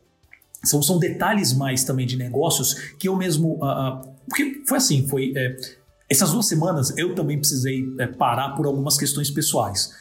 [0.63, 3.55] são, são detalhes mais também de negócios que eu mesmo.
[3.55, 5.33] Uh, uh, porque foi assim, foi.
[5.35, 5.57] É,
[6.09, 9.91] essas duas semanas eu também precisei é, parar por algumas questões pessoais.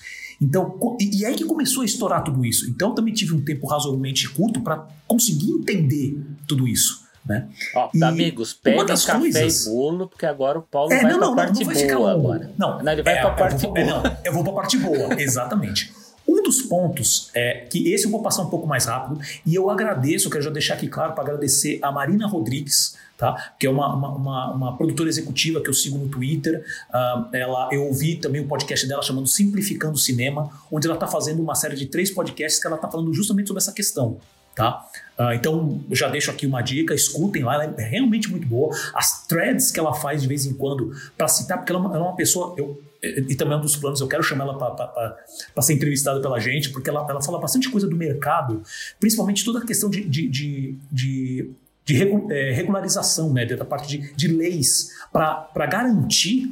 [0.42, 2.68] Então, e, aí que começou a estourar tudo isso.
[2.68, 7.00] Então, eu também tive um tempo razoavelmente curto para conseguir entender tudo isso.
[7.24, 7.48] Né?
[7.76, 9.66] Ó, e amigos, peguem café coisas...
[9.66, 12.52] e bolo, porque agora o Paulo é, vai para a parte não boa agora.
[12.58, 13.86] Não, não, ele vai é, para a parte vou, boa.
[13.86, 15.92] Não, eu vou para a parte boa, exatamente.
[16.32, 19.68] Um dos pontos é que esse eu vou passar um pouco mais rápido e eu
[19.68, 23.52] agradeço, quero já deixar aqui claro para agradecer a Marina Rodrigues, tá?
[23.58, 26.64] que é uma, uma, uma, uma produtora executiva que eu sigo no Twitter.
[26.88, 30.96] Uh, ela, eu ouvi também o um podcast dela chamando Simplificando o Cinema, onde ela
[30.96, 34.16] está fazendo uma série de três podcasts que ela está falando justamente sobre essa questão.
[34.54, 34.86] Tá?
[35.18, 38.74] Uh, então, já deixo aqui uma dica, escutem lá, ela é realmente muito boa.
[38.94, 42.12] As threads que ela faz de vez em quando para citar, porque ela é uma,
[42.12, 42.54] é pessoa.
[42.56, 46.38] Eu, e também é um dos planos, eu quero chamar ela para ser entrevistada pela
[46.38, 48.62] gente, porque ela, ela fala bastante coisa do mercado,
[49.00, 51.50] principalmente toda a questão de, de, de, de,
[51.84, 56.46] de é, regularização, né, da parte de, de leis, para garantir.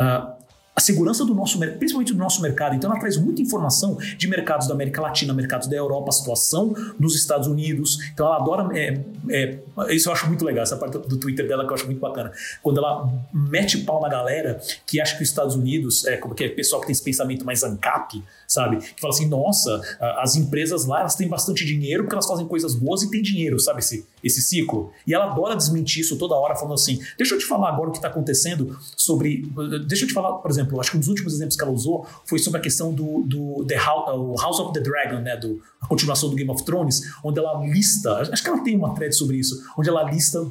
[0.00, 0.39] Uh,
[0.80, 2.74] a segurança do nosso principalmente do nosso mercado.
[2.74, 6.74] Então ela traz muita informação de mercados da América Latina, mercados da Europa, a situação
[6.98, 7.98] nos Estados Unidos.
[8.12, 8.76] Então ela adora.
[8.76, 9.58] É, é,
[9.94, 12.32] isso eu acho muito legal, essa parte do Twitter dela que eu acho muito bacana.
[12.62, 16.44] Quando ela mete pau na galera que acha que os Estados Unidos, é como que
[16.44, 18.78] é pessoal que tem esse pensamento mais ANCAP, sabe?
[18.78, 19.80] Que fala assim, nossa,
[20.18, 23.60] as empresas lá elas têm bastante dinheiro porque elas fazem coisas boas e têm dinheiro,
[23.60, 23.80] sabe?
[23.80, 24.92] Esse, esse ciclo.
[25.06, 27.92] E ela adora desmentir isso toda hora, falando assim: deixa eu te falar agora o
[27.92, 29.50] que está acontecendo sobre.
[29.86, 32.06] Deixa eu te falar, por exemplo, acho que um dos últimos exemplos que ela usou
[32.26, 35.36] foi sobre a questão do, do the House, of the Dragon, né?
[35.36, 38.20] Do, a continuação do Game of Thrones, onde ela lista.
[38.32, 40.46] Acho que ela tem uma thread sobre isso, onde ela lista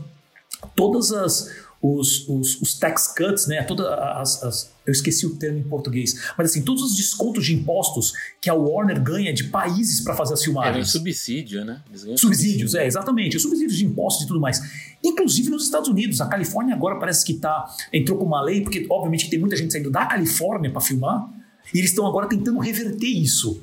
[0.76, 3.64] todas as os, os, os tax cuts, né?
[3.64, 7.54] Todas as, as, eu esqueci o termo em português, mas assim, todos os descontos de
[7.54, 10.90] impostos que a Warner ganha de países para fazer as filmagens.
[10.90, 11.82] Subsídio, né?
[11.86, 12.78] Subsídios, subsídio.
[12.78, 13.38] é, exatamente.
[13.38, 14.60] Os subsídios de impostos e tudo mais.
[15.04, 16.20] Inclusive nos Estados Unidos.
[16.22, 19.72] A Califórnia agora parece que tá, entrou com uma lei, porque obviamente tem muita gente
[19.72, 21.30] saindo da Califórnia para filmar,
[21.74, 23.62] e eles estão agora tentando reverter isso.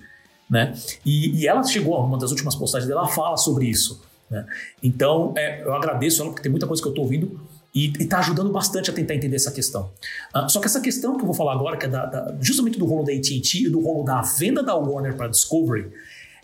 [0.48, 0.74] Né?
[1.04, 4.00] E, e ela chegou, uma das últimas postagens dela, ela fala sobre isso.
[4.30, 4.46] Né?
[4.80, 7.40] Então, é, eu agradeço ela, porque tem muita coisa que eu estou ouvindo
[7.76, 9.92] e está ajudando bastante a tentar entender essa questão.
[10.34, 12.78] Uh, só que essa questão que eu vou falar agora, que é da, da, justamente
[12.78, 15.92] do rolo da AT&T e do rolo da venda da Warner para Discovery,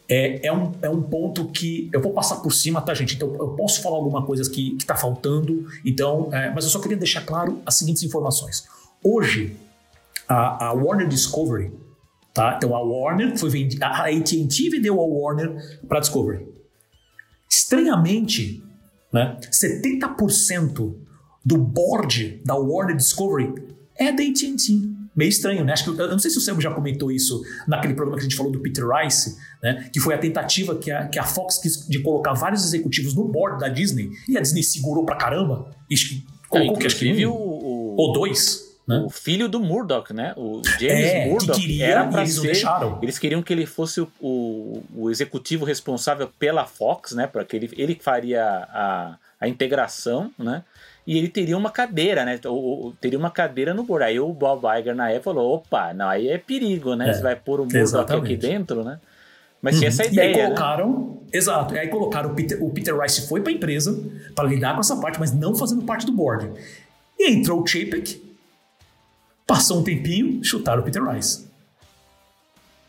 [0.07, 3.15] é, é, um, é um ponto que eu vou passar por cima, tá, gente?
[3.15, 6.99] Então eu posso falar alguma coisa que está faltando, então, é, mas eu só queria
[6.99, 8.69] deixar claro as seguintes informações.
[9.03, 9.57] Hoje,
[10.29, 11.73] a, a Warner Discovery,
[12.35, 12.57] tá?
[12.59, 16.47] Então a Warner foi vendida, a AT&T vendeu a Warner para Discovery.
[17.49, 18.63] Estranhamente,
[19.11, 20.95] né, 70%
[21.45, 23.53] do board da Warner Discovery
[23.97, 24.93] é da AT&T.
[25.15, 25.75] Meio estranho, né?
[25.75, 28.29] Acho que, eu não sei se o Sam já comentou isso naquele programa que a
[28.29, 29.91] gente falou do Peter Rice, né?
[29.93, 33.29] Que foi a tentativa que a, que a Fox quis de colocar vários executivos no
[33.29, 35.71] board da Disney e a Disney segurou pra caramba.
[35.91, 35.95] E
[36.49, 38.73] colocou é, que acho que um, o, ou dois.
[38.89, 39.03] Né?
[39.07, 40.33] O filho do Murdoch, né?
[40.37, 42.63] O James é, Murdoch queria, era para eles ser.
[43.03, 47.27] Eles queriam que ele fosse o, o, o, executivo responsável pela Fox, né?
[47.27, 50.65] Para que ele, ele faria a, a integração, né?
[51.07, 52.39] E ele teria uma cadeira, né?
[52.47, 54.05] Ou, teria uma cadeira no board.
[54.05, 57.11] Aí o Bob Iger na época falou: opa, não, aí é perigo, né?
[57.11, 59.01] É, Você vai pôr o Murdoch aqui dentro, né?
[59.61, 59.81] Mas uhum.
[59.81, 60.31] tinha essa ideia.
[60.31, 61.29] E aí colocaram, né?
[61.33, 64.03] exato, e aí colocaram o Peter, o Peter Rice foi para a empresa
[64.35, 66.51] para lidar com essa parte, mas não fazendo parte do board.
[67.19, 68.21] E entrou o Chapek,
[69.47, 71.47] passou um tempinho, chutaram o Peter Rice.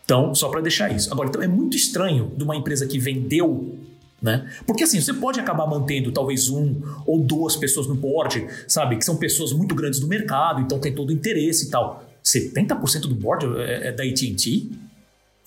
[0.05, 1.11] Então, só para deixar isso.
[1.13, 3.77] Agora, então é muito estranho de uma empresa que vendeu
[4.23, 4.49] né?
[4.65, 8.95] Porque assim, você pode acabar mantendo talvez um ou duas pessoas no board, sabe?
[8.95, 12.01] Que são pessoas muito grandes do mercado, então tem todo o interesse e tal.
[12.23, 14.71] 70% do board é, é da AT&T?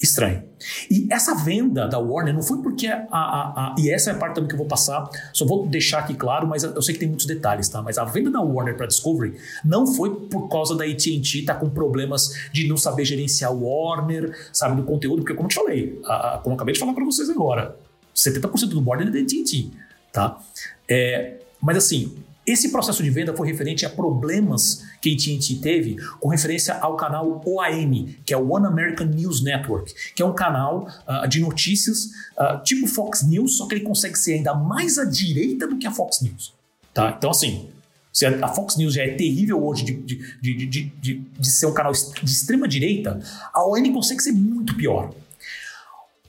[0.01, 0.43] Estranho.
[0.91, 4.17] E essa venda da Warner não foi porque a, a, a, E essa é a
[4.19, 7.01] parte também que eu vou passar, só vou deixar aqui claro, mas eu sei que
[7.01, 7.81] tem muitos detalhes, tá?
[7.81, 11.71] Mas a venda da Warner para Discovery não foi por causa da ATT tá com
[11.71, 15.99] problemas de não saber gerenciar o Warner, sabe, do conteúdo, porque como eu te falei,
[16.43, 17.75] como eu acabei de falar para vocês agora,
[18.17, 19.71] 70% do board é da ATT,
[20.13, 20.41] tá?
[20.89, 25.97] É, mas assim, esse processo de venda foi referente a problemas que a AT&T teve
[26.21, 30.33] com referência ao canal OAN, que é o One American News Network, que é um
[30.33, 32.05] canal uh, de notícias
[32.39, 35.89] uh, tipo Fox News, só que ele consegue ser ainda mais à direita do que
[35.89, 36.55] a Fox News.
[36.95, 37.15] Tá?
[37.19, 37.69] Então, assim,
[38.13, 41.67] se a Fox News já é terrível hoje de, de, de, de, de, de ser
[41.67, 43.21] um canal de extrema direita,
[43.53, 45.13] a ON consegue ser muito pior.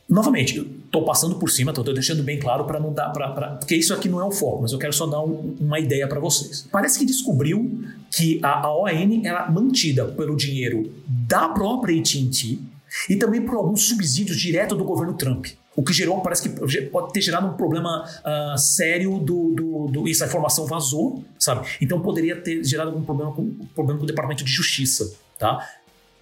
[0.10, 0.60] Novamente,
[0.98, 3.52] estou passando por cima, estou deixando bem claro para não dar para.
[3.52, 6.08] Porque isso aqui não é o foco, mas eu quero só dar um, uma ideia
[6.08, 6.68] para vocês.
[6.72, 7.82] Parece que descobriu
[8.12, 12.60] que a, a OAN era mantida pelo dinheiro da própria AT&T
[13.10, 15.48] e também por alguns subsídios direto do governo Trump.
[15.76, 20.10] O que gerou, parece que pode ter gerado um problema uh, sério do, do, do,
[20.10, 21.68] Essa informação vazou, sabe?
[21.80, 25.64] Então poderia ter gerado algum problema com, problema com o Departamento de Justiça, tá?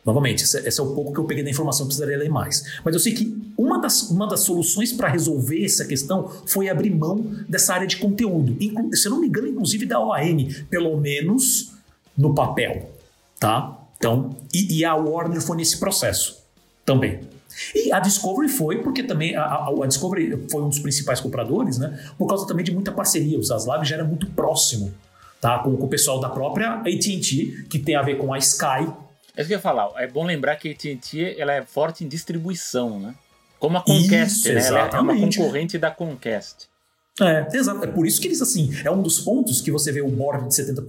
[0.06, 2.80] Novamente, esse, esse, é o pouco que eu peguei da informação, precisaria ler mais.
[2.84, 6.92] Mas eu sei que uma das, uma das soluções para resolver essa questão foi abrir
[6.92, 8.56] mão dessa área de conteúdo.
[8.60, 11.72] Inclu se eu não me engano, inclusive da OAN, pelo menos
[12.16, 12.92] no papel.
[13.40, 13.80] Tá?
[13.98, 16.44] Então, e, e a Warner foi nesse processo
[16.86, 17.22] também.
[17.74, 21.78] E a Discovery foi, porque também a, a, a, Discovery foi um dos principais compradores,
[21.78, 21.98] né?
[22.18, 23.40] Por causa também de muita parceria.
[23.40, 24.94] O Zaslav já era muito próximo,
[25.40, 25.60] tá?
[25.60, 28.88] Com, com o pessoal da própria AT&T, que tem a ver com a Sky,
[29.36, 29.92] é isso que eu ia falar.
[29.98, 33.16] É bom lembrar que a AT&T ela é forte em distribuição, né?
[33.60, 34.66] Como a Comcast, isso, né?
[34.66, 36.68] Ela é uma concorrente da Comcast.
[37.22, 37.84] É, exato.
[37.84, 40.50] É por isso que eles, assim, é um dos pontos que você vê o board
[40.50, 40.84] de 70%,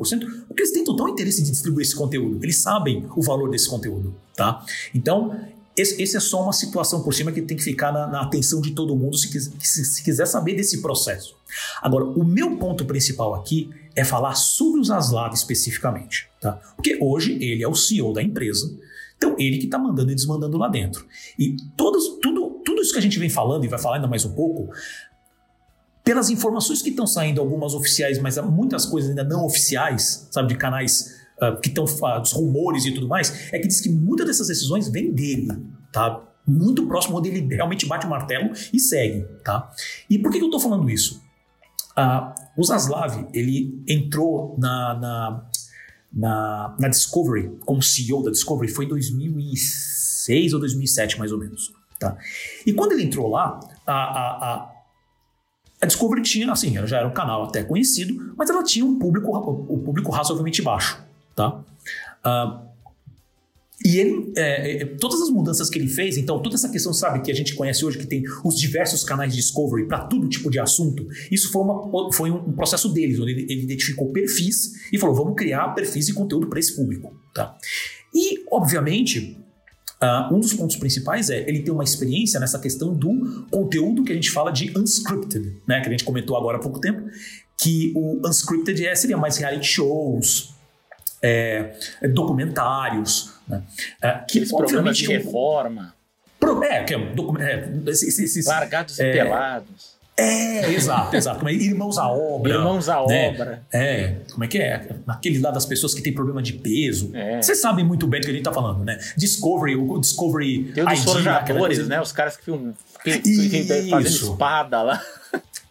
[0.48, 2.42] porque eles têm total interesse de distribuir esse conteúdo.
[2.44, 4.64] Eles sabem o valor desse conteúdo, tá?
[4.92, 5.38] Então,
[5.76, 8.60] esse, esse é só uma situação por cima que tem que ficar na, na atenção
[8.60, 11.36] de todo mundo se, se, se quiser saber desse processo.
[11.80, 16.52] Agora, o meu ponto principal aqui é falar sobre os Zaslav especificamente, tá?
[16.76, 18.70] Porque hoje ele é o CEO da empresa,
[19.16, 21.06] então ele que está mandando e desmandando lá dentro.
[21.38, 24.24] E todos, tudo, tudo isso que a gente vem falando e vai falar ainda mais
[24.24, 24.70] um pouco,
[26.04, 30.56] pelas informações que estão saindo, algumas oficiais, mas muitas coisas ainda não oficiais, sabe, de
[30.56, 34.26] canais uh, que estão uh, dos rumores e tudo mais, é que diz que muitas
[34.26, 35.48] dessas decisões vêm dele,
[35.90, 36.22] tá?
[36.46, 39.68] Muito próximo onde ele realmente bate o martelo e segue, tá?
[40.08, 41.20] E por que, que eu estou falando isso?
[41.98, 45.46] Uh, o Zaslav, ele entrou na, na,
[46.12, 51.72] na, na, Discovery, como CEO da Discovery, foi em 2006 ou 2007, mais ou menos.
[51.98, 52.16] Tá?
[52.66, 54.72] E quando ele entrou lá, a, a, a,
[55.82, 58.98] a Discovery tinha, assim, ela já era um canal até conhecido, mas ela tinha um
[58.98, 59.36] público,
[59.70, 61.04] um público razoavelmente baixo.
[61.34, 61.60] Tá?
[62.24, 62.65] Uh,
[63.86, 67.20] e ele, é, é, todas as mudanças que ele fez, então toda essa questão, sabe,
[67.20, 70.50] que a gente conhece hoje, que tem os diversos canais de Discovery para todo tipo
[70.50, 75.14] de assunto, isso foi, uma, foi um processo deles, onde ele, identificou perfis e falou:
[75.14, 77.16] vamos criar perfis e conteúdo para esse público.
[77.32, 77.56] Tá?
[78.12, 79.38] E, obviamente,
[79.98, 84.12] Uh, um dos pontos principais é ele ter uma experiência nessa questão do conteúdo que
[84.12, 85.80] a gente fala de unscripted, né?
[85.80, 87.08] Que a gente comentou agora há pouco tempo,
[87.58, 90.54] que o unscripted é, seria mais reality shows,
[91.22, 91.78] é,
[92.12, 93.62] documentários, né?
[94.02, 95.94] É, que Aqueles programas de reforma.
[96.38, 99.96] Pro, é, que é, é, esses, esses, Largados é, e pelados.
[100.18, 101.46] É, exato, exato.
[101.48, 102.54] Irmãos à obra.
[102.54, 103.28] Irmãos à né?
[103.28, 103.62] obra.
[103.70, 104.88] É, como é que é?
[105.06, 107.10] Aquele lá das pessoas que têm problema de peso.
[107.14, 107.42] É.
[107.42, 108.98] Vocês sabem muito bem do que a gente tá falando, né?
[109.16, 110.72] Discovery, o Discovery.
[110.74, 112.00] Tem os forjadores, né?
[112.00, 112.50] Os caras que,
[113.04, 115.02] que fazendo espada lá.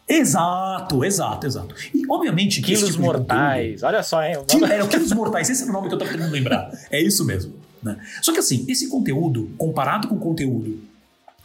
[0.08, 1.76] Exato, exato, exato.
[1.92, 2.62] E obviamente.
[2.62, 4.36] Quilos tipo mortais, olha só, hein?
[4.70, 6.70] É, o Quilos Mortais, esse é o nome que eu tô tentando lembrar.
[6.92, 7.65] É isso mesmo.
[7.86, 8.04] Né?
[8.20, 10.82] Só que assim, esse conteúdo, comparado com o conteúdo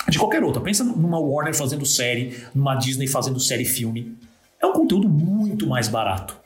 [0.08, 4.16] de qualquer outra, pensa numa Warner fazendo série, numa Disney fazendo série filme,
[4.58, 6.40] é um conteúdo muito mais barato.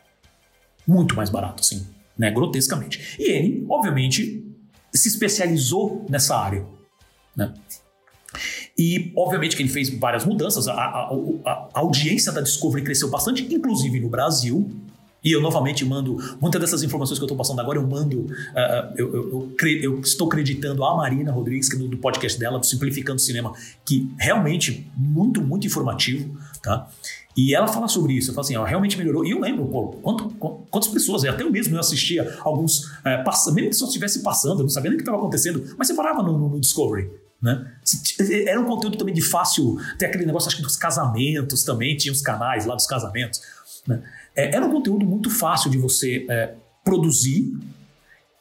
[0.85, 1.87] Muito mais barato, assim,
[2.19, 2.31] né?
[2.33, 3.17] Grotescamente.
[3.19, 4.45] E ele, obviamente,
[4.93, 6.67] se especializou nessa área.
[7.37, 7.55] Né?
[8.77, 10.67] E, obviamente, que ele fez várias mudanças.
[10.67, 11.11] A, a,
[11.45, 14.69] a, audiência da Discovery cresceu bastante, inclusive no Brasil.
[15.25, 18.95] E eu novamente mando, muitas dessas informações que eu estou passando agora, eu mando, uh,
[18.97, 22.59] eu, eu, eu, eu, estou acreditando a Marina Rodrigues, que é do, do, podcast dela,
[22.59, 23.55] do Simplificando Cinema,
[23.87, 26.89] que realmente muito, muito informativo, tá?
[27.37, 29.25] E ela fala sobre isso, ela fala assim, ela realmente melhorou.
[29.25, 30.29] E eu lembro, pô, quanto,
[30.71, 34.61] quantas pessoas, até eu mesmo eu assistia alguns, é, passa, mesmo que só estivesse passando,
[34.61, 37.11] eu não sabia nem o que estava acontecendo, mas você parava no, no Discovery.
[37.43, 37.67] Né?
[38.47, 39.77] Era um conteúdo também de fácil.
[39.99, 43.43] Tem aquele negócio, acho que dos casamentos também, tinha os canais lá dos casamentos.
[43.87, 44.03] Né?
[44.35, 47.57] É, era um conteúdo muito fácil de você é, produzir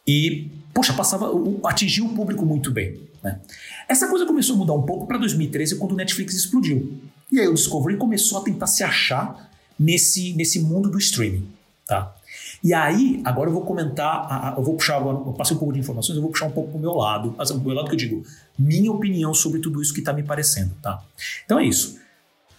[0.08, 1.32] e poxa, passava,
[1.66, 3.00] atingiu o público muito bem.
[3.24, 3.40] Né?
[3.88, 7.00] Essa coisa começou a mudar um pouco para 2013, quando o Netflix explodiu.
[7.32, 11.48] E aí o Discovery começou a tentar se achar nesse, nesse mundo do streaming.
[11.86, 12.16] Tá?
[12.64, 15.80] E aí, agora eu vou comentar, eu vou puxar agora, eu passei um pouco de
[15.80, 17.98] informações, eu vou puxar um pouco pro meu lado, assim, pro meu lado que eu
[17.98, 18.24] digo,
[18.58, 21.04] minha opinião sobre tudo isso que está me parecendo, tá?
[21.46, 22.00] Então é isso.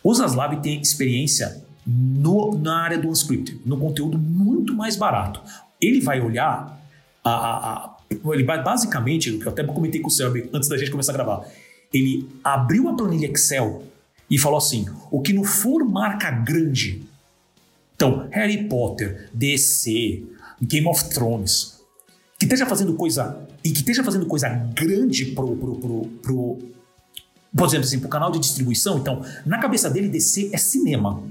[0.03, 5.41] O Zaslav tem experiência no, na área do unscripted, no conteúdo muito mais barato.
[5.81, 6.81] Ele vai olhar
[7.23, 7.97] a, a,
[8.33, 11.45] ele vai basicamente, eu até comentei com o Selby antes da gente começar a gravar,
[11.93, 13.85] ele abriu a planilha Excel
[14.31, 17.03] e falou assim: o que não for marca grande
[17.97, 20.25] então, Harry Potter, DC,
[20.61, 21.81] Game of Thrones,
[22.39, 26.59] que esteja fazendo coisa e que esteja fazendo coisa grande pro, pro, pro, pro
[27.57, 31.23] por exemplo assim, pro canal de distribuição, então, na cabeça dele, DC é cinema.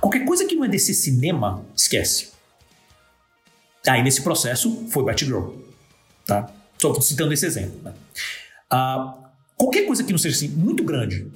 [0.00, 2.30] Qualquer coisa que não é DC cinema, esquece.
[3.86, 5.50] Aí, nesse processo, foi Batgirl.
[6.26, 6.50] Tá?
[6.78, 7.80] Só citando esse exemplo.
[7.82, 7.94] Né?
[8.70, 9.14] Ah,
[9.56, 11.30] qualquer coisa que não seja assim, muito grande,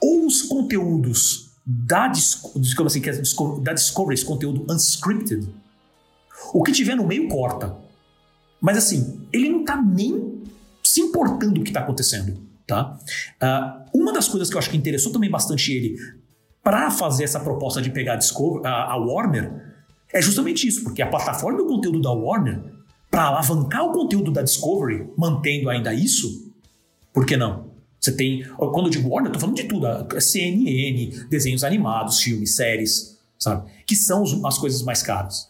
[0.00, 3.12] ou os conteúdos da, assim, é
[3.60, 5.46] da Discovery, esse conteúdo unscripted,
[6.52, 7.76] o que tiver no meio corta.
[8.60, 10.42] Mas assim, ele não tá nem
[10.82, 12.38] se importando o que está acontecendo.
[12.66, 12.98] Tá?
[13.42, 16.17] Uh, uma das coisas que eu acho que interessou também bastante ele
[16.62, 19.68] para fazer essa proposta de pegar a, a, a Warner
[20.12, 22.62] é justamente isso, porque a plataforma do conteúdo da Warner,
[23.10, 26.52] para alavancar o conteúdo da Discovery, mantendo ainda isso,
[27.12, 27.68] por que não?
[28.00, 29.86] Você tem, quando eu digo Warner, eu tô falando de tudo,
[30.20, 33.70] CNN, desenhos animados, filmes, séries, sabe?
[33.86, 35.48] Que são as coisas mais caras.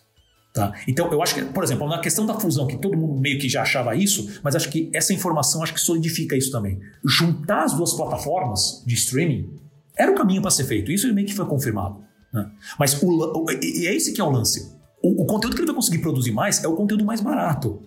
[0.55, 0.73] Tá?
[0.89, 3.49] Então, eu acho que, por exemplo, na questão da fusão, que todo mundo meio que
[3.49, 6.81] já achava isso, mas acho que essa informação acho que solidifica isso também.
[7.05, 9.51] Juntar as duas plataformas de streaming
[9.99, 10.93] era o caminho para ser feito.
[10.93, 12.05] Isso meio que foi confirmado.
[12.33, 12.51] Né?
[12.79, 14.73] Mas o, e é esse que é o lance.
[15.03, 17.83] O, o conteúdo que ele vai conseguir produzir mais é o conteúdo mais barato.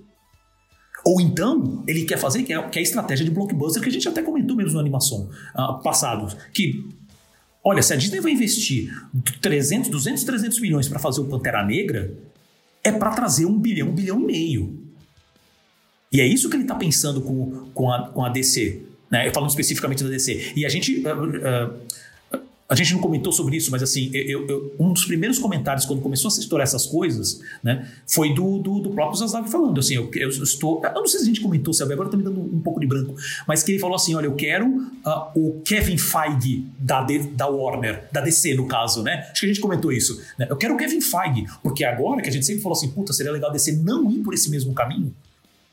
[1.03, 3.91] Ou então, ele quer fazer, que é, que é a estratégia de blockbuster, que a
[3.91, 6.88] gente até comentou mesmo no animação uh, que,
[7.64, 8.93] olha, se a Disney vai investir
[9.41, 12.16] 300, 200, 300 milhões para fazer o Pantera Negra,
[12.84, 14.82] é para trazer um bilhão, um bilhão e meio.
[16.12, 19.30] E é isso que ele está pensando com, com, a, com a DC, né?
[19.32, 20.53] falando especificamente da DC.
[20.55, 21.05] E a gente...
[21.05, 22.01] Uh, uh,
[22.72, 26.01] a gente não comentou sobre isso, mas assim, eu, eu, um dos primeiros comentários quando
[26.01, 29.95] começou a se estourar essas coisas, né, foi do, do, do próprio Zaslav falando, assim,
[29.95, 32.39] eu, eu, estou, eu não sei se a gente comentou, sabe, agora tá me dando
[32.39, 33.14] um pouco de branco,
[33.45, 38.05] mas que ele falou assim, olha, eu quero uh, o Kevin Feige da, da Warner,
[38.09, 40.78] da DC no caso, né, acho que a gente comentou isso, né, eu quero o
[40.78, 43.74] Kevin Feige, porque agora que a gente sempre falou assim, puta, seria legal a DC
[43.84, 45.14] não ir por esse mesmo caminho,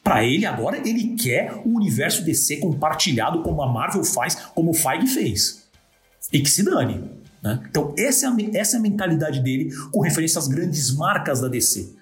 [0.08, 4.74] para ele agora ele quer o universo DC compartilhado como a Marvel faz, como o
[4.74, 5.68] Feige fez
[6.32, 7.04] e que se dane.
[7.42, 7.60] Né?
[7.68, 11.48] Então, essa é, a, essa é a mentalidade dele com referência às grandes marcas da
[11.48, 11.94] DC.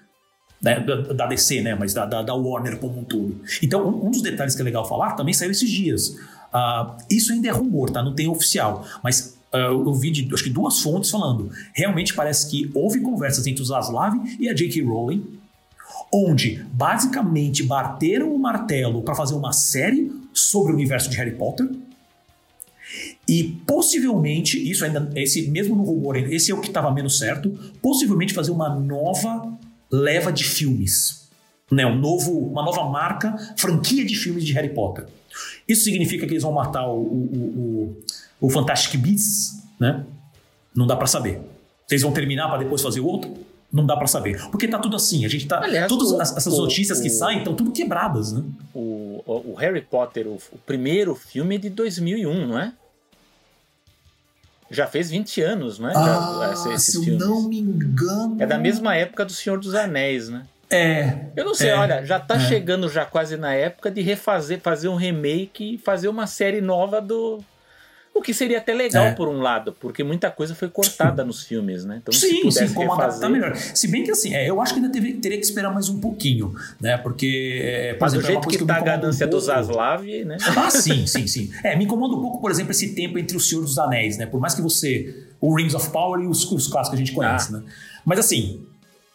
[0.61, 1.75] Da, da, DC, né?
[1.75, 3.41] mas da, da, da, Warner como um todo.
[3.61, 6.09] Então, um, um, dos detalhes que é legal falar também saiu esses dias.
[6.53, 8.01] Uh, isso ainda é rumor, tá?
[8.01, 11.51] não tem oficial, mas uh, eu vi de, acho que duas fontes falando.
[11.73, 14.81] Realmente parece que houve conversas entre o Zaslav e a J.K.
[14.83, 15.36] Rowling,
[16.13, 21.69] onde basicamente bateram o martelo para fazer uma série sobre o universo de Harry Potter
[23.27, 27.49] e possivelmente, isso ainda, esse mesmo no rumor, esse é o que estava menos certo,
[27.81, 29.51] possivelmente fazer uma nova
[29.91, 31.27] leva de filmes.
[31.69, 35.05] Né, um novo, uma nova marca, franquia de filmes de Harry Potter.
[35.67, 37.97] Isso significa que eles vão matar o, o,
[38.39, 40.05] o, o Fantastic Beasts, né?
[40.73, 41.41] Não dá para saber.
[41.85, 43.33] Vocês vão terminar para depois fazer outro?
[43.77, 44.41] Não dá para saber.
[44.49, 45.23] Porque tá tudo assim.
[45.23, 45.63] A gente tá.
[45.63, 48.43] Aliás, todas o, essas o, notícias o, que saem estão tudo quebradas, né?
[48.73, 52.73] O, o Harry Potter, o, primeiro filme é de 2001, não é?
[54.71, 55.93] Já fez 20 anos, né?
[55.95, 57.21] Ah, Já, esse, se filmes.
[57.21, 58.35] eu não me engano.
[58.39, 60.43] É da mesma época do Senhor dos Anéis, né?
[60.69, 61.27] É.
[61.35, 62.39] Eu não sei, é, olha, já tá é.
[62.39, 66.99] chegando já quase na época de refazer, fazer um remake e fazer uma série nova
[66.99, 67.39] do.
[68.17, 69.11] O que seria até legal é.
[69.13, 71.99] por um lado, porque muita coisa foi cortada nos filmes, né?
[72.01, 73.09] Então, sim, se sim, como refazer...
[73.09, 73.55] adaptar melhor.
[73.55, 75.99] Se bem que assim, é, eu acho que ainda teve, teria que esperar mais um
[75.99, 76.97] pouquinho, né?
[76.97, 77.61] Porque.
[77.63, 80.37] É, por Mas exemplo, do jeito que, que tá a ganância um do Zaslav, né?
[80.57, 81.51] Ah, sim, sim, sim.
[81.63, 84.25] É, me incomoda um pouco, por exemplo, esse tempo entre o Senhor dos Anéis, né?
[84.25, 85.25] Por mais que você.
[85.39, 87.59] O Rings of Power e os, os clássicos que a gente conhece, ah.
[87.59, 87.63] né?
[88.03, 88.65] Mas assim,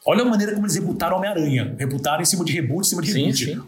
[0.07, 1.74] olha a maneira como eles rebutaram Homem-Aranha.
[1.76, 3.36] Rebutaram em cima de reboot, em cima de reboot.
[3.36, 3.62] Sim, sim.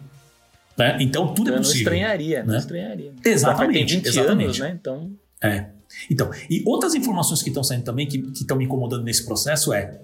[0.76, 0.98] Né?
[1.00, 1.90] Então tudo é possível.
[1.90, 2.52] Não estranharia, né?
[2.52, 3.12] não estranharia.
[3.24, 4.00] Exatamente.
[4.00, 4.44] Tem exatamente.
[4.44, 4.78] Anos, né?
[4.80, 5.10] Então.
[5.44, 5.70] É.
[6.10, 10.00] Então, e outras informações que estão saindo também, que estão me incomodando nesse processo é.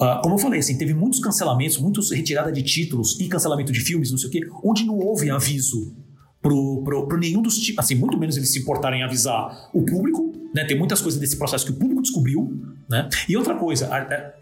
[0.00, 3.80] Uh, como eu falei, assim, teve muitos cancelamentos, muitos retirada de títulos e cancelamento de
[3.80, 5.94] filmes, não sei o quê, onde não houve aviso
[6.42, 9.82] pro, pro, pro nenhum dos tipos, assim, muito menos eles se importarem em avisar o
[9.84, 10.64] público, né?
[10.64, 12.52] Tem muitas coisas desse processo que o público descobriu,
[12.88, 13.08] Né?
[13.28, 13.90] E outra coisa,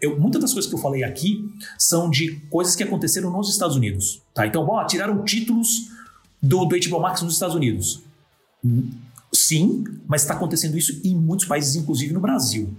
[0.01, 1.43] eu, muitas das coisas que eu falei aqui
[1.79, 4.21] são de coisas que aconteceram nos Estados Unidos.
[4.33, 4.45] Tá?
[4.45, 5.89] Então, bom, tiraram títulos
[6.41, 8.03] do, do HBO Max nos Estados Unidos.
[9.45, 12.73] Sim, mas está acontecendo isso em muitos países, inclusive no Brasil.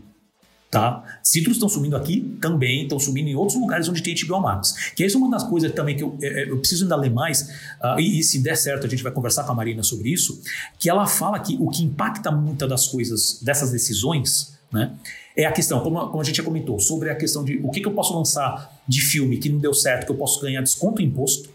[0.69, 1.21] Tá?
[1.23, 4.93] Títulos estão sumindo aqui também, estão sumindo em outros lugares onde tem HBO Max.
[4.97, 7.11] Que essa é uma das coisas também que eu, é, é, eu preciso ainda ler
[7.11, 7.43] mais,
[7.81, 10.43] uh, e, e, se der certo a gente vai conversar com a Marina sobre isso,
[10.77, 14.93] que ela fala que o que impacta muitas das coisas, dessas decisões, né,
[15.37, 17.81] é a questão, como, como, a gente já comentou, sobre a questão de o que,
[17.81, 21.01] que eu posso lançar de filme que não deu certo, que eu posso ganhar desconto
[21.01, 21.49] imposto,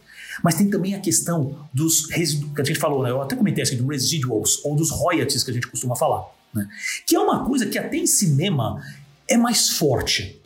[0.44, 3.10] mas tem também a questão dos que a gente falou, né?
[3.10, 6.26] eu até comentei assim, dos residuals ou dos royalties que a gente costuma falar.
[6.54, 6.68] Né?
[7.06, 8.82] Que é uma coisa que até em cinema
[9.28, 10.40] é mais forte.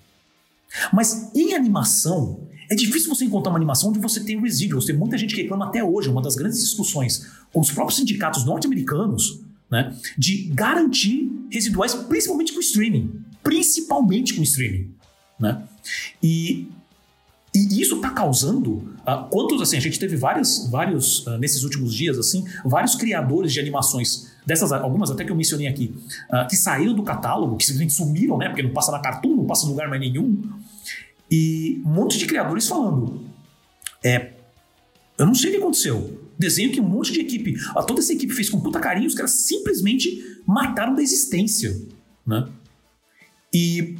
[0.91, 4.86] Mas em animação, é difícil você encontrar uma animação onde você tem residuals.
[4.86, 8.45] Tem muita gente que reclama até hoje, uma das grandes discussões com os próprios sindicatos
[8.45, 13.21] norte-americanos, né, de garantir residuais, principalmente com streaming.
[13.43, 14.91] Principalmente com streaming.
[15.39, 15.61] Né?
[16.21, 16.67] E,
[17.56, 18.74] e isso está causando.
[19.08, 23.53] Uh, quantos, assim, a gente teve vários, vários uh, nesses últimos dias, assim, vários criadores
[23.53, 25.95] de animações, dessas, algumas até que eu mencionei aqui,
[26.30, 28.49] uh, que saíram do catálogo, que simplesmente sumiram, né?
[28.49, 30.41] Porque não passa na Cartoon, não passa em lugar mais nenhum.
[31.32, 33.22] E um monte de criadores falando.
[34.03, 34.34] É,
[35.18, 36.22] eu não sei o que aconteceu.
[36.38, 37.56] Desenho que um monte de equipe,
[37.88, 41.74] toda essa equipe fez com puta carinho, os caras simplesmente mataram da existência,
[42.28, 42.45] né?
[43.53, 43.95] E,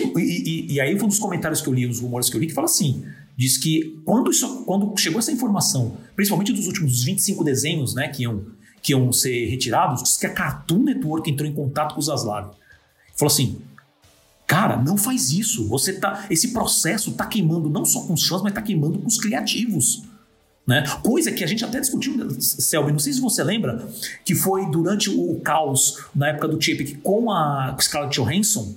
[0.00, 2.46] e, e, e, aí um dos comentários que eu li, os rumores que eu li,
[2.46, 3.04] que fala assim,
[3.36, 8.22] diz que quando, isso, quando chegou essa informação, principalmente dos últimos 25 desenhos, né, que
[8.22, 8.46] iam,
[8.82, 12.50] que iam ser retirados, diz que a Cartoon Network entrou em contato com o Zaslav.
[13.16, 13.58] Falou assim,
[14.46, 18.42] cara, não faz isso, você tá, esse processo tá queimando não só com os fãs,
[18.42, 20.02] mas tá queimando com os criativos.
[20.66, 20.82] Né?
[21.02, 23.86] Coisa que a gente até discutiu, Selby, não sei se você lembra,
[24.24, 28.74] que foi durante o caos na época do Chapek com a Scarlett Johansson,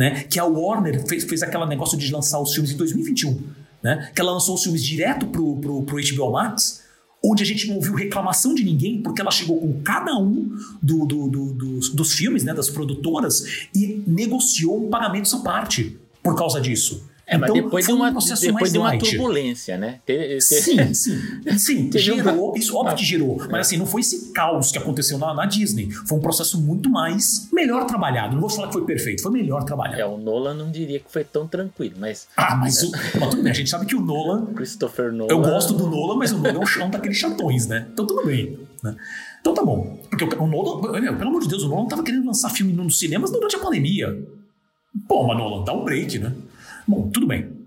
[0.00, 0.24] né?
[0.24, 3.38] que a Warner fez, fez aquele negócio de lançar os filmes em 2021,
[3.82, 4.10] né?
[4.14, 6.82] que ela lançou os filmes direto pro, pro, pro HBO Max,
[7.22, 11.04] onde a gente não ouviu reclamação de ninguém, porque ela chegou com cada um do,
[11.04, 16.34] do, do, dos, dos filmes, né, das produtoras, e negociou um pagamento à parte por
[16.34, 17.06] causa disso.
[17.30, 20.00] É, mas então, depois de uma, um depois de uma turbulência, né?
[20.40, 21.16] Sim, sim.
[21.56, 23.36] Sim, gerou, isso óbvio que gerou.
[23.48, 25.88] Mas assim, não foi esse caos que aconteceu na, na, Disney.
[25.92, 28.34] Foi um processo muito mais melhor trabalhado.
[28.34, 30.00] Não vou falar que foi perfeito, foi melhor trabalhado.
[30.00, 32.26] É, o Nolan não diria que foi tão tranquilo, mas.
[32.36, 34.46] Ah, mas, o, mas tudo bem, a gente sabe que o Nolan.
[34.46, 35.30] Christopher Nolan.
[35.30, 37.86] Eu gosto do Nolan, mas o Nolan é um chão daqueles chatões, né?
[37.92, 38.58] Então tudo bem.
[38.82, 38.96] Né?
[39.40, 40.00] Então tá bom.
[40.10, 42.72] Porque o, o Nolan, meu, pelo amor de Deus, o Nolan tava querendo lançar filme
[42.72, 44.20] nos cinemas durante a pandemia.
[45.06, 46.34] Pô, mas Nolan, dá um break, né?
[46.86, 47.60] Bom, tudo bem.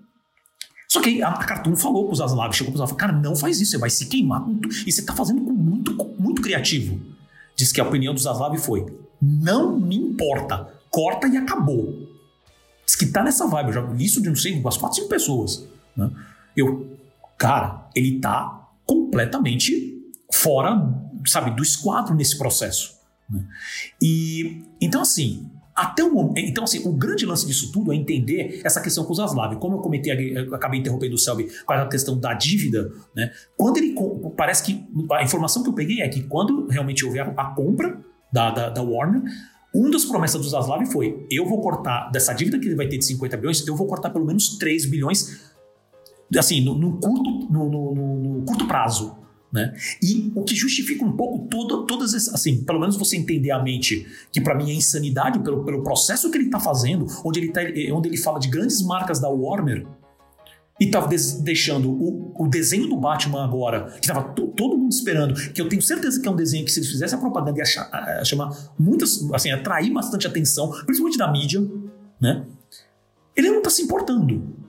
[0.88, 3.36] Só que a, a Cartoon falou com os Zaslav, chegou para os Zaslav, cara, não
[3.36, 4.74] faz isso, você vai se queimar com tudo.
[4.86, 6.99] E você está fazendo com muito, muito criativo.
[7.55, 8.86] Diz que a opinião dos Zaslav foi,
[9.22, 12.07] não me importa, corta e acabou.
[12.86, 15.09] Diz que tá nessa vibe, eu já li isso de, não sei, umas 4, 5
[15.09, 15.68] pessoas.
[15.95, 16.11] Né?
[16.55, 16.97] Eu,
[17.38, 20.93] cara, ele tá completamente fora,
[21.26, 22.99] sabe, do esquadro nesse processo.
[23.30, 23.43] Né?
[24.01, 28.62] E, então assim, até o momento, então, assim, o grande lance disso tudo é entender
[28.64, 29.56] essa questão com os Zaslav.
[29.56, 33.32] Como eu comentei, eu acabei interrompendo o Selby com a questão da dívida, né?
[33.58, 33.96] Quando ele.
[34.38, 34.86] Parece que.
[35.12, 38.00] A informação que eu peguei é que quando realmente houver a, a compra
[38.32, 39.24] da, da, da Warner,
[39.74, 42.98] uma das promessas do Zaslav foi: eu vou cortar dessa dívida que ele vai ter
[42.98, 45.52] de 50 bilhões, eu vou cortar pelo menos 3 bilhões,
[46.38, 49.23] assim, no, no curto, no, no, no, curto prazo.
[49.54, 49.72] Né?
[50.01, 53.62] E o que justifica um pouco todo, todas essas, assim, pelo menos você entender a
[53.62, 57.51] mente, que para mim é insanidade pelo, pelo processo que ele está fazendo, onde ele,
[57.51, 57.62] tá,
[57.93, 59.86] onde ele fala de grandes marcas da Warner
[60.80, 61.08] e tá
[61.41, 65.84] deixando o, o desenho do Batman agora, que estava todo mundo esperando, que eu tenho
[65.84, 69.32] certeza que é um desenho que se eles fizessem a propaganda ia achar, chamar muitas,
[69.32, 71.62] assim, atrair bastante atenção, principalmente da mídia,
[72.20, 72.43] né?
[73.36, 74.62] Ele não está se importando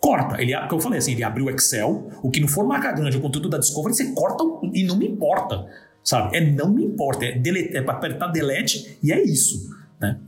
[0.00, 0.40] corta.
[0.40, 3.16] Ele, como eu falei assim, ele abriu o Excel, o que não for marca grande,
[3.16, 4.42] o conteúdo da Discovery, você corta
[4.72, 5.66] e não me importa,
[6.02, 6.36] sabe?
[6.36, 9.70] É não me importa, é, delete, é apertar delete e é isso.
[10.00, 10.18] Né?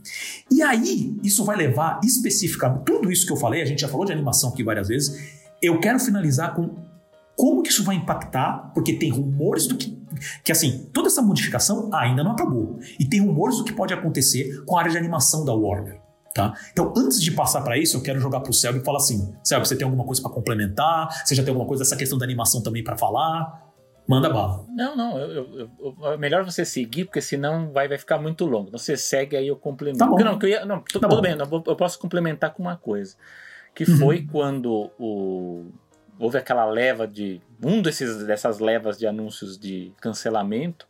[0.51, 4.05] E aí, isso vai levar especificamente, tudo isso que eu falei, a gente já falou
[4.05, 6.77] de animação aqui várias vezes, eu quero finalizar com
[7.35, 9.99] como que isso vai impactar, porque tem rumores do que,
[10.45, 14.63] que assim, toda essa modificação ainda não acabou, e tem rumores do que pode acontecer
[14.67, 16.02] com a área de animação da Warner.
[16.35, 16.55] Tá?
[16.73, 19.35] Então, antes de passar para isso, eu quero jogar para o Selby e falar assim:
[19.45, 21.09] Selby, você tem alguma coisa para complementar?
[21.27, 23.71] Você já tem alguma coisa dessa questão da animação também para falar?
[24.09, 24.65] Manda bala.
[24.69, 28.71] Não, não, eu, eu, é melhor você seguir, porque senão vai, vai ficar muito longo.
[28.71, 29.99] Você segue aí eu complemento.
[29.99, 30.19] Tá bom.
[30.19, 31.21] Não, eu ia, não, tá tudo bom.
[31.21, 33.15] bem, eu posso complementar com uma coisa.
[33.75, 33.99] Que uhum.
[33.99, 35.67] foi quando o,
[36.19, 37.41] houve aquela leva de.
[37.65, 40.87] Um desses, dessas levas de anúncios de cancelamento.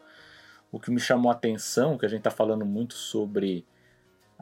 [0.71, 3.67] O que me chamou a atenção, que a gente está falando muito sobre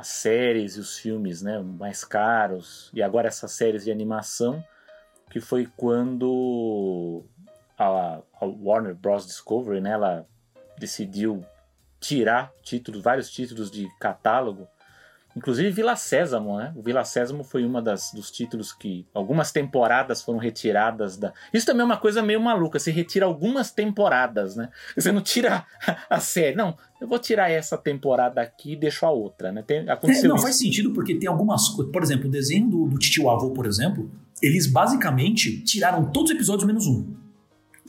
[0.00, 4.64] as séries e os filmes né, mais caros, e agora essas séries de animação,
[5.30, 7.22] que foi quando
[7.78, 9.26] a, a Warner Bros.
[9.26, 10.26] Discovery né, ela
[10.78, 11.44] decidiu
[12.00, 14.66] tirar títulos, vários títulos de catálogo
[15.36, 16.72] Inclusive Vila Sésamo, né?
[16.74, 21.32] O Vila Sésamo foi uma das, dos títulos que algumas temporadas foram retiradas da.
[21.52, 22.78] Isso também é uma coisa meio maluca.
[22.78, 24.70] Você retira algumas temporadas, né?
[24.96, 25.64] Você não tira
[26.10, 26.56] a, série.
[26.56, 29.62] Não, eu vou tirar essa temporada aqui e deixo a outra, né?
[29.62, 30.44] Tem, aconteceu é, não, isso.
[30.44, 31.92] faz sentido porque tem algumas coisas.
[31.92, 34.10] Por exemplo, o desenho do, do Titio Avô, por exemplo,
[34.42, 37.19] eles basicamente tiraram todos os episódios menos um.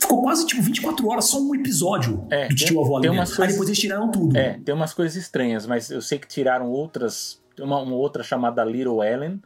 [0.02, 3.06] Ficou quase tipo 24 horas, só um episódio é, do Titio Avô ali.
[3.06, 4.36] Coisas, Aí depois eles tiraram tudo.
[4.36, 7.40] É, tem umas coisas estranhas, mas eu sei que tiraram outras.
[7.60, 9.40] Uma, uma outra chamada Little Ellen.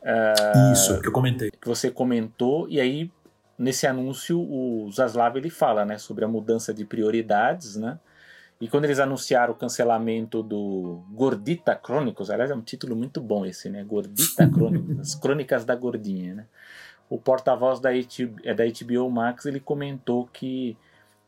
[0.00, 1.50] Uh, Isso, que eu comentei.
[1.50, 3.10] Que você comentou, e aí
[3.58, 7.98] nesse anúncio o Zaslav ele fala né, sobre a mudança de prioridades, né?
[8.60, 13.46] E quando eles anunciaram o cancelamento do Gordita Chronicles, aliás, é um título muito bom
[13.46, 13.84] esse, né?
[13.84, 16.46] Gordita Chronicles, as crônicas da gordinha, né?
[17.08, 20.76] O porta-voz da, é HBO Max ele comentou que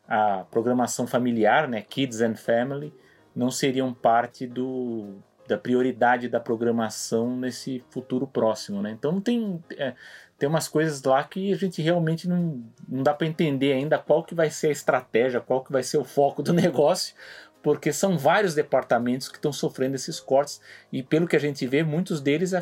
[0.06, 2.92] a programação familiar, né, Kids and Family,
[3.34, 5.14] não seriam parte do,
[5.46, 8.90] da prioridade da programação nesse futuro próximo, né?
[8.90, 9.94] Então tem é,
[10.36, 14.24] tem umas coisas lá que a gente realmente não, não dá para entender ainda qual
[14.24, 17.14] que vai ser a estratégia, qual que vai ser o foco do negócio,
[17.62, 20.60] porque são vários departamentos que estão sofrendo esses cortes
[20.90, 22.52] e pelo que a gente vê, muitos deles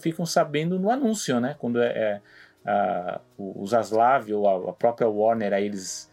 [0.00, 1.54] ficam sabendo no anúncio, né?
[1.58, 2.20] Quando é, é
[2.68, 6.12] uh, o Zaslav ou a, a, própria Warner, aí eles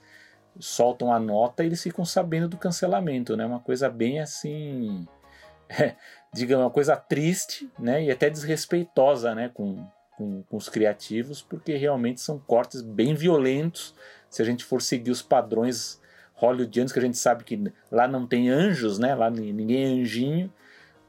[0.60, 3.45] soltam a nota e eles ficam sabendo do cancelamento, né?
[3.45, 5.06] Uma coisa bem assim,
[5.70, 5.95] é,
[6.34, 8.03] digamos, uma coisa triste, né?
[8.03, 9.51] E até desrespeitosa, né?
[9.53, 9.86] Com,
[10.18, 13.93] com, com os criativos, porque realmente são cortes bem violentos.
[14.30, 16.01] Se a gente for seguir os padrões
[16.34, 19.14] hollywoodianos, que a gente sabe que lá não tem anjos, né?
[19.14, 20.51] Lá ninguém é anjinho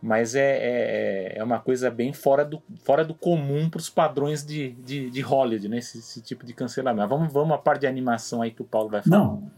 [0.02, 3.88] mas é, é, é, é uma coisa bem fora do, fora do comum para os
[3.88, 5.78] padrões de, de, de, Hollywood, né?
[5.78, 7.08] Esse, esse, tipo de cancelamento.
[7.08, 9.18] Vamos, vamos à parte de animação aí que o Paulo vai falar.
[9.18, 9.50] Não.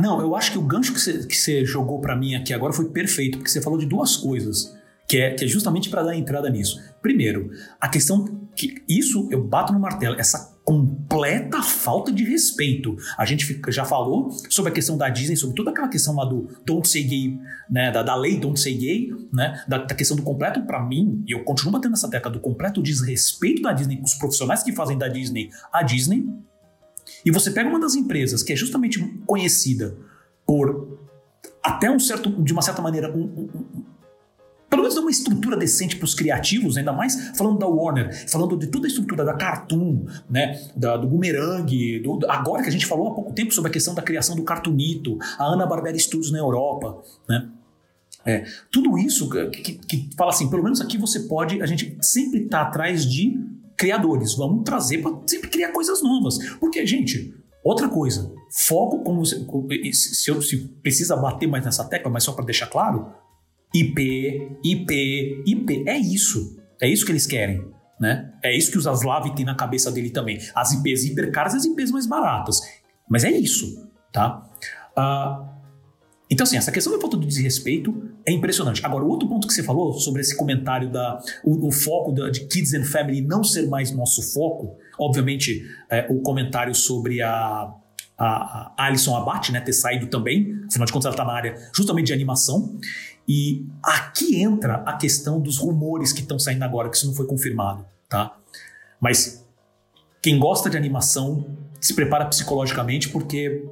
[0.00, 2.72] Não, eu acho que o gancho que você, que você jogou para mim aqui agora
[2.72, 4.76] foi perfeito, porque você falou de duas coisas,
[5.08, 6.80] que é, que é justamente para dar entrada nisso.
[7.00, 7.50] Primeiro,
[7.80, 8.24] a questão
[8.56, 12.96] que isso eu bato no martelo, essa completa falta de respeito.
[13.18, 16.48] A gente já falou sobre a questão da Disney, sobre toda aquela questão lá do
[16.64, 20.22] Don't Say Gay, né, da, da lei Don't Say Gay, né, da, da questão do
[20.22, 24.14] completo, para mim, e eu continuo batendo nessa tecla do completo desrespeito da Disney, os
[24.14, 26.24] profissionais que fazem da Disney a Disney.
[27.24, 29.96] E você pega uma das empresas que é justamente conhecida
[30.46, 31.00] por
[31.64, 33.84] até um certo, de uma certa maneira, um, um,
[34.70, 38.56] pelo menos dar uma estrutura decente para os criativos, ainda mais falando da Warner, falando
[38.56, 42.86] de toda a estrutura da Cartoon, né, da, do Boomerang, do, agora que a gente
[42.86, 46.30] falou há pouco tempo sobre a questão da criação do Cartoonito, a Ana Barbera Studios
[46.30, 47.48] na Europa, né,
[48.24, 52.44] é, tudo isso que, que, fala assim, pelo menos aqui você pode, a gente sempre
[52.44, 53.38] está atrás de
[53.76, 59.46] criadores, vamos trazer para sempre criar coisas novas, porque gente, outra coisa, foco como se,
[60.28, 63.10] eu, se precisa bater mais nessa tecla, mas só para deixar claro,
[63.74, 65.84] IP, IP, IP.
[65.86, 66.58] É isso.
[66.80, 67.64] É isso que eles querem.
[68.00, 68.32] Né?
[68.42, 70.38] É isso que o Zaslav tem na cabeça dele também.
[70.54, 72.60] As IPs hiper caras e as IPs mais baratas.
[73.08, 73.88] Mas é isso.
[74.10, 74.42] Tá?
[74.96, 75.50] Uh,
[76.30, 78.84] então, assim, essa questão da falta de desrespeito é impressionante.
[78.86, 82.30] Agora, o outro ponto que você falou sobre esse comentário da o, o foco da,
[82.30, 87.74] de Kids and Family não ser mais nosso foco, obviamente, é, o comentário sobre a,
[88.16, 91.56] a, a Alison Abate, né, ter saído também, afinal de contas ela está na área
[91.74, 92.78] justamente de animação.
[93.32, 97.28] E aqui entra a questão dos rumores que estão saindo agora, que isso não foi
[97.28, 98.36] confirmado, tá?
[99.00, 99.46] Mas
[100.20, 101.46] quem gosta de animação
[101.80, 103.64] se prepara psicologicamente porque,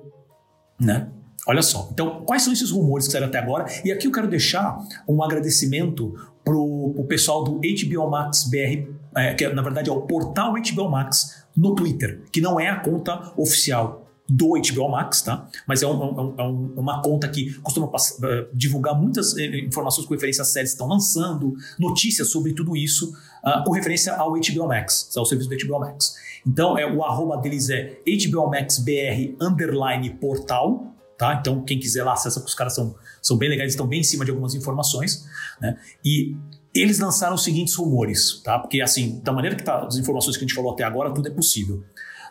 [0.80, 1.09] né?
[1.44, 1.88] Olha só.
[1.90, 3.66] Então, quais são esses rumores que saíram até agora?
[3.84, 4.78] E aqui eu quero deixar
[5.09, 10.02] um agradecimento pro, pro pessoal do HBO Max BR, é, que na verdade é o
[10.02, 15.49] portal HBO Max no Twitter, que não é a conta oficial do HBO Max, tá?
[15.66, 19.41] Mas é, um, é um, é uma conta que costuma passar, uh, divulgar muitas uh,
[19.41, 23.11] informações com referência às séries que estão lançando, notícias sobre tudo isso,
[23.43, 26.14] uh, com referência ao HBO Max, ao serviço do HBO Max.
[26.47, 31.35] Então, é, o arroba deles é HBO Max BR underline portal, tá?
[31.41, 34.26] Então, quem quiser lá acessa, os caras são, são bem legais, estão bem em cima
[34.26, 35.26] de algumas informações,
[35.61, 35.79] né?
[36.05, 36.37] E
[36.74, 38.59] eles lançaram os seguintes rumores, tá?
[38.59, 41.29] Porque, assim, da maneira que tá as informações que a gente falou até agora, tudo
[41.29, 41.83] é possível,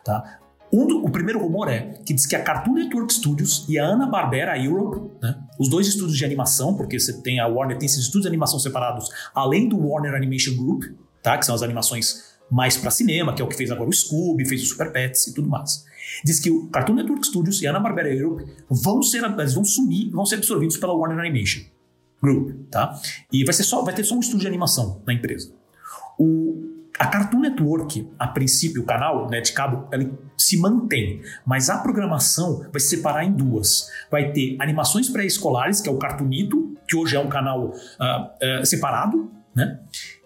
[0.05, 0.39] tá?
[0.71, 3.85] Um do, o primeiro rumor é que diz que a Cartoon Network Studios e a
[3.85, 7.99] Ana-Barbera Europe, né, os dois estúdios de animação, porque você tem a Warner, tem esses
[7.99, 10.83] estúdios de animação separados, além do Warner Animation Group,
[11.23, 13.93] tá, que são as animações mais para cinema, que é o que fez agora o
[13.93, 15.85] Scooby, fez o Super Pets e tudo mais.
[16.23, 20.09] Diz que o Cartoon Network Studios e a Ana-Barbera Europe vão ser, eles vão sumir,
[20.11, 21.61] vão ser absorvidos pela Warner Animation.
[22.21, 22.99] Group, tá?
[23.31, 25.51] E vai ser só, vai ter só um estúdio de animação na empresa.
[26.17, 31.69] O, a Cartoon Network, a princípio, o canal né, de cabo, ele se mantém, mas
[31.69, 33.89] a programação vai se separar em duas.
[34.09, 38.65] Vai ter animações pré-escolares, que é o Cartoonito, que hoje é um canal uh, uh,
[38.65, 39.79] separado, né?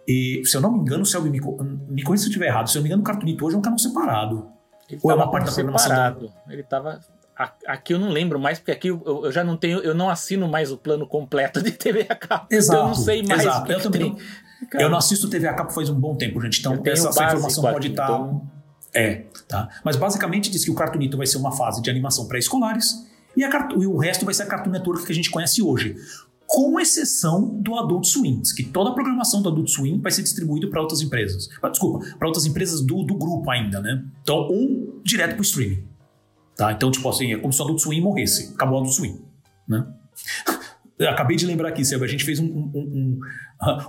[0.08, 2.70] E, se eu não me engano, se eu me, me conheço se eu estiver errado,
[2.70, 4.50] se eu não me engano, o Cartoonito hoje é um canal separado.
[4.90, 5.90] Ele Ou é uma parte da programação?
[5.90, 6.34] Separado.
[6.50, 7.00] Ele estava
[7.66, 10.48] Aqui eu não lembro mais, porque aqui eu, eu, já não tenho, eu não assino
[10.48, 12.46] mais o plano completo de TV a cabo.
[12.52, 12.78] Exato.
[12.78, 13.72] Então eu não sei mais exato.
[13.72, 14.26] eu também tem.
[14.70, 16.59] Cara, eu não assisto TV a cabo faz um bom tempo, gente.
[16.59, 18.07] Então essa, essa informação pode estar.
[18.07, 18.49] Tá então...
[18.93, 19.70] É, tá.
[19.84, 23.88] Mas basicamente diz que o Cartoonito vai ser uma fase de animação pré-escolares e, e,
[23.88, 25.95] o resto vai ser a Cartoon Network que a gente conhece hoje.
[26.45, 30.68] Com exceção do Adult Swim, que toda a programação do Adult Swim vai ser distribuída
[30.68, 31.47] para outras empresas.
[31.62, 34.03] Ah, desculpa, para outras empresas do, do grupo ainda, né?
[34.22, 35.88] Então, ou direto para o streaming.
[36.57, 36.74] Tá?
[36.74, 38.51] Então, tipo assim, é como se o Adult Swim morresse.
[38.53, 39.22] Acabou o Adult Swim.
[39.68, 39.88] Né?
[41.10, 43.20] acabei de lembrar aqui, Seba, a gente fez um, um, um,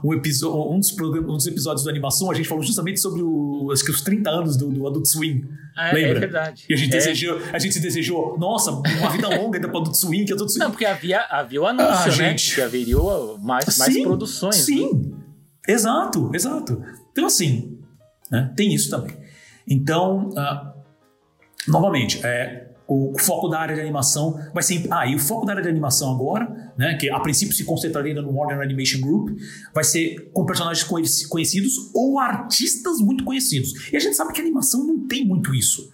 [0.05, 3.71] um, episódio, um, dos um dos episódios da animação, a gente falou justamente sobre o,
[3.73, 5.45] acho que os 30 anos do, do Adult Swim.
[5.77, 6.17] Ah, é, Lembra?
[6.17, 6.65] É verdade.
[6.69, 6.99] E a gente, é.
[6.99, 10.61] desejou, a gente desejou, nossa, uma vida longa ainda para Adult Swim, que Adult Swim.
[10.61, 12.13] Não, porque havia, havia o anúncio, ah, né?
[12.13, 12.55] Gente.
[12.55, 12.97] Que haveria
[13.41, 14.57] mais, mais sim, produções.
[14.57, 15.19] Sim, né?
[15.69, 16.83] exato, exato.
[17.13, 17.79] Então, assim,
[18.31, 19.17] né, tem isso também.
[19.69, 20.73] Então, uh,
[21.69, 24.87] novamente, é, o foco da área de animação vai ser.
[24.91, 28.15] Ah, e o foco da área de animação agora, né, que a princípio se concentraria
[28.15, 29.31] no Warner Animation Group,
[29.75, 30.87] vai ser com personagens
[31.29, 33.91] conhecidos ou artistas muito conhecidos.
[33.93, 35.91] E a gente sabe que a animação não tem muito isso.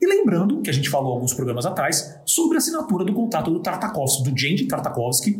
[0.00, 3.60] E lembrando que a gente falou alguns programas atrás sobre a assinatura do contrato do
[3.60, 5.38] Tartakovsky, do Jane Tartakovsky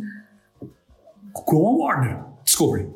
[1.31, 2.89] com a Warner Discovery.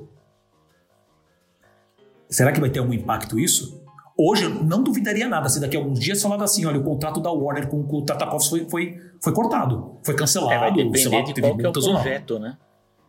[2.30, 3.83] Será que vai ter algum impacto isso?
[4.18, 7.20] Hoje, eu não duvidaria nada se daqui a alguns dias falado assim: olha, o contrato
[7.20, 10.54] da Warner com, o Tartakovsky foi, foi, foi cortado, foi cancelado.
[10.54, 12.58] É, vai depender lá, de qual que é o projeto, né?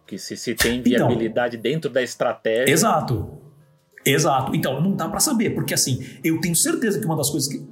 [0.07, 2.73] Que se, se tem então, viabilidade então, dentro da estratégia.
[2.73, 3.39] Exato.
[4.05, 4.55] Exato.
[4.55, 7.67] Então, não dá para saber, porque assim, eu tenho certeza que uma das coisas que.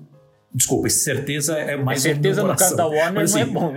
[0.55, 2.05] Desculpa, certeza é mais.
[2.05, 3.76] É certeza no caso da Warner Mas, assim, não é bom.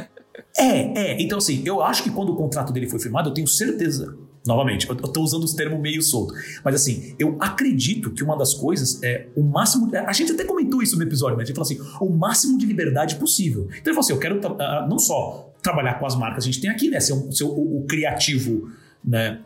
[0.56, 1.22] é, é.
[1.22, 4.16] Então, assim, eu acho que quando o contrato dele foi firmado, eu tenho certeza
[4.46, 6.34] Novamente, eu estou usando os termos meio solto.
[6.62, 9.90] Mas assim, eu acredito que uma das coisas é o máximo.
[9.94, 12.66] A gente até comentou isso no episódio, mas a gente falou assim: o máximo de
[12.66, 13.64] liberdade possível.
[13.64, 16.52] Então ele falou assim: eu quero uh, não só trabalhar com as marcas que a
[16.52, 17.00] gente tem aqui, né?
[17.00, 18.68] Ser, um, ser o, o, criativo,
[19.02, 19.40] né?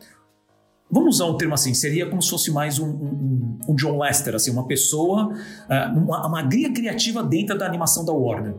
[0.91, 4.33] Vamos usar um termo assim, seria como se fosse mais um, um, um John Lester,
[4.35, 8.55] assim, uma pessoa, uh, uma, uma criativa dentro da animação da Warner.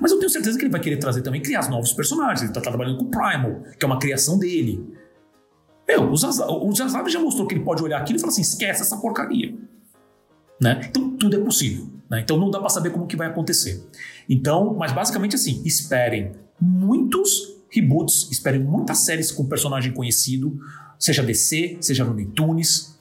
[0.00, 2.40] Mas eu tenho certeza que ele vai querer trazer também, criar novos personagens.
[2.40, 4.95] Ele está trabalhando com Primal, que é uma criação dele.
[5.86, 8.96] Meu, o Zaslav já mostrou que ele pode olhar aquilo e falar assim: esquece essa
[8.96, 9.54] porcaria.
[10.60, 10.80] Né?
[10.88, 11.88] Então tudo é possível.
[12.10, 12.20] Né?
[12.20, 13.84] Então não dá para saber como que vai acontecer.
[14.28, 20.58] Então, mas basicamente assim, esperem muitos reboots, esperem muitas séries com personagem conhecido,
[20.98, 22.95] seja DC, seja no Tunes,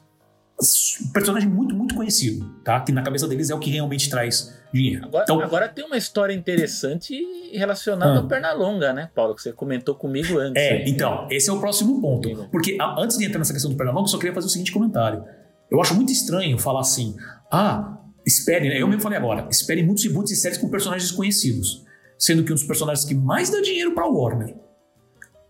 [1.13, 2.79] personagem muito, muito conhecido, tá?
[2.79, 5.05] Que na cabeça deles é o que realmente traz dinheiro.
[5.05, 7.15] Agora, então, agora tem uma história interessante
[7.53, 8.17] relacionada ah.
[8.19, 9.35] ao Pernalonga, né, Paulo?
[9.35, 10.61] Que você comentou comigo antes.
[10.61, 10.83] É, aí.
[10.87, 12.47] então, esse é o próximo ponto.
[12.51, 14.71] Porque a, antes de entrar nessa questão do Pernalonga, eu só queria fazer o seguinte
[14.71, 15.23] comentário.
[15.69, 17.15] Eu acho muito estranho falar assim,
[17.51, 18.81] ah, espere, né?
[18.81, 21.83] Eu mesmo falei agora, espere muitos reboots e séries com personagens conhecidos.
[22.17, 24.55] Sendo que um dos personagens que mais dá dinheiro pra Warner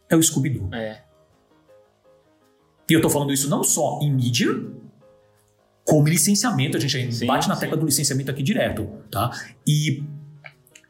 [0.09, 0.73] é o Scooby-Doo.
[0.73, 1.03] É.
[2.89, 4.47] E eu tô falando isso não só em mídia,
[5.85, 7.79] como licenciamento, a gente sim, bate na tecla sim.
[7.81, 9.31] do licenciamento aqui direto, tá?
[9.65, 10.03] E,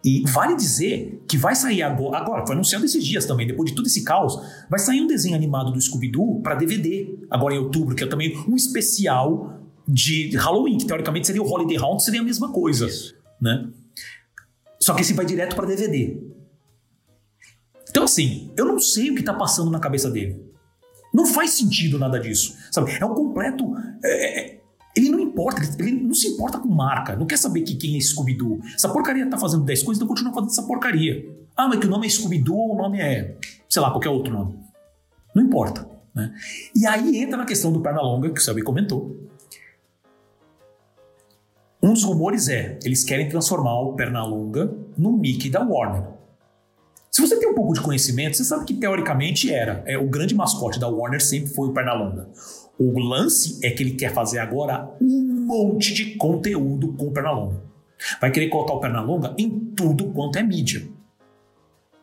[0.01, 3.75] e vale dizer que vai sair agora, agora, foi anunciado esses dias também, depois de
[3.75, 4.39] todo esse caos,
[4.69, 8.37] vai sair um desenho animado do Scooby-Doo para DVD, agora em outubro, que é também
[8.47, 13.15] um especial de Halloween, que teoricamente seria o Holiday Round, seria a mesma coisa, Isso.
[13.39, 13.67] né?
[14.79, 16.17] Só que esse vai direto para DVD.
[17.89, 20.41] Então assim, eu não sei o que tá passando na cabeça dele.
[21.13, 22.91] Não faz sentido nada disso, sabe?
[22.99, 23.73] É um completo...
[24.03, 24.64] É, é
[24.95, 27.99] ele não importa, ele não se importa com marca, não quer saber que quem é
[27.99, 28.59] Scooby-Doo.
[28.73, 31.25] Essa porcaria tá fazendo 10 coisas, então continua fazendo essa porcaria.
[31.55, 33.37] Ah, mas que o nome é Scooby-Doo ou o nome é,
[33.69, 34.57] sei lá, qualquer outro nome.
[35.33, 35.87] Não importa.
[36.13, 36.33] Né?
[36.73, 39.19] E aí entra na questão do Pernalonga, que o Selby comentou.
[41.83, 46.15] Um dos rumores é, eles querem transformar o Pernalonga no Mickey da Warner.
[47.11, 49.83] Se você tem um pouco de conhecimento, você sabe que teoricamente era.
[49.85, 52.29] É, o grande mascote da Warner sempre foi o Pernalonga.
[52.77, 57.63] O lance é que ele quer fazer agora um monte de conteúdo com o Pernalonga.
[58.19, 60.85] Vai querer colocar o Pernalonga em tudo quanto é mídia.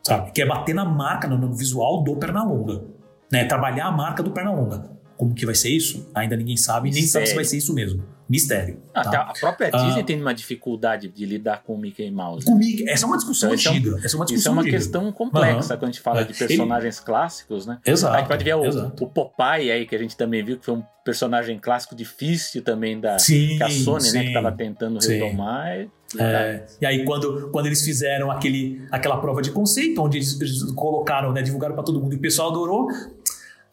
[0.03, 0.33] Sabe?
[0.33, 2.85] Quer bater na marca, no, visual do Pernalonga.
[3.31, 3.45] Né?
[3.45, 4.92] Trabalhar a marca do Pernalonga.
[5.23, 6.11] Como que vai ser isso?
[6.13, 8.03] Ainda ninguém sabe, nem sabe se vai ser isso mesmo.
[8.29, 8.83] Mistério.
[8.93, 9.23] Até tá?
[9.23, 12.45] a própria Disney ah, tem uma dificuldade de lidar com o Mickey Mouse.
[12.45, 14.01] Com o Mickey, essa é uma discussão então, antiga.
[14.03, 14.77] Essa é uma, discussão isso é uma antiga.
[14.79, 15.79] questão complexa uhum.
[15.79, 16.25] quando a gente fala é.
[16.25, 17.07] de personagens Ele...
[17.07, 17.79] clássicos, né?
[17.87, 18.17] Exato.
[18.17, 20.75] A gente pode ver o, o, Popeye aí, que a gente também viu, que foi
[20.75, 24.99] um personagem clássico difícil também da sim, que a Sony, sim, né, que estava tentando
[24.99, 25.87] retomar.
[26.19, 30.63] É, e aí, quando, quando eles fizeram aquele, aquela prova de conceito, onde eles, eles
[30.73, 32.89] colocaram, né, divulgaram para todo mundo e o pessoal adorou.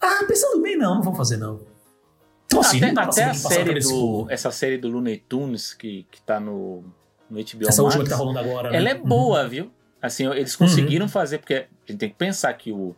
[0.01, 1.59] Ah, pensando bem, não, não vamos fazer não.
[2.45, 6.39] Então, assim, até, até a série do, essa série do Looney Tunes que, que tá
[6.39, 6.83] no,
[7.29, 8.77] no HBO Essa Max, última que tá rolando agora, né?
[8.77, 9.49] Ela é boa, uhum.
[9.49, 9.71] viu?
[10.01, 11.11] Assim, eles conseguiram uhum.
[11.11, 12.95] fazer, porque a gente tem que pensar que o,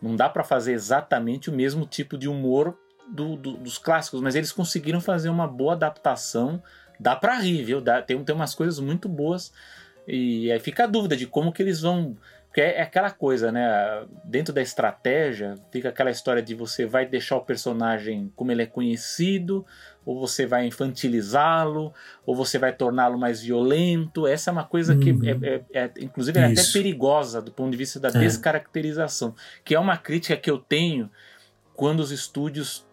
[0.00, 2.78] não dá para fazer exatamente o mesmo tipo de humor
[3.10, 6.62] do, do, dos clássicos, mas eles conseguiram fazer uma boa adaptação.
[6.98, 7.80] Dá pra rir, viu?
[7.80, 9.52] Dá, tem, tem umas coisas muito boas.
[10.06, 12.16] E aí fica a dúvida de como que eles vão
[12.54, 14.06] porque é, é aquela coisa, né?
[14.22, 18.66] Dentro da estratégia, fica aquela história de você vai deixar o personagem como ele é
[18.66, 19.66] conhecido,
[20.06, 21.92] ou você vai infantilizá-lo,
[22.24, 24.24] ou você vai torná-lo mais violento.
[24.24, 25.24] Essa é uma coisa que, uhum.
[25.24, 28.12] é, é, é, inclusive, é até perigosa do ponto de vista da é.
[28.12, 31.10] descaracterização, que é uma crítica que eu tenho
[31.74, 32.86] quando os estúdios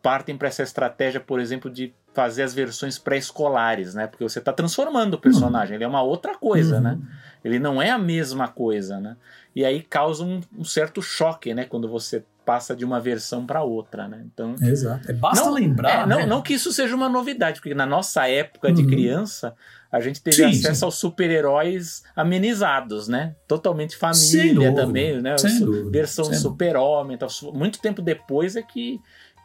[0.00, 4.06] partem para essa estratégia, por exemplo, de fazer as versões pré-escolares, né?
[4.06, 5.74] Porque você está transformando o personagem, uhum.
[5.74, 6.92] ele é uma outra coisa, né?
[6.92, 6.98] uhum.
[6.98, 7.08] né?
[7.44, 9.16] Ele não é a mesma coisa, né?
[9.54, 11.64] E aí causa um, um certo choque, né?
[11.64, 14.22] Quando você passa de uma versão para outra, né?
[14.32, 15.10] Então, Exato.
[15.10, 16.20] É, basta não, lembrar, é, né?
[16.20, 18.88] não, não, que isso seja uma novidade, porque na nossa época de uhum.
[18.88, 19.54] criança
[19.90, 20.84] a gente teve sim, acesso sim.
[20.84, 23.34] aos super-heróis amenizados, né?
[23.46, 25.38] Totalmente família também, né?
[25.38, 27.16] Sem versão super-homem,
[27.52, 29.00] muito tempo depois é que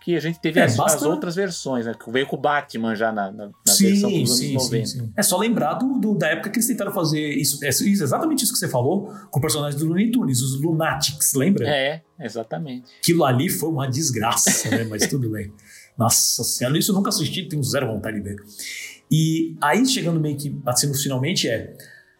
[0.10, 0.98] que a gente teve é, as, basta...
[0.98, 1.94] as, outras versões, né?
[1.94, 4.86] Que veio com o Batman já na, na, na sim, versão dos sim, anos 90.
[4.88, 7.86] Sim, é só lembrar do, do, da época que eles tentaram fazer isso, é, isso,
[7.86, 11.70] exatamente isso que você falou com personagens do Looney Tunes, os Lunatics, lembra?
[11.70, 12.88] É, exatamente.
[13.00, 14.84] Aquilo ali foi uma desgraça, né?
[14.86, 15.54] Mas tudo bem.
[15.96, 18.38] Nossa senhora, isso eu nunca assisti, tenho zero vontade de ver.
[19.12, 21.76] E aí, chegando meio que assim, finalmente, é.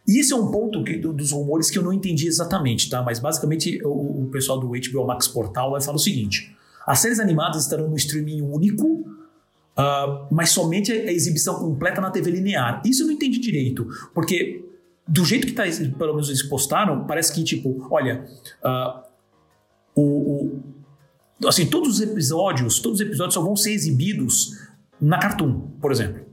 [0.06, 3.02] E esse é um ponto que, dos rumores que eu não entendi exatamente, tá?
[3.02, 6.54] Mas basicamente o, o pessoal do HBO Max Portal vai falar o seguinte
[6.86, 12.30] as séries animadas estarão no streaming único, uh, mas somente a exibição completa na TV
[12.30, 12.82] linear.
[12.84, 14.64] Isso eu não entendi direito, porque
[15.06, 15.64] do jeito que tá,
[15.98, 18.24] pelo menos eles postaram, parece que, tipo, olha,
[18.64, 19.02] uh,
[19.94, 20.62] o,
[21.42, 24.56] o, assim, todos os episódios, todos os episódios só vão ser exibidos
[25.00, 26.30] na Cartoon, por exemplo.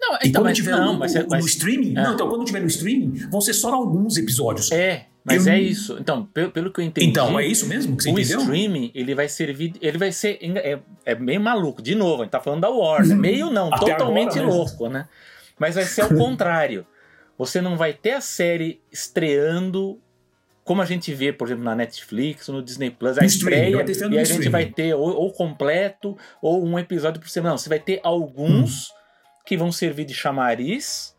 [0.00, 2.02] Não, então, e quando mas, tiver não, no, mas, no, mas, streaming, é.
[2.02, 4.72] não, então quando tiver no streaming, vão ser só alguns episódios.
[4.72, 5.52] É, mas eu...
[5.52, 5.96] é isso.
[6.00, 7.06] Então, pelo, pelo, que eu entendi.
[7.06, 8.40] Então, é isso mesmo que você o entendeu?
[8.40, 9.74] streaming, ele vai servir.
[9.80, 10.38] Ele vai ser.
[10.42, 11.82] É, é meio maluco.
[11.82, 13.12] De novo, a gente tá falando da Warner.
[13.12, 13.16] Uhum.
[13.16, 15.06] meio não, totalmente agora, louco, né?
[15.58, 16.86] Mas vai ser o contrário.
[17.36, 19.98] Você não vai ter a série estreando
[20.62, 24.18] como a gente vê, por exemplo, na Netflix ou no Disney Plus, a estreia e
[24.18, 27.52] a gente vai ter ou, ou, completo ou um episódio por semana.
[27.52, 28.94] Não, você vai ter alguns hum.
[29.44, 31.14] que vão servir de chamariz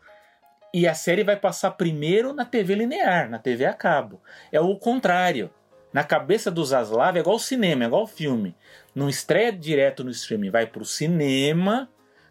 [0.72, 4.20] e a série vai passar primeiro na TV linear, na TV a cabo.
[4.50, 5.50] É o contrário.
[5.92, 8.56] Na cabeça dos Zaslav é igual o cinema, é igual o filme.
[8.94, 11.90] Não estreia direto no streaming, vai pro cinema,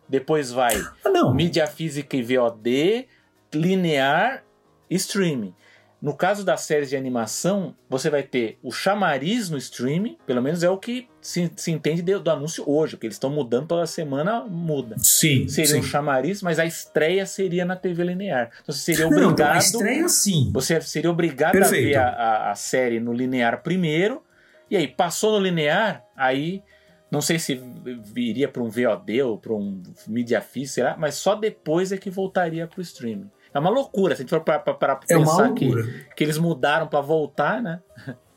[0.10, 3.08] depois vai ah, mídia física e VOD,
[3.54, 4.44] linear,
[4.90, 5.54] streaming.
[6.02, 10.64] No caso das séries de animação, você vai ter o chamariz no streaming, pelo menos
[10.64, 13.86] é o que se, se entende do, do anúncio hoje, que eles estão mudando toda
[13.86, 14.95] semana, muda.
[14.98, 15.48] Sim.
[15.48, 15.80] Seria sim.
[15.80, 18.49] um chamariz, mas a estreia seria na TV linear.
[18.64, 19.28] Então você seria obrigado.
[19.28, 20.49] Não, então a estreia sim.
[20.52, 21.86] Você seria obrigado Perfeito.
[21.86, 24.23] a ver a, a, a série no linear primeiro,
[24.72, 26.64] e aí passou no linear, aí
[27.11, 27.61] não sei se
[28.06, 32.65] viria para um VOD ou para um mídia física, mas só depois é que voltaria
[32.65, 33.30] para o streaming.
[33.53, 35.72] É uma loucura, se a gente for para é que,
[36.15, 37.80] que eles mudaram para voltar, né?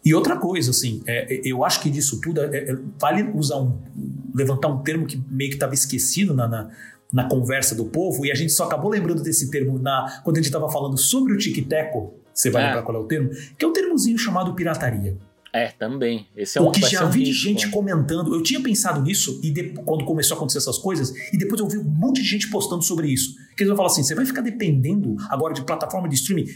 [0.05, 3.57] E outra coisa, assim, é, é, eu acho que disso tudo é, é, vale usar
[3.57, 3.79] um.
[4.35, 6.71] levantar um termo que meio que estava esquecido na, na,
[7.11, 10.41] na, conversa do povo, e a gente só acabou lembrando desse termo na, quando a
[10.41, 12.67] gente estava falando sobre o tic-teco, você vai é.
[12.67, 15.17] lembrar qual é o termo, que é um termozinho chamado pirataria.
[15.55, 16.27] É, também.
[16.37, 18.35] Esse é um, o que já vi de gente comentando.
[18.35, 21.69] Eu tinha pensado nisso e de, quando começou a acontecer essas coisas, e depois eu
[21.69, 23.37] vi um monte de gente postando sobre isso.
[23.57, 26.47] Que eles vão falar assim: você vai ficar dependendo agora de plataforma de streaming.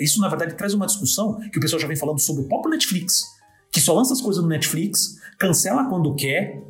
[0.00, 2.70] Isso, na verdade, traz uma discussão que o pessoal já vem falando sobre o próprio
[2.70, 3.22] Netflix,
[3.70, 6.62] que só lança as coisas no Netflix, cancela quando quer.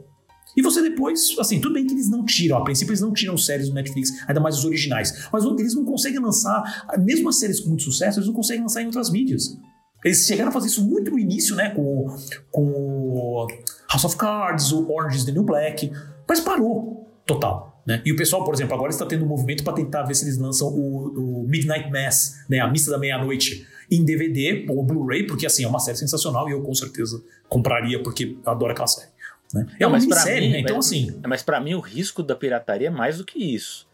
[0.57, 3.37] E você depois, assim, tudo bem que eles não tiram, a princípio eles não tiram
[3.37, 7.59] séries do Netflix, ainda mais os originais, mas eles não conseguem lançar, mesmo as séries
[7.59, 9.59] com muito sucesso, eles não conseguem lançar em outras mídias.
[10.05, 11.71] Eles chegaram a fazer isso muito no início, né?
[11.71, 12.07] Com,
[12.53, 13.47] com
[13.91, 15.91] House of Cards, o Orange is the New Black,
[16.29, 17.74] mas parou total.
[17.87, 18.01] Né?
[18.05, 20.39] E o pessoal, por exemplo, agora está tendo um movimento para tentar ver se eles
[20.39, 22.61] lançam o, o Midnight Mass, né?
[22.61, 26.53] a missa da meia-noite, em DVD ou Blu-ray, porque assim é uma série sensacional e
[26.53, 29.11] eu com certeza compraria porque eu adoro aquela série.
[29.53, 29.67] Né?
[29.79, 30.61] É não, uma minissérie, né?
[30.61, 31.21] Então, assim.
[31.27, 33.87] Mas para mim, o risco da pirataria é mais do que isso.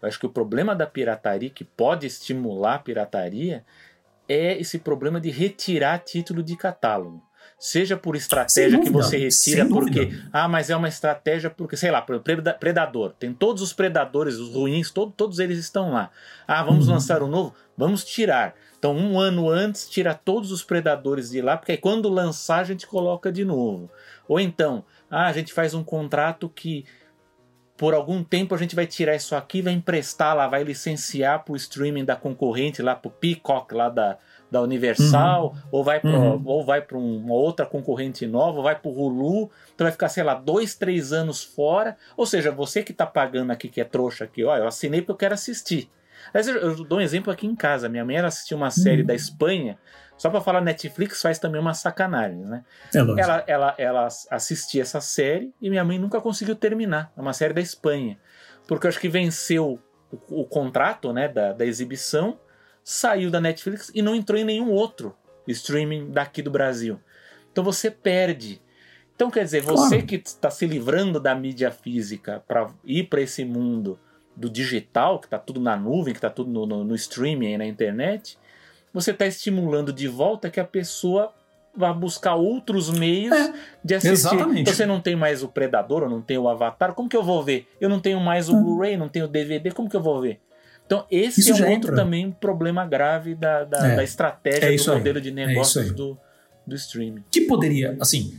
[0.00, 3.64] Eu acho que o problema da pirataria, que pode estimular a pirataria,
[4.28, 7.22] é esse problema de retirar título de catálogo.
[7.62, 10.12] Seja por estratégia dúvida, que você retira, porque.
[10.32, 13.12] Ah, mas é uma estratégia porque, sei lá, predador.
[13.12, 16.10] Tem todos os predadores, os ruins, todo, todos eles estão lá.
[16.44, 16.94] Ah, vamos uhum.
[16.94, 17.54] lançar um novo?
[17.76, 18.56] Vamos tirar.
[18.76, 22.64] Então, um ano antes, tira todos os predadores de lá, porque aí quando lançar, a
[22.64, 23.88] gente coloca de novo.
[24.26, 26.84] Ou então, ah, a gente faz um contrato que
[27.76, 31.52] por algum tempo a gente vai tirar isso aqui, vai emprestar lá, vai licenciar para
[31.52, 34.18] o streaming da concorrente, lá para o Peacock, lá da,
[34.52, 35.62] da Universal, uhum.
[35.72, 36.42] ou vai para uhum.
[36.44, 40.10] ou vai para uma outra concorrente nova, ou vai para o Hulu, então vai ficar,
[40.10, 41.96] sei lá, dois, três anos fora.
[42.16, 45.12] Ou seja, você que está pagando aqui, que é trouxa aqui, ó, eu assinei porque
[45.12, 45.90] eu quero assistir.
[46.34, 47.88] Eu, eu, dou um exemplo aqui em casa.
[47.88, 49.06] Minha mãe assistiu uma série uhum.
[49.06, 49.78] da Espanha.
[50.18, 52.62] Só para falar, Netflix faz também uma sacanagem, né?
[52.94, 57.10] É ela, ela, ela assistia essa série e minha mãe nunca conseguiu terminar.
[57.16, 58.18] É uma série da Espanha.
[58.68, 59.80] Porque eu acho que venceu
[60.12, 62.38] o, o contrato né, da, da exibição,
[62.84, 65.14] saiu da Netflix e não entrou em nenhum outro
[65.46, 66.98] streaming daqui do Brasil.
[67.50, 68.60] Então você perde.
[69.14, 70.06] Então quer dizer, você claro.
[70.06, 73.98] que está se livrando da mídia física para ir para esse mundo
[74.34, 77.66] do digital, que está tudo na nuvem, que está tudo no, no, no, streaming na
[77.66, 78.38] internet,
[78.92, 81.32] você está estimulando de volta que a pessoa
[81.74, 83.52] vá buscar outros meios é,
[83.84, 84.34] de assistir.
[84.34, 84.70] Exatamente.
[84.70, 87.42] Você não tem mais o Predador, ou não tem o Avatar, como que eu vou
[87.42, 87.66] ver?
[87.80, 88.60] Eu não tenho mais o é.
[88.60, 90.40] Blu-ray, não tenho o DVD, como que eu vou ver?
[90.92, 91.96] Então, esse isso é um outro entra.
[91.96, 95.22] também problema grave da, da, é, da estratégia é do modelo aí.
[95.22, 96.18] de é negócios do,
[96.66, 97.24] do streaming.
[97.30, 98.34] Que poderia, assim,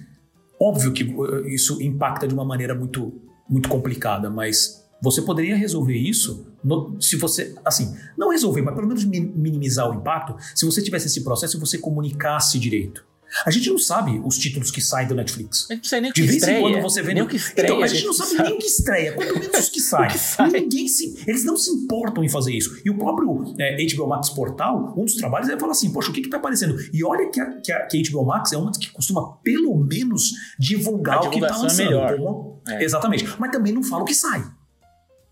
[0.60, 3.20] óbvio que uh, isso impacta de uma maneira muito,
[3.50, 8.88] muito complicada, mas você poderia resolver isso no, se você, assim, não resolver, mas pelo
[8.88, 13.06] menos minimizar o impacto, se você tivesse esse processo e você comunicasse direito.
[13.46, 15.68] A gente não sabe os títulos que saem do Netflix.
[15.70, 17.14] A gente não sabe nem o que De vez estreia, em quando você vê.
[17.14, 17.30] Nem no...
[17.30, 19.70] que estreia, então, a gente, não sabe, sabe, nem o que estreia, quanto menos os
[19.70, 20.18] que saem.
[20.18, 20.50] sai.
[20.52, 21.24] Ninguém se.
[21.28, 22.80] Eles não se importam em fazer isso.
[22.86, 26.14] E o próprio é, HBO Max Portal, um dos trabalhos é falar assim: poxa, o
[26.14, 26.78] que está aparecendo?
[26.94, 29.76] E olha que a, que, a, que a HBO Max é uma que costuma, pelo
[29.78, 31.82] menos, divulgar o que está lançando.
[31.82, 32.18] É melhor.
[32.18, 32.62] Como...
[32.68, 32.84] É.
[32.84, 33.28] Exatamente.
[33.40, 34.44] Mas também não fala o que sai.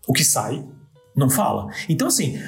[0.06, 0.64] O que sai,
[1.16, 1.68] não fala.
[1.88, 2.38] Então, assim,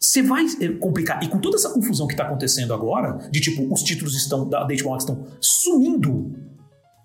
[0.00, 1.22] você vai eh, complicar.
[1.22, 4.64] E com toda essa confusão que está acontecendo agora, de tipo, os títulos estão da
[4.64, 6.34] HBO Max estão sumindo,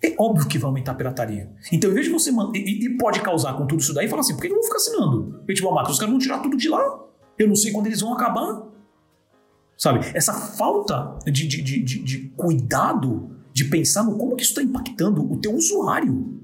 [0.03, 1.49] é óbvio que vai aumentar a pirataria.
[1.71, 2.29] Então, em vez de você.
[2.53, 4.75] E, e pode causar com tudo isso daí, falar assim: por que eu vou ficar
[4.75, 5.89] assinando HBO Max?
[5.89, 6.99] Os caras vão tirar tudo de lá.
[7.39, 8.63] Eu não sei quando eles vão acabar.
[9.77, 9.99] Sabe?
[10.13, 15.31] Essa falta de, de, de, de cuidado, de pensar no como que isso está impactando
[15.31, 16.41] o teu usuário.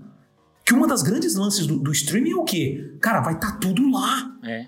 [0.65, 2.95] Que uma das grandes lances do, do streaming é o quê?
[3.01, 4.37] Cara, vai estar tá tudo lá.
[4.43, 4.67] É.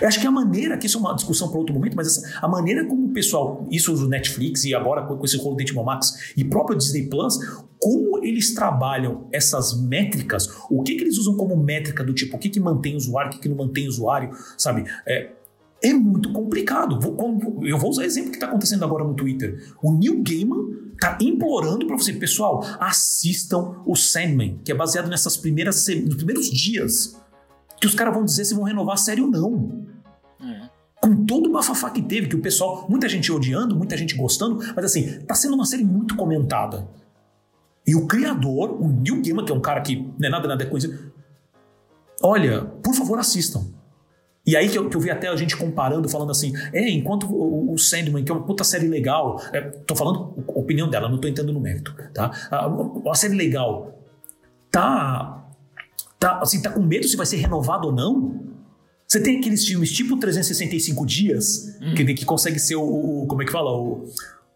[0.00, 2.38] Eu acho que a maneira, que isso é uma discussão para outro momento, mas essa,
[2.40, 6.32] a maneira como o pessoal, isso o Netflix e agora com esse rolo HBO Max
[6.36, 7.38] e próprio Disney Plus,
[7.78, 12.40] como eles trabalham essas métricas, o que, que eles usam como métrica do tipo, o
[12.40, 14.84] que, que mantém o usuário, o que, que não mantém o usuário, sabe?
[15.06, 15.30] É,
[15.82, 16.98] é muito complicado.
[17.62, 19.62] eu vou usar o exemplo que está acontecendo agora no Twitter.
[19.82, 25.36] O Neil Gaiman tá implorando para você, pessoal, assistam o Sandman, que é baseado nessas
[25.36, 27.20] primeiras nos primeiros dias
[27.80, 29.86] que os caras vão dizer se vão renovar a série ou não.
[30.40, 30.68] É.
[31.00, 34.58] Com todo o bafafá que teve, que o pessoal, muita gente odiando, muita gente gostando,
[34.74, 36.88] mas assim, tá sendo uma série muito comentada.
[37.86, 40.64] E o criador, o Neil Gaiman, que é um cara que não é nada, nada
[40.66, 41.12] conhecido,
[42.22, 43.66] olha, por favor, assistam.
[44.46, 47.26] E aí que eu, que eu, vi até a gente comparando, falando assim, é, enquanto
[47.26, 51.18] o, o Sandman, que é uma puta série legal, é, tô falando opinião dela, não
[51.18, 52.30] tô entrando no mérito, tá?
[52.68, 53.98] Uma série legal,
[54.70, 55.43] tá,
[56.24, 58.42] tá, assim, tá com medo se vai ser renovado ou não?
[59.06, 61.94] Você tem aqueles filmes tipo 365 Dias, hum.
[61.94, 64.08] que, que consegue ser o, o, como é que fala, o,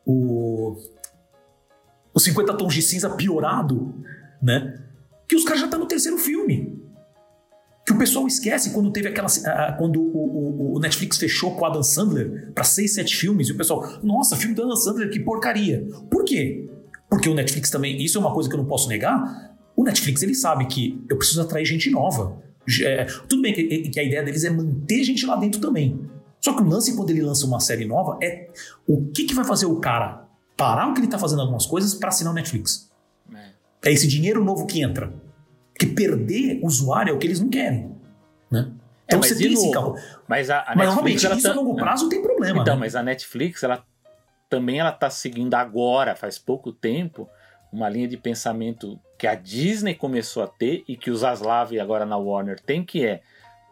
[0.06, 0.76] o,
[2.14, 3.94] o 50 Tons de Cinza piorado,
[4.42, 4.82] né?
[5.28, 6.78] Que os caras já estão tá no terceiro filme
[7.84, 9.28] que o pessoal esquece quando teve aquela.
[9.78, 13.52] quando o, o, o, Netflix fechou com o Adam Sandler para seis, sete filmes, e
[13.52, 15.86] o pessoal, nossa, filme do Adam Sandler, que porcaria.
[16.10, 16.68] Por quê?
[17.08, 19.56] Porque o Netflix também, isso é uma coisa que eu não posso negar.
[19.78, 22.42] O Netflix ele sabe que eu preciso atrair gente nova.
[22.82, 26.05] É, tudo bem que, que a ideia deles é manter gente lá dentro também.
[26.40, 28.48] Só que o lance quando ele lança uma série nova é
[28.88, 30.26] o que, que vai fazer o cara
[30.56, 32.90] parar o que ele está fazendo algumas coisas para assinar o Netflix.
[33.32, 33.50] É.
[33.84, 35.14] é esse dinheiro novo que entra.
[35.72, 37.92] Porque perder usuário é o que eles não querem.
[38.50, 38.72] Né?
[39.06, 39.94] É, então é, você tem esse carro.
[40.26, 41.52] Mas, a, a mas realmente, isso tá...
[41.52, 42.62] a longo prazo tem problema.
[42.62, 42.80] Então, né?
[42.80, 43.84] mas a Netflix, ela
[44.50, 47.28] também ela está seguindo agora, faz pouco tempo,
[47.72, 52.06] uma linha de pensamento que a Disney começou a ter e que os Zaslav agora
[52.06, 53.20] na Warner tem, que é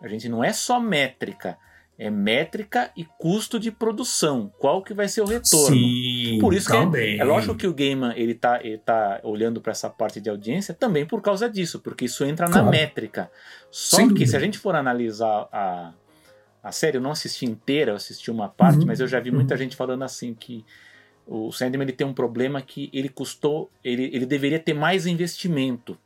[0.02, 1.56] a gente não é só métrica,
[1.98, 4.52] É métrica e custo de produção.
[4.59, 5.74] Qual que vai ser o retorno?
[5.74, 7.14] Sim, por isso também.
[7.16, 10.20] que é, é lógico que o Gaiman ele tá, ele tá olhando para essa parte
[10.20, 12.66] de audiência também por causa disso, porque isso entra claro.
[12.66, 13.31] na métrica.
[13.70, 14.31] Só Sem que dúvida.
[14.31, 15.94] se a gente for analisar a,
[16.62, 18.86] a série, eu não assisti inteira, eu assisti uma parte, uhum.
[18.86, 19.59] mas eu já vi muita uhum.
[19.59, 20.66] gente falando assim que
[21.27, 25.98] o Sandman ele tem um problema que ele custou, ele, ele deveria ter mais investimento.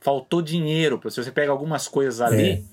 [0.00, 1.00] Faltou dinheiro.
[1.10, 2.64] Se você pega algumas coisas ali,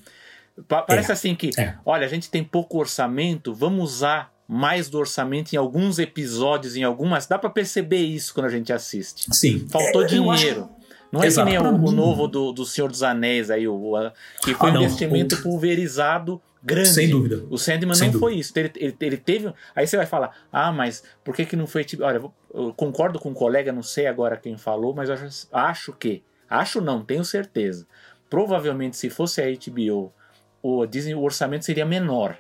[0.58, 0.82] é.
[0.88, 1.14] parece é.
[1.14, 1.76] assim que, é.
[1.86, 6.84] olha, a gente tem pouco orçamento, vamos usar mais do orçamento em alguns episódios, em
[6.84, 7.28] algumas.
[7.28, 9.34] Dá para perceber isso quando a gente assiste.
[9.34, 9.66] Sim.
[9.70, 10.64] Faltou é, dinheiro.
[10.64, 10.82] Acho...
[11.12, 14.12] Não é Exato, que nem o, o, novo do, do Senhor dos Anéis aí, o,
[14.44, 15.44] que foi ah, um investimento o...
[15.44, 16.90] pulverizado grande.
[16.90, 17.44] Sem dúvida.
[17.50, 18.20] O Sandman Sem não dúvida.
[18.20, 18.54] foi isso.
[18.58, 19.54] Ele, ele, ele, teve.
[19.76, 21.84] Aí você vai falar, ah, mas por que, que não foi.
[21.84, 22.22] Tipo, olha,
[22.54, 26.24] eu concordo com um colega, não sei agora quem falou, mas eu acho, acho que.
[26.50, 27.88] Acho não, tenho certeza.
[28.30, 30.14] Provavelmente, se fosse a HBO,
[30.62, 32.38] o Disney, o orçamento seria menor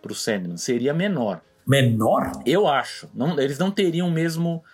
[0.00, 0.56] pro Sandman.
[0.56, 1.40] Seria menor.
[1.66, 2.32] Menor?
[2.44, 3.08] Eu acho.
[3.14, 4.64] Não, eles não teriam o mesmo.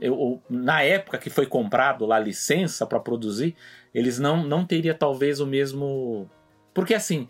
[0.00, 3.54] Eu, na época que foi comprado lá a licença para produzir,
[3.94, 6.28] eles não, não teria talvez o mesmo.
[6.74, 7.28] Porque assim,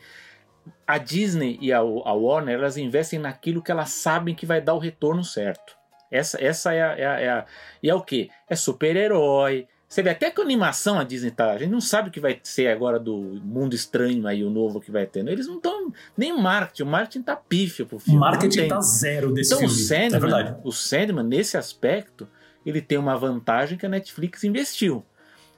[0.93, 4.75] a Disney e a, a, Warner elas investem naquilo que elas sabem que vai dar
[4.75, 5.75] o retorno certo.
[6.11, 7.47] Essa, essa é a, é a, é a
[7.83, 8.29] e é o que?
[8.47, 9.67] É super-herói.
[9.89, 11.53] Você vê até que a animação a Disney tá.
[11.53, 14.83] A gente não sabe o que vai ser agora do mundo estranho aí, o novo
[14.83, 15.27] que vai ter.
[15.27, 15.91] Eles não estão.
[16.15, 16.83] Nem o marketing.
[16.83, 18.19] O marketing tá pífio pro filme.
[18.19, 19.75] O marketing tá zero desse então, filme.
[19.75, 22.29] O Sandman, é o Sandman, nesse aspecto,
[22.67, 25.03] ele tem uma vantagem que a Netflix investiu.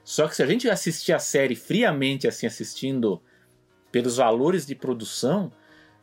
[0.05, 3.21] Só que se a gente assistir a série friamente, assim, assistindo
[3.95, 5.49] pelos valores de produção,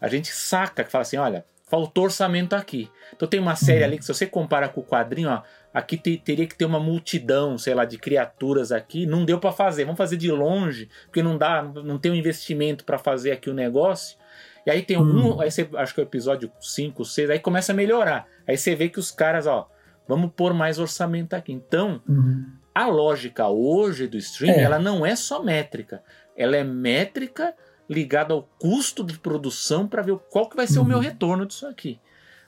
[0.01, 2.91] a gente saca que fala assim: olha, faltou orçamento aqui.
[3.15, 3.85] Então tem uma série uhum.
[3.85, 5.43] ali que, se você compara com o quadrinho, ó,
[5.75, 9.05] aqui te, teria que ter uma multidão, sei lá, de criaturas aqui.
[9.05, 9.85] Não deu para fazer.
[9.85, 13.55] Vamos fazer de longe, porque não dá, não tem um investimento para fazer aqui o
[13.55, 14.17] negócio.
[14.65, 15.41] E aí tem um, uhum.
[15.43, 18.27] aí você, acho que é o episódio 5, 6, aí começa a melhorar.
[18.49, 19.69] Aí você vê que os caras, ó,
[20.09, 21.53] vamos pôr mais orçamento aqui.
[21.53, 22.47] Então, uhum.
[22.75, 24.63] a lógica hoje do streaming, é.
[24.63, 26.03] ela não é só métrica.
[26.35, 27.55] Ela é métrica
[27.93, 30.85] ligado ao custo de produção para ver qual que vai ser uhum.
[30.85, 31.03] o meu uhum.
[31.03, 31.99] retorno disso aqui.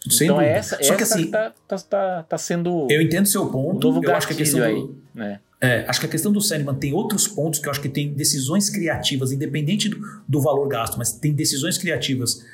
[0.08, 2.86] Sem então é essa, Só essa que assim, tá, tá, tá, tá, sendo.
[2.90, 4.02] Eu entendo seu ponto.
[4.04, 5.40] eu acho que a questão aí, do, né?
[5.60, 8.12] É, acho que a questão do Sandman tem outros pontos que eu acho que tem
[8.12, 9.98] decisões criativas, independente do,
[10.28, 12.44] do valor gasto, mas tem decisões criativas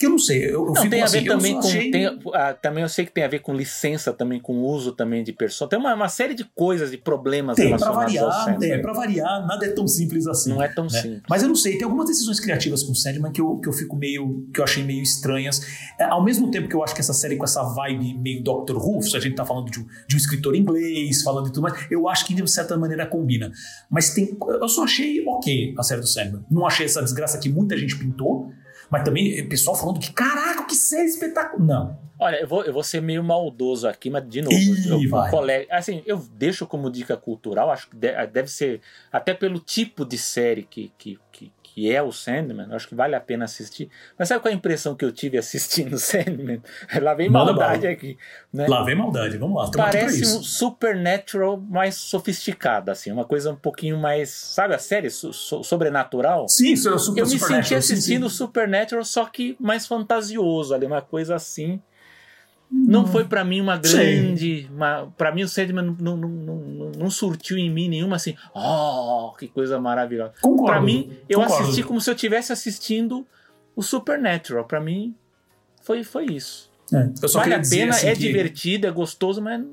[0.00, 1.90] que eu não sei, eu, eu não, fico tem assim, a ver também com achei...
[1.90, 5.22] tem, ah, também eu sei que tem a ver com licença também com uso também
[5.22, 5.68] de pessoa.
[5.68, 8.70] Tem uma, uma série de coisas, de problemas tem, relacionados variar, ao Sandman.
[8.70, 10.54] É, para variar, nada é tão simples assim.
[10.54, 10.90] Não é tão né?
[11.02, 11.22] simples.
[11.28, 13.74] Mas eu não sei, tem algumas decisões criativas com o Sandman que eu, que eu
[13.74, 15.60] fico meio que eu achei meio estranhas.
[15.98, 18.78] É, ao mesmo tempo que eu acho que essa série com essa vibe meio Doctor
[18.78, 21.64] Who, se a gente tá falando de um, de um escritor inglês, falando de tudo
[21.64, 23.52] mais, eu acho que de certa maneira combina.
[23.90, 26.42] Mas tem, eu só achei OK a série do Sandman.
[26.50, 28.50] Não achei essa desgraça que muita gente pintou.
[28.90, 31.64] Mas também o pessoal falando que, caraca, que série espetacular.
[31.64, 32.10] Não.
[32.18, 35.66] Olha, eu vou, eu vou ser meio maldoso aqui, mas de novo, Ih, eu, colega,
[35.70, 40.64] assim, eu deixo como dica cultural, acho que deve ser, até pelo tipo de série
[40.64, 43.88] que, que, que, que é o Sandman, acho que vale a pena assistir.
[44.18, 46.60] Mas sabe qual é a impressão que eu tive assistindo Sandman?
[47.00, 48.18] Lá vem maldade aqui.
[48.52, 48.66] Né?
[48.66, 49.70] Lá vem maldade, vamos lá.
[49.70, 54.30] Parece um Supernatural mais sofisticado, assim, uma coisa um pouquinho mais.
[54.30, 56.48] Sabe a série so, so, Sobrenatural?
[56.48, 58.36] Sim, isso é super Eu me senti assistindo sim, sim.
[58.36, 61.80] Supernatural, só que mais fantasioso ali, uma coisa assim.
[62.72, 64.70] Não foi para mim uma grande.
[65.16, 68.36] Para mim, o Sandman não, não, não, não, surtiu em mim nenhuma assim.
[68.54, 70.34] Oh, que coisa maravilhosa.
[70.64, 71.64] Para mim, eu concordo.
[71.64, 73.26] assisti como se eu estivesse assistindo
[73.74, 74.64] o Supernatural.
[74.64, 75.14] Para mim,
[75.82, 76.70] foi, foi isso.
[76.92, 78.20] É, vale a pena, assim é que...
[78.20, 79.64] divertido, é gostoso, mas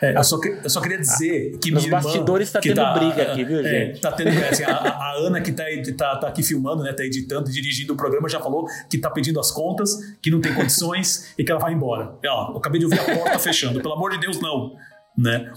[0.00, 3.44] é, eu, só, eu, só, queria dizer que Nos bastidores está tendo tá, briga aqui,
[3.44, 4.00] viu, é, gente?
[4.00, 5.64] Tá tendo, assim, a, a, Ana que está
[5.96, 9.38] tá, tá aqui filmando, né, tá editando, dirigindo o programa, já falou que está pedindo
[9.38, 12.14] as contas, que não tem condições e que ela vai embora.
[12.24, 14.72] É, ó, eu acabei de ouvir a porta fechando, pelo amor de Deus, não.
[15.16, 15.52] Né?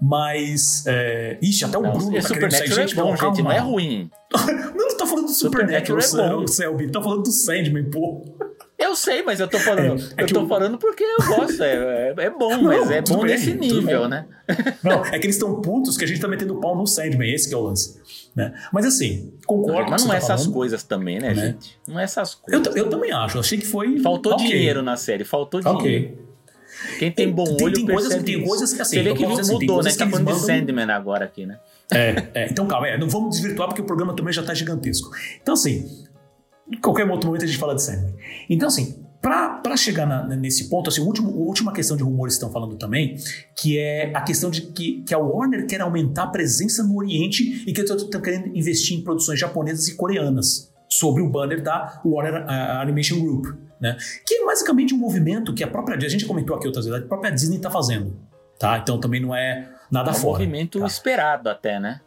[0.00, 0.84] Mas.
[0.86, 1.38] É...
[1.40, 2.70] Ixi, até o não, Bruno tá querendo sair.
[2.70, 4.10] Gente, é bom, gente, não é ruim.
[4.76, 6.46] não, tu tá falando do Supernatural, Supernatural é bom.
[6.46, 6.92] Selby.
[6.92, 8.22] Tá falando do Sandman, pô.
[8.78, 10.00] Eu sei, mas eu tô falando.
[10.16, 10.48] É, é eu tô o...
[10.48, 11.62] falando porque eu gosto.
[11.62, 14.26] É, é, é bom, não, mas é bom bem, nesse nível, né?
[14.84, 17.48] Não, é que eles estão putos que a gente tá metendo pau no Sandman, esse
[17.48, 18.00] que é o lance.
[18.36, 18.54] Né?
[18.72, 19.90] Mas assim, concordo.
[19.90, 21.76] Mas não é tá essas falando, coisas também, né, né, gente?
[21.88, 22.66] Não é essas coisas.
[22.66, 23.38] Eu, eu também acho.
[23.40, 23.98] Achei que foi.
[23.98, 24.46] Faltou okay.
[24.46, 25.80] dinheiro na série, faltou dinheiro.
[25.80, 26.28] Ok.
[26.98, 28.96] Quem tem bom tem, olho tem coisas, tem coisas que assim.
[28.96, 29.90] Você vê que assim, mudou, né?
[29.90, 30.40] Tá falando mandam...
[30.40, 31.58] de Sandman agora aqui, né?
[31.90, 35.10] É, é, então calma, é, não vamos desvirtuar porque o programa também já tá gigantesco.
[35.42, 36.06] Então assim,
[36.72, 38.14] em qualquer outro momento a gente fala de Sandman.
[38.48, 42.76] Então assim, para chegar na, nesse ponto, assim, a última questão de rumores estão falando
[42.76, 43.16] também,
[43.56, 47.64] que é a questão de que, que a Warner quer aumentar a presença no Oriente
[47.66, 50.72] e que está querendo investir em produções japonesas e coreanas.
[50.88, 53.46] sobre o banner da Warner uh, Animation Group,
[53.80, 53.96] né?
[54.26, 57.06] Que é basicamente um movimento que a própria a gente comentou aqui outras vezes, a
[57.06, 58.16] própria Disney está fazendo,
[58.58, 58.78] tá?
[58.78, 60.38] Então também não é nada é um fora.
[60.38, 60.86] movimento tá?
[60.86, 62.00] esperado até, né?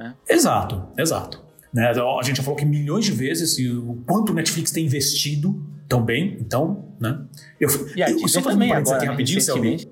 [0.00, 0.34] É.
[0.34, 1.43] Exato, exato.
[1.74, 1.88] Né?
[1.88, 6.36] A gente já falou que milhões de vezes o quanto o Netflix tem investido também,
[6.40, 7.20] então, né?
[7.60, 9.88] Eu, e a eu, só fazendo um parênteses aqui né, rapidinho, Selby.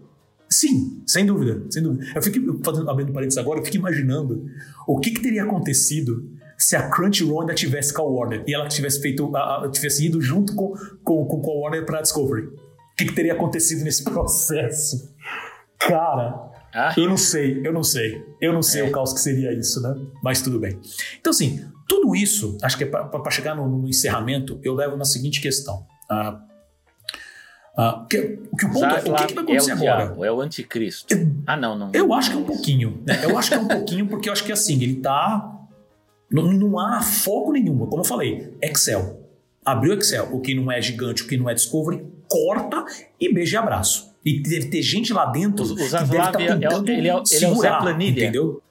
[0.48, 2.04] Sim, sem dúvida, sem dúvida.
[2.14, 4.46] Eu fico fazendo, abrindo parênteses agora, eu fico imaginando
[4.86, 8.68] o que, que teria acontecido se a Crunchyroll ainda tivesse com a Warner e ela
[8.68, 12.46] tivesse feito, a, a, tivesse ido junto com, com, com a Warner para Discovery.
[12.46, 15.12] O que, que teria acontecido nesse processo?
[15.78, 16.94] Cara, ah.
[16.96, 18.22] eu não sei, eu não sei.
[18.40, 18.84] Eu não sei é.
[18.84, 19.94] o caos que seria isso, né?
[20.22, 20.78] Mas tudo bem.
[21.18, 25.04] Então, assim, tudo isso, acho que é para chegar no, no, encerramento, eu levo na
[25.04, 25.86] seguinte questão.
[26.10, 26.40] Ah,
[27.76, 30.04] ah, que, que o ponto é, o que, que vai acontecer é agora?
[30.04, 31.14] Diabo, é o anticristo.
[31.14, 31.90] Eu, ah, não, não.
[31.92, 33.02] Eu acho que é um pouquinho.
[33.06, 33.20] Né?
[33.24, 35.50] Eu acho que é um pouquinho, porque eu acho que assim, ele tá.
[36.30, 37.78] Não, não há foco nenhum.
[37.86, 39.20] Como eu falei, Excel.
[39.64, 40.28] Abriu Excel.
[40.32, 42.84] O que não é gigante, o que não é Discovery, corta
[43.18, 44.12] e beija e abraço.
[44.24, 46.98] E deve ter gente lá dentro o, o que deve estar tá é tentando é,
[46.98, 48.22] ele é, ele segurar, é o Zé Planilha.
[48.22, 48.62] entendeu?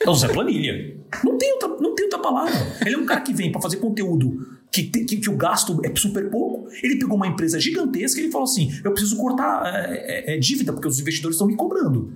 [0.00, 0.96] É o Zé Planilha.
[1.24, 2.54] Não tem outra, não tem outra palavra.
[2.84, 5.94] Ele é um cara que vem para fazer conteúdo que, que, que, o gasto é
[5.94, 6.68] super pouco.
[6.82, 10.72] Ele pegou uma empresa gigantesca e ele falou assim: eu preciso cortar é, é dívida,
[10.72, 12.12] porque os investidores estão me cobrando.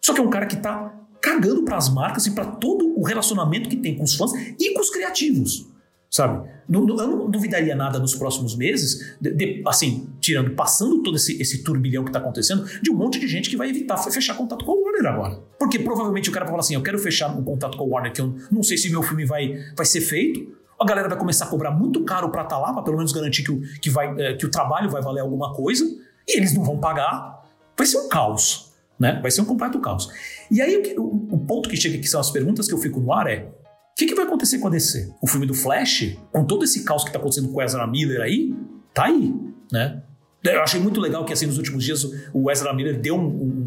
[0.00, 3.02] Só que é um cara que está cagando para as marcas e para todo o
[3.02, 5.68] relacionamento que tem com os fãs e com os criativos.
[6.10, 6.48] Sabe?
[6.68, 11.62] eu não duvidaria nada nos próximos meses, de, de, assim, tirando, passando todo esse, esse
[11.62, 14.72] turbilhão que está acontecendo, de um monte de gente que vai evitar fechar contato com
[14.72, 15.42] o Warner agora.
[15.58, 18.12] Porque provavelmente o cara vai falar assim: eu quero fechar um contato com o Warner,
[18.12, 21.44] que eu não sei se meu filme vai, vai ser feito a galera vai começar
[21.44, 23.90] a cobrar muito caro para estar tá lá, para pelo menos garantir que o, que,
[23.90, 25.84] vai, é, que o trabalho vai valer alguma coisa,
[26.26, 27.44] e eles não vão pagar.
[27.76, 29.18] Vai ser um caos, né?
[29.20, 30.08] Vai ser um completo caos.
[30.50, 33.12] E aí o, o, ponto que chega, que são as perguntas que eu fico no
[33.12, 35.12] ar é: o que, que vai acontecer com a DC?
[35.20, 38.22] O filme do Flash, com todo esse caos que está acontecendo com o Ezra Miller
[38.22, 38.54] aí,
[38.94, 39.34] tá aí,
[39.70, 40.02] né?
[40.42, 42.02] Eu achei muito legal que assim nos últimos dias
[42.32, 43.59] o Ezra Miller deu um, um,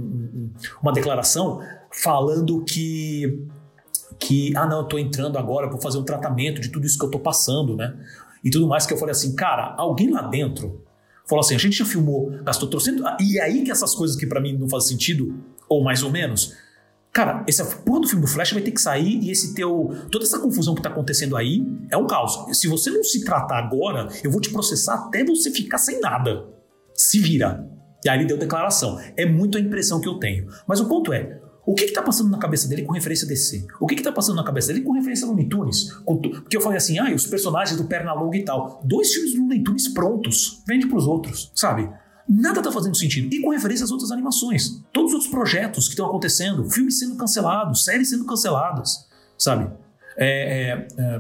[0.81, 1.61] uma declaração
[1.91, 3.47] falando que
[4.19, 7.05] que, ah, não, eu tô entrando agora para fazer um tratamento de tudo isso que
[7.05, 7.93] eu tô passando, né?
[8.43, 10.81] E tudo mais que eu falei assim, cara, alguém lá dentro
[11.27, 14.25] falou assim, a gente já filmou, gastou trocento, e é aí que essas coisas que
[14.25, 15.33] para mim não fazem sentido,
[15.69, 16.53] ou mais ou menos,
[17.11, 20.25] cara, esse porra do filme do Flash vai ter que sair e esse teu, toda
[20.25, 22.45] essa confusão que tá acontecendo aí é um caos.
[22.57, 26.45] Se você não se tratar agora, eu vou te processar até você ficar sem nada.
[26.93, 27.69] Se vira.
[28.03, 28.99] E aí ele deu declaração.
[29.15, 30.47] É muito a impressão que eu tenho.
[30.67, 33.65] Mas o ponto é, o que está passando na cabeça dele com referência a DC?
[33.79, 35.93] O que está passando na cabeça dele com referência a Looney Tunes?
[36.03, 38.81] Porque eu falei assim, ah, os personagens do Pernalonga e tal.
[38.83, 40.61] Dois filmes do Looney Tunes prontos.
[40.67, 41.89] Vende para os outros, sabe?
[42.27, 43.33] Nada está fazendo sentido.
[43.33, 44.83] E com referência às outras animações.
[44.91, 46.69] Todos os outros projetos que estão acontecendo.
[46.69, 49.07] Filmes sendo cancelados, séries sendo canceladas,
[49.37, 49.71] sabe?
[50.17, 51.17] É, é, é,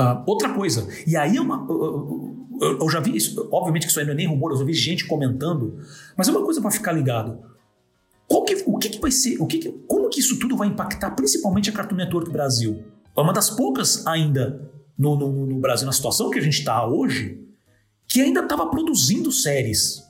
[0.00, 0.86] uh, outra coisa.
[1.04, 1.66] E aí é uma...
[2.60, 3.48] Eu, já vi isso.
[3.52, 4.52] Obviamente que isso aí não é nem rumor.
[4.52, 5.78] Eu já vi gente comentando.
[6.16, 7.38] Mas é uma coisa para ficar ligado.
[8.46, 11.10] Que, o que, que, vai ser, o que, que, como que isso tudo vai impactar
[11.10, 12.84] principalmente a Cartoon Network Brasil?
[13.16, 16.86] É uma das poucas ainda no, no, no Brasil, na situação que a gente está
[16.86, 17.40] hoje,
[18.06, 20.02] que ainda estava produzindo séries.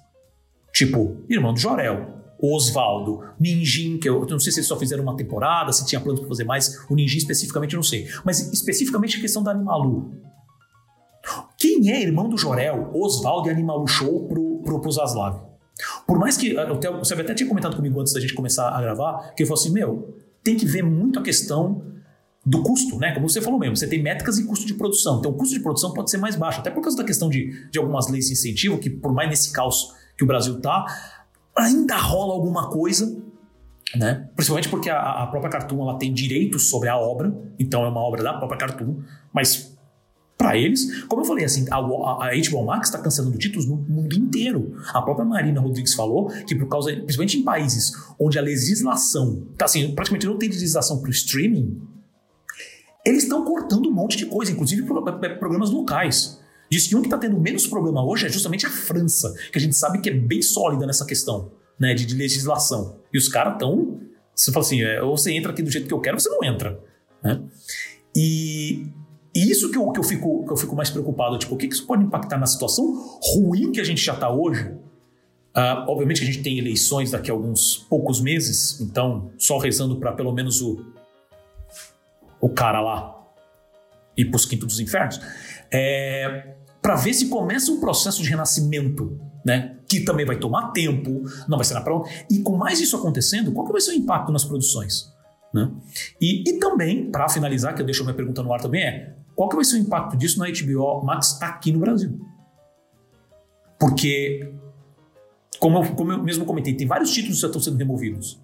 [0.72, 5.02] Tipo, Irmão do Jorel, Osvaldo, Ninjin, que eu, eu, não sei se eles só fizeram
[5.02, 8.06] uma temporada, se tinha plano para fazer mais, o Ninjin especificamente eu não sei.
[8.24, 10.12] Mas especificamente a questão da Animalu.
[11.58, 15.40] Quem é irmão do Jorel, Osvaldo e Animalu Show pro, pro, pro Zaslav?
[16.06, 16.54] Por mais que.
[16.98, 19.72] Você até tinha comentado comigo antes da gente começar a gravar, que ele falou assim:
[19.72, 21.82] meu, tem que ver muito a questão
[22.44, 23.12] do custo, né?
[23.12, 25.18] Como você falou mesmo, você tem métricas e custo de produção.
[25.18, 27.68] Então, o custo de produção pode ser mais baixo, até por causa da questão de,
[27.70, 30.86] de algumas leis de incentivo, que por mais nesse caos que o Brasil tá,
[31.56, 33.20] ainda rola alguma coisa,
[33.96, 34.28] né?
[34.36, 38.00] Principalmente porque a, a própria Cartoon ela tem direitos sobre a obra, então é uma
[38.00, 39.02] obra da própria Cartoon,
[39.32, 39.75] mas
[40.36, 41.04] para eles.
[41.04, 44.76] Como eu falei, assim, a, a, HBO Max está cancelando títulos no mundo inteiro.
[44.92, 49.64] A própria Marina Rodrigues falou que por causa, principalmente em países onde a legislação, tá
[49.64, 51.80] assim, praticamente não tem legislação para o streaming,
[53.04, 54.82] eles estão cortando um monte de coisa, inclusive
[55.38, 56.40] programas locais.
[56.68, 59.60] Diz que um que está tendo menos problema hoje é justamente a França, que a
[59.60, 62.98] gente sabe que é bem sólida nessa questão né, de, de legislação.
[63.12, 64.00] E os caras estão.
[64.34, 66.28] Você fala assim, é, ou você entra aqui do jeito que eu quero, ou você
[66.28, 66.80] não entra.
[67.22, 67.40] Né?
[68.14, 68.86] E
[69.36, 71.68] e isso que eu, que eu, fico, que eu fico mais preocupado, tipo, o que,
[71.68, 74.64] que isso pode impactar na situação ruim que a gente já está hoje?
[74.64, 79.96] Uh, obviamente que a gente tem eleições daqui a alguns poucos meses, então só rezando
[79.96, 80.86] para pelo menos o,
[82.40, 83.14] o cara lá
[84.16, 85.20] ir para os quintos dos infernos,
[85.70, 89.76] é, para ver se começa um processo de renascimento, né?
[89.86, 92.08] Que também vai tomar tempo, não vai ser na prova.
[92.30, 95.14] E com mais isso acontecendo, qual que vai ser o impacto nas produções?
[95.52, 95.70] Né?
[96.20, 99.50] E, e também, para finalizar, que eu deixo minha pergunta no ar também, é qual
[99.50, 102.18] que vai ser o impacto disso na HBO Max aqui no Brasil?
[103.78, 104.50] Porque,
[105.60, 108.40] como eu, como eu mesmo comentei, tem vários títulos que já estão sendo removidos.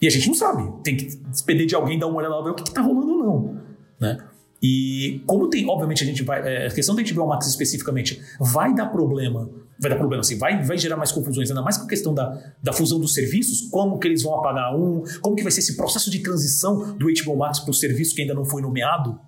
[0.00, 0.72] E a gente não sabe.
[0.82, 3.18] Tem que depender de alguém dar uma olhada lá ver o que está rolando ou
[3.18, 3.62] não.
[4.00, 4.16] Né?
[4.62, 6.40] E como tem, obviamente, a gente vai.
[6.40, 9.50] É, a questão da HBO Max especificamente vai dar problema.
[9.80, 12.36] Vai dar problema, assim, vai, vai gerar mais confusões, ainda mais com a questão da,
[12.60, 15.76] da fusão dos serviços, como que eles vão apagar um, como que vai ser esse
[15.76, 19.20] processo de transição do HBO Max para o serviço que ainda não foi nomeado,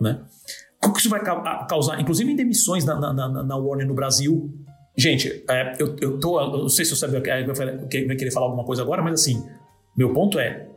[0.00, 0.20] né?
[0.84, 1.22] O que isso vai
[1.68, 4.52] causar, inclusive em demissões na, na, na, na Warner no Brasil.
[4.96, 6.40] Gente, é, eu, eu tô.
[6.40, 9.44] Eu não sei se você sabe, vai querer falar alguma coisa agora, mas assim,
[9.96, 10.68] meu ponto é: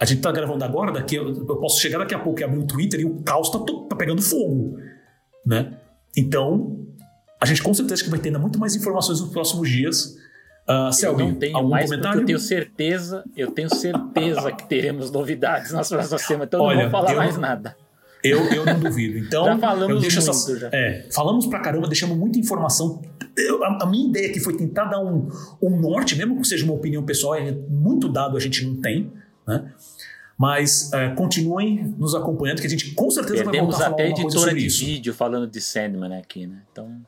[0.00, 2.58] a gente tá gravando agora, daqui eu, eu posso chegar daqui a pouco e abrir
[2.58, 4.78] o Twitter e o caos tá, tá pegando fogo,
[5.44, 5.78] né?
[6.16, 6.86] Então,
[7.40, 10.16] a gente com certeza que vai ter muito mais informações nos próximos dias.
[10.68, 12.20] Uh, Selby, eu não tenho algum mais comentário?
[12.22, 16.90] eu tenho certeza, eu tenho certeza que teremos novidades nas próximas semanas, então Olha, não
[16.90, 17.76] vou falar eu, mais nada.
[18.26, 19.18] Eu, eu não duvido.
[19.18, 20.68] Então, já falamos muito, essas, já.
[20.72, 23.02] É, falamos pra caramba, deixamos muita informação.
[23.36, 25.28] Eu, a, a, minha ideia aqui foi tentar dar um,
[25.62, 29.12] um norte, mesmo que seja uma opinião pessoal, é muito dado a gente não tem,
[29.46, 29.72] né?
[30.38, 34.10] Mas é, continuem nos acompanhando, que a gente com certeza Perdemos vai voltar a falar
[34.10, 34.84] até editora de isso.
[34.84, 36.62] vídeo falando de Sandman aqui, né?
[36.70, 37.00] Então.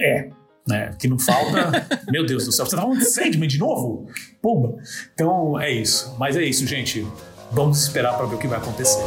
[0.00, 0.30] É,
[0.66, 0.94] né?
[0.98, 1.86] Que não falta.
[2.10, 4.08] Meu Deus do céu, você tá falando de Sandman de novo?
[4.40, 4.76] Pumba!
[5.14, 6.14] Então é isso.
[6.18, 7.06] Mas é isso, gente.
[7.52, 9.02] Vamos esperar para ver o que vai acontecer.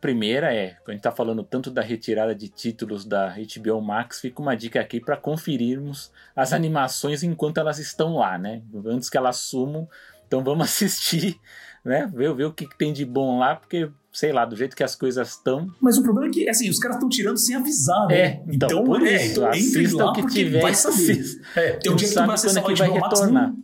[0.00, 4.20] Primeira é, quando a gente está falando tanto da retirada de títulos da HBO Max,
[4.20, 8.60] fica uma dica aqui para conferirmos as animações enquanto elas estão lá, né?
[8.84, 9.88] Antes que elas sumam.
[10.26, 11.40] Então vamos assistir,
[11.82, 12.10] né?
[12.12, 14.84] Ver, ver o que, que tem de bom lá, porque sei lá, do jeito que
[14.84, 15.68] as coisas estão.
[15.80, 18.16] Mas o problema é que, assim, os caras estão tirando sem avisar, né?
[18.16, 21.24] É, então, então por é, isso, então entre lá que tiver, vai saber.
[21.56, 23.48] É, tem um dia que tu vai acessar o HBO vai Max, retornar.
[23.48, 23.58] Não,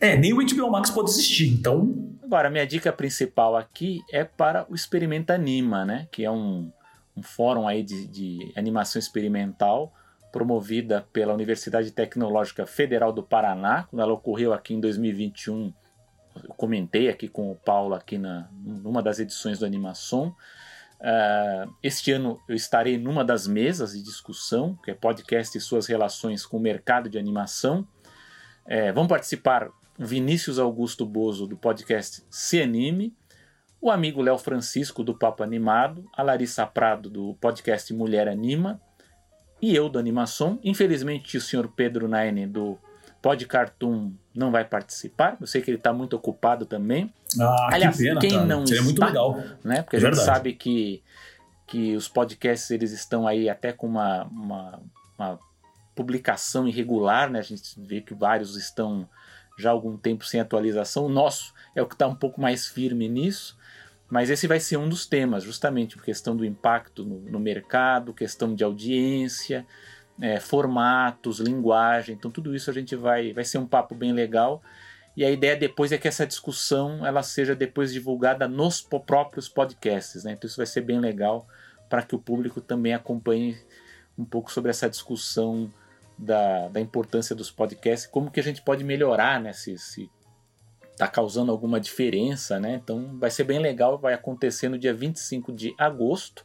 [0.00, 2.08] é, nem o HBO Max pode existir, então...
[2.22, 6.08] Agora, minha dica principal aqui é para o Experimenta Anima, né?
[6.10, 6.70] Que é um,
[7.14, 9.92] um fórum aí de, de animação experimental
[10.32, 15.72] promovida pela Universidade Tecnológica Federal do Paraná, quando ela ocorreu aqui em 2021
[16.44, 20.34] eu comentei aqui com o Paulo aqui na numa das edições do Animação.
[21.00, 25.86] Uh, este ano eu estarei numa das mesas de discussão, que é podcast e suas
[25.86, 27.86] relações com o mercado de animação.
[28.66, 33.14] É, vão participar Vinícius Augusto Bozo, do podcast Se Anime,
[33.80, 38.80] o amigo Léo Francisco, do Papo Animado, a Larissa Prado, do podcast Mulher Anima,
[39.60, 40.58] e eu, do Animação.
[40.62, 42.78] Infelizmente, o senhor Pedro Naine, do
[43.22, 45.36] Pod Cartoon não vai participar.
[45.40, 47.12] Eu sei que ele está muito ocupado também.
[47.38, 48.44] Ah, Aliás, que pena, quem cara.
[48.46, 49.42] não Seria está, muito legal.
[49.62, 49.82] Né?
[49.82, 50.24] Porque é a gente verdade.
[50.24, 51.02] sabe que,
[51.66, 54.82] que os podcasts eles estão aí até com uma, uma,
[55.18, 55.38] uma,
[55.94, 57.40] publicação irregular, né?
[57.40, 59.06] A gente vê que vários estão
[59.58, 61.04] já há algum tempo sem atualização.
[61.04, 63.58] O nosso é o que está um pouco mais firme nisso.
[64.08, 68.12] Mas esse vai ser um dos temas, justamente por questão do impacto no, no mercado,
[68.12, 69.64] questão de audiência,
[70.20, 74.62] é, formatos, linguagem, então tudo isso a gente vai, vai ser um papo bem legal.
[75.16, 80.24] E a ideia depois é que essa discussão ela seja depois divulgada nos próprios podcasts,
[80.24, 80.32] né?
[80.32, 81.46] Então isso vai ser bem legal
[81.88, 83.58] para que o público também acompanhe
[84.16, 85.70] um pouco sobre essa discussão
[86.16, 89.52] da, da importância dos podcasts, como que a gente pode melhorar, né?
[89.52, 90.10] Se, se
[90.96, 92.74] tá causando alguma diferença, né?
[92.74, 96.44] Então vai ser bem legal, vai acontecer no dia 25 de agosto.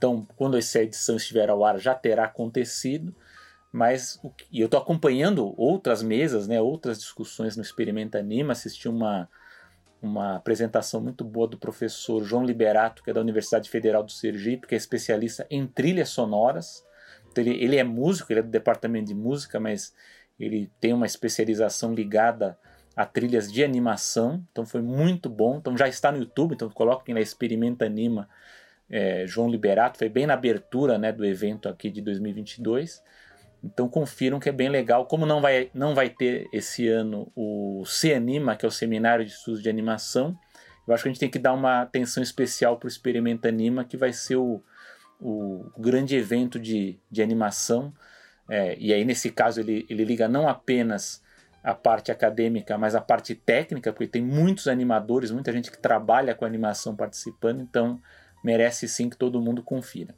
[0.00, 3.14] Então, quando essa edição estiver ao ar, já terá acontecido.
[3.70, 4.18] Mas
[4.50, 8.52] e eu estou acompanhando outras mesas, né, outras discussões no Experimenta Anima.
[8.52, 9.28] Assisti uma,
[10.00, 14.66] uma apresentação muito boa do professor João Liberato, que é da Universidade Federal do Sergipe,
[14.66, 16.82] que é especialista em trilhas sonoras.
[17.30, 19.92] Então, ele, ele é músico, ele é do departamento de música, mas
[20.38, 22.58] ele tem uma especialização ligada
[22.96, 25.58] a trilhas de animação, então foi muito bom.
[25.58, 28.26] Então já está no YouTube, então coloquem lá Experimenta Anima
[28.90, 33.02] é, João Liberato, foi bem na abertura né, do evento aqui de 2022.
[33.62, 35.06] Então confiram que é bem legal.
[35.06, 39.24] Como não vai, não vai ter esse ano o C Anima, que é o Seminário
[39.24, 40.36] de Estudos de Animação,
[40.90, 43.84] eu acho que a gente tem que dar uma atenção especial para o Experimenta Anima,
[43.84, 44.60] que vai ser o,
[45.20, 47.94] o grande evento de, de animação.
[48.48, 51.22] É, e aí, nesse caso, ele, ele liga não apenas
[51.62, 56.34] a parte acadêmica, mas a parte técnica, porque tem muitos animadores, muita gente que trabalha
[56.34, 58.00] com animação participando, então
[58.44, 60.14] merece sim que todo mundo confira.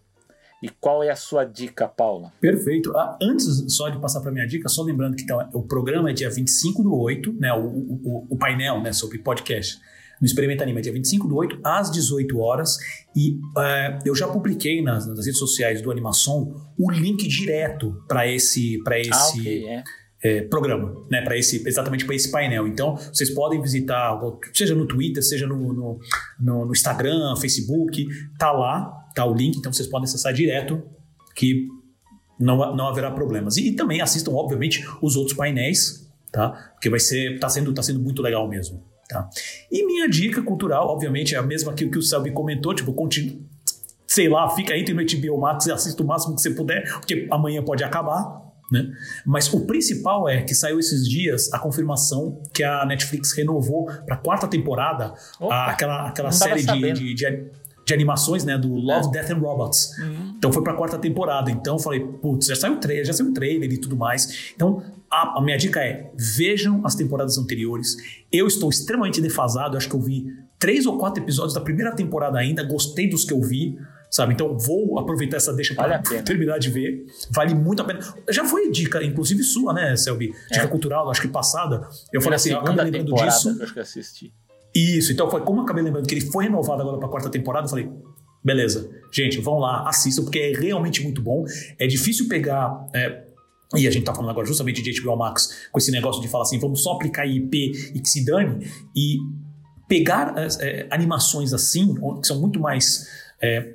[0.62, 2.32] E qual é a sua dica, Paula?
[2.40, 2.96] Perfeito.
[2.96, 6.12] Ah, antes só de passar para minha dica, só lembrando que então, o programa é
[6.12, 9.80] dia 25 do 8, né, o, o, o painel né, sobre podcast
[10.20, 12.78] no Experimenta Anima, é dia 25 do 8, às 18 horas.
[13.14, 18.28] E uh, eu já publiquei nas, nas, redes sociais do Animação o link direto para
[18.28, 19.84] esse, pra esse ah, okay, é.
[20.24, 22.68] É, programa, né, para esse exatamente para esse painel.
[22.68, 24.20] Então vocês podem visitar,
[24.54, 25.98] seja no Twitter, seja no, no,
[26.38, 28.06] no, no Instagram, Facebook,
[28.38, 30.80] tá lá, tá o link, então vocês podem acessar direto
[31.34, 31.66] que
[32.38, 33.56] não, não haverá problemas.
[33.56, 36.50] E, e também assistam, obviamente, os outros painéis, tá?
[36.74, 38.82] Porque vai ser, tá sendo, tá sendo muito legal mesmo.
[39.08, 39.28] Tá?
[39.70, 43.46] E minha dica cultural, obviamente, é a mesma que, que o Selby comentou, tipo, continue,
[44.06, 47.26] sei lá, fica entre no HBO Max e assista o máximo que você puder, porque
[47.30, 48.40] amanhã pode acabar,
[48.72, 48.90] né?
[49.26, 54.14] Mas o principal é que saiu esses dias a confirmação que a Netflix renovou para
[54.14, 57.44] a quarta temporada Opa, aquela, aquela série de, de, de,
[57.84, 59.10] de, animações né, do Love, é.
[59.10, 59.98] Death and Robots.
[59.98, 60.34] Uhum.
[60.38, 61.50] Então foi para a quarta temporada.
[61.50, 64.52] Então eu falei, putz, já saiu o trailer, já saiu o trailer e tudo mais.
[64.56, 67.96] Então a, a minha dica é vejam as temporadas anteriores.
[68.32, 70.26] Eu estou extremamente defasado, acho que eu vi
[70.58, 73.76] três ou quatro episódios da primeira temporada ainda, gostei dos que eu vi
[74.12, 74.34] sabe?
[74.34, 77.06] Então vou aproveitar essa deixa para vale terminar de ver.
[77.30, 77.98] Vale muito a pena.
[78.28, 80.34] Já foi dica, inclusive sua, né, Selby?
[80.50, 80.68] Dica é.
[80.68, 81.88] cultural, acho que passada.
[82.12, 83.56] Eu falei assim, eu acabei lembrando disso.
[83.58, 84.32] Eu acho que assisti.
[84.74, 87.30] Isso, então foi como eu acabei lembrando que ele foi renovado agora para a quarta
[87.30, 87.90] temporada, eu falei,
[88.44, 91.44] beleza, gente, vão lá, assistam, porque é realmente muito bom.
[91.78, 92.86] É difícil pegar.
[92.94, 93.24] É,
[93.74, 96.42] e a gente tá falando agora justamente de HBO Max, com esse negócio de falar
[96.42, 99.16] assim, vamos só aplicar IP e que se dane, e
[99.88, 103.06] pegar é, animações assim, que são muito mais
[103.42, 103.74] é,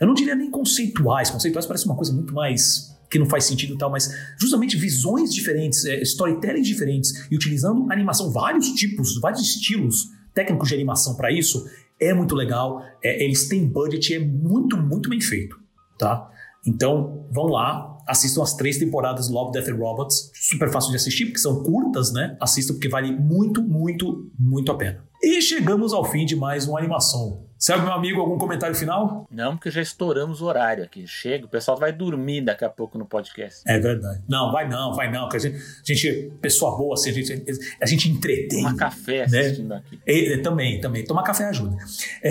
[0.00, 3.74] eu não diria nem conceituais, conceituais parece uma coisa muito mais que não faz sentido
[3.74, 9.40] e tal, mas justamente visões diferentes, é, storytelling diferentes e utilizando animação, vários tipos, vários
[9.40, 11.64] estilos técnicos de animação para isso,
[12.00, 12.82] é muito legal.
[13.02, 15.56] É, eles têm budget, é muito, muito bem feito,
[15.98, 16.30] tá?
[16.66, 20.30] Então, vão lá, assistam as três temporadas Love, Death and Robots.
[20.34, 22.36] Super fácil de assistir, porque são curtas, né?
[22.40, 25.02] Assistam, porque vale muito, muito, muito a pena.
[25.22, 27.47] E chegamos ao fim de mais uma animação.
[27.58, 29.26] Sabe, meu amigo, algum comentário final?
[29.28, 31.04] Não, porque já estouramos o horário aqui.
[31.08, 33.62] Chega, o pessoal vai dormir daqui a pouco no podcast.
[33.66, 34.22] É verdade.
[34.28, 35.22] Não, vai não, vai não.
[35.22, 37.44] Porque a gente, a gente pessoa boa, assim, a gente,
[37.82, 38.62] a gente entretém.
[38.62, 39.40] Tomar café né?
[39.40, 39.98] assistindo aqui.
[40.06, 41.02] E, também, também.
[41.02, 41.76] Tomar café ajuda.
[42.22, 42.30] É,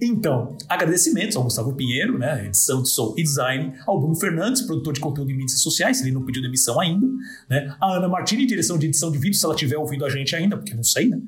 [0.00, 2.46] então, agradecimentos ao Gustavo Pinheiro, né?
[2.46, 3.74] Edição de som e design.
[3.86, 7.06] Ao Bruno Fernandes, produtor de conteúdo em mídias sociais, ele não pediu demissão ainda.
[7.50, 7.76] Né?
[7.78, 10.56] A Ana Martini, direção de edição de vídeo, se ela estiver ouvindo a gente ainda,
[10.56, 11.20] porque não sei, né?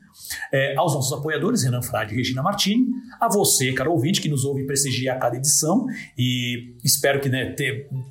[0.52, 2.86] É, aos nossos apoiadores, Renan Frade e Regina Martini,
[3.20, 5.86] a você, caro ouvinte, que nos ouve e prestigia a cada edição,
[6.16, 7.54] e espero que né,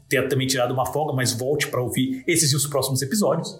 [0.09, 3.59] tenha também tirado uma folga, mas volte para ouvir esses e os próximos episódios.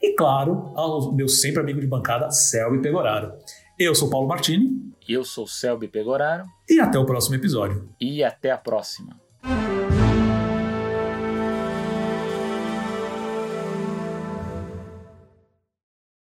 [0.00, 3.32] E claro, ao meu sempre amigo de bancada, Selby Pegoraro.
[3.78, 4.92] Eu sou Paulo Martini.
[5.08, 6.44] Eu sou Selby Pegoraro.
[6.68, 7.88] E até o próximo episódio.
[8.00, 9.21] E até a próxima.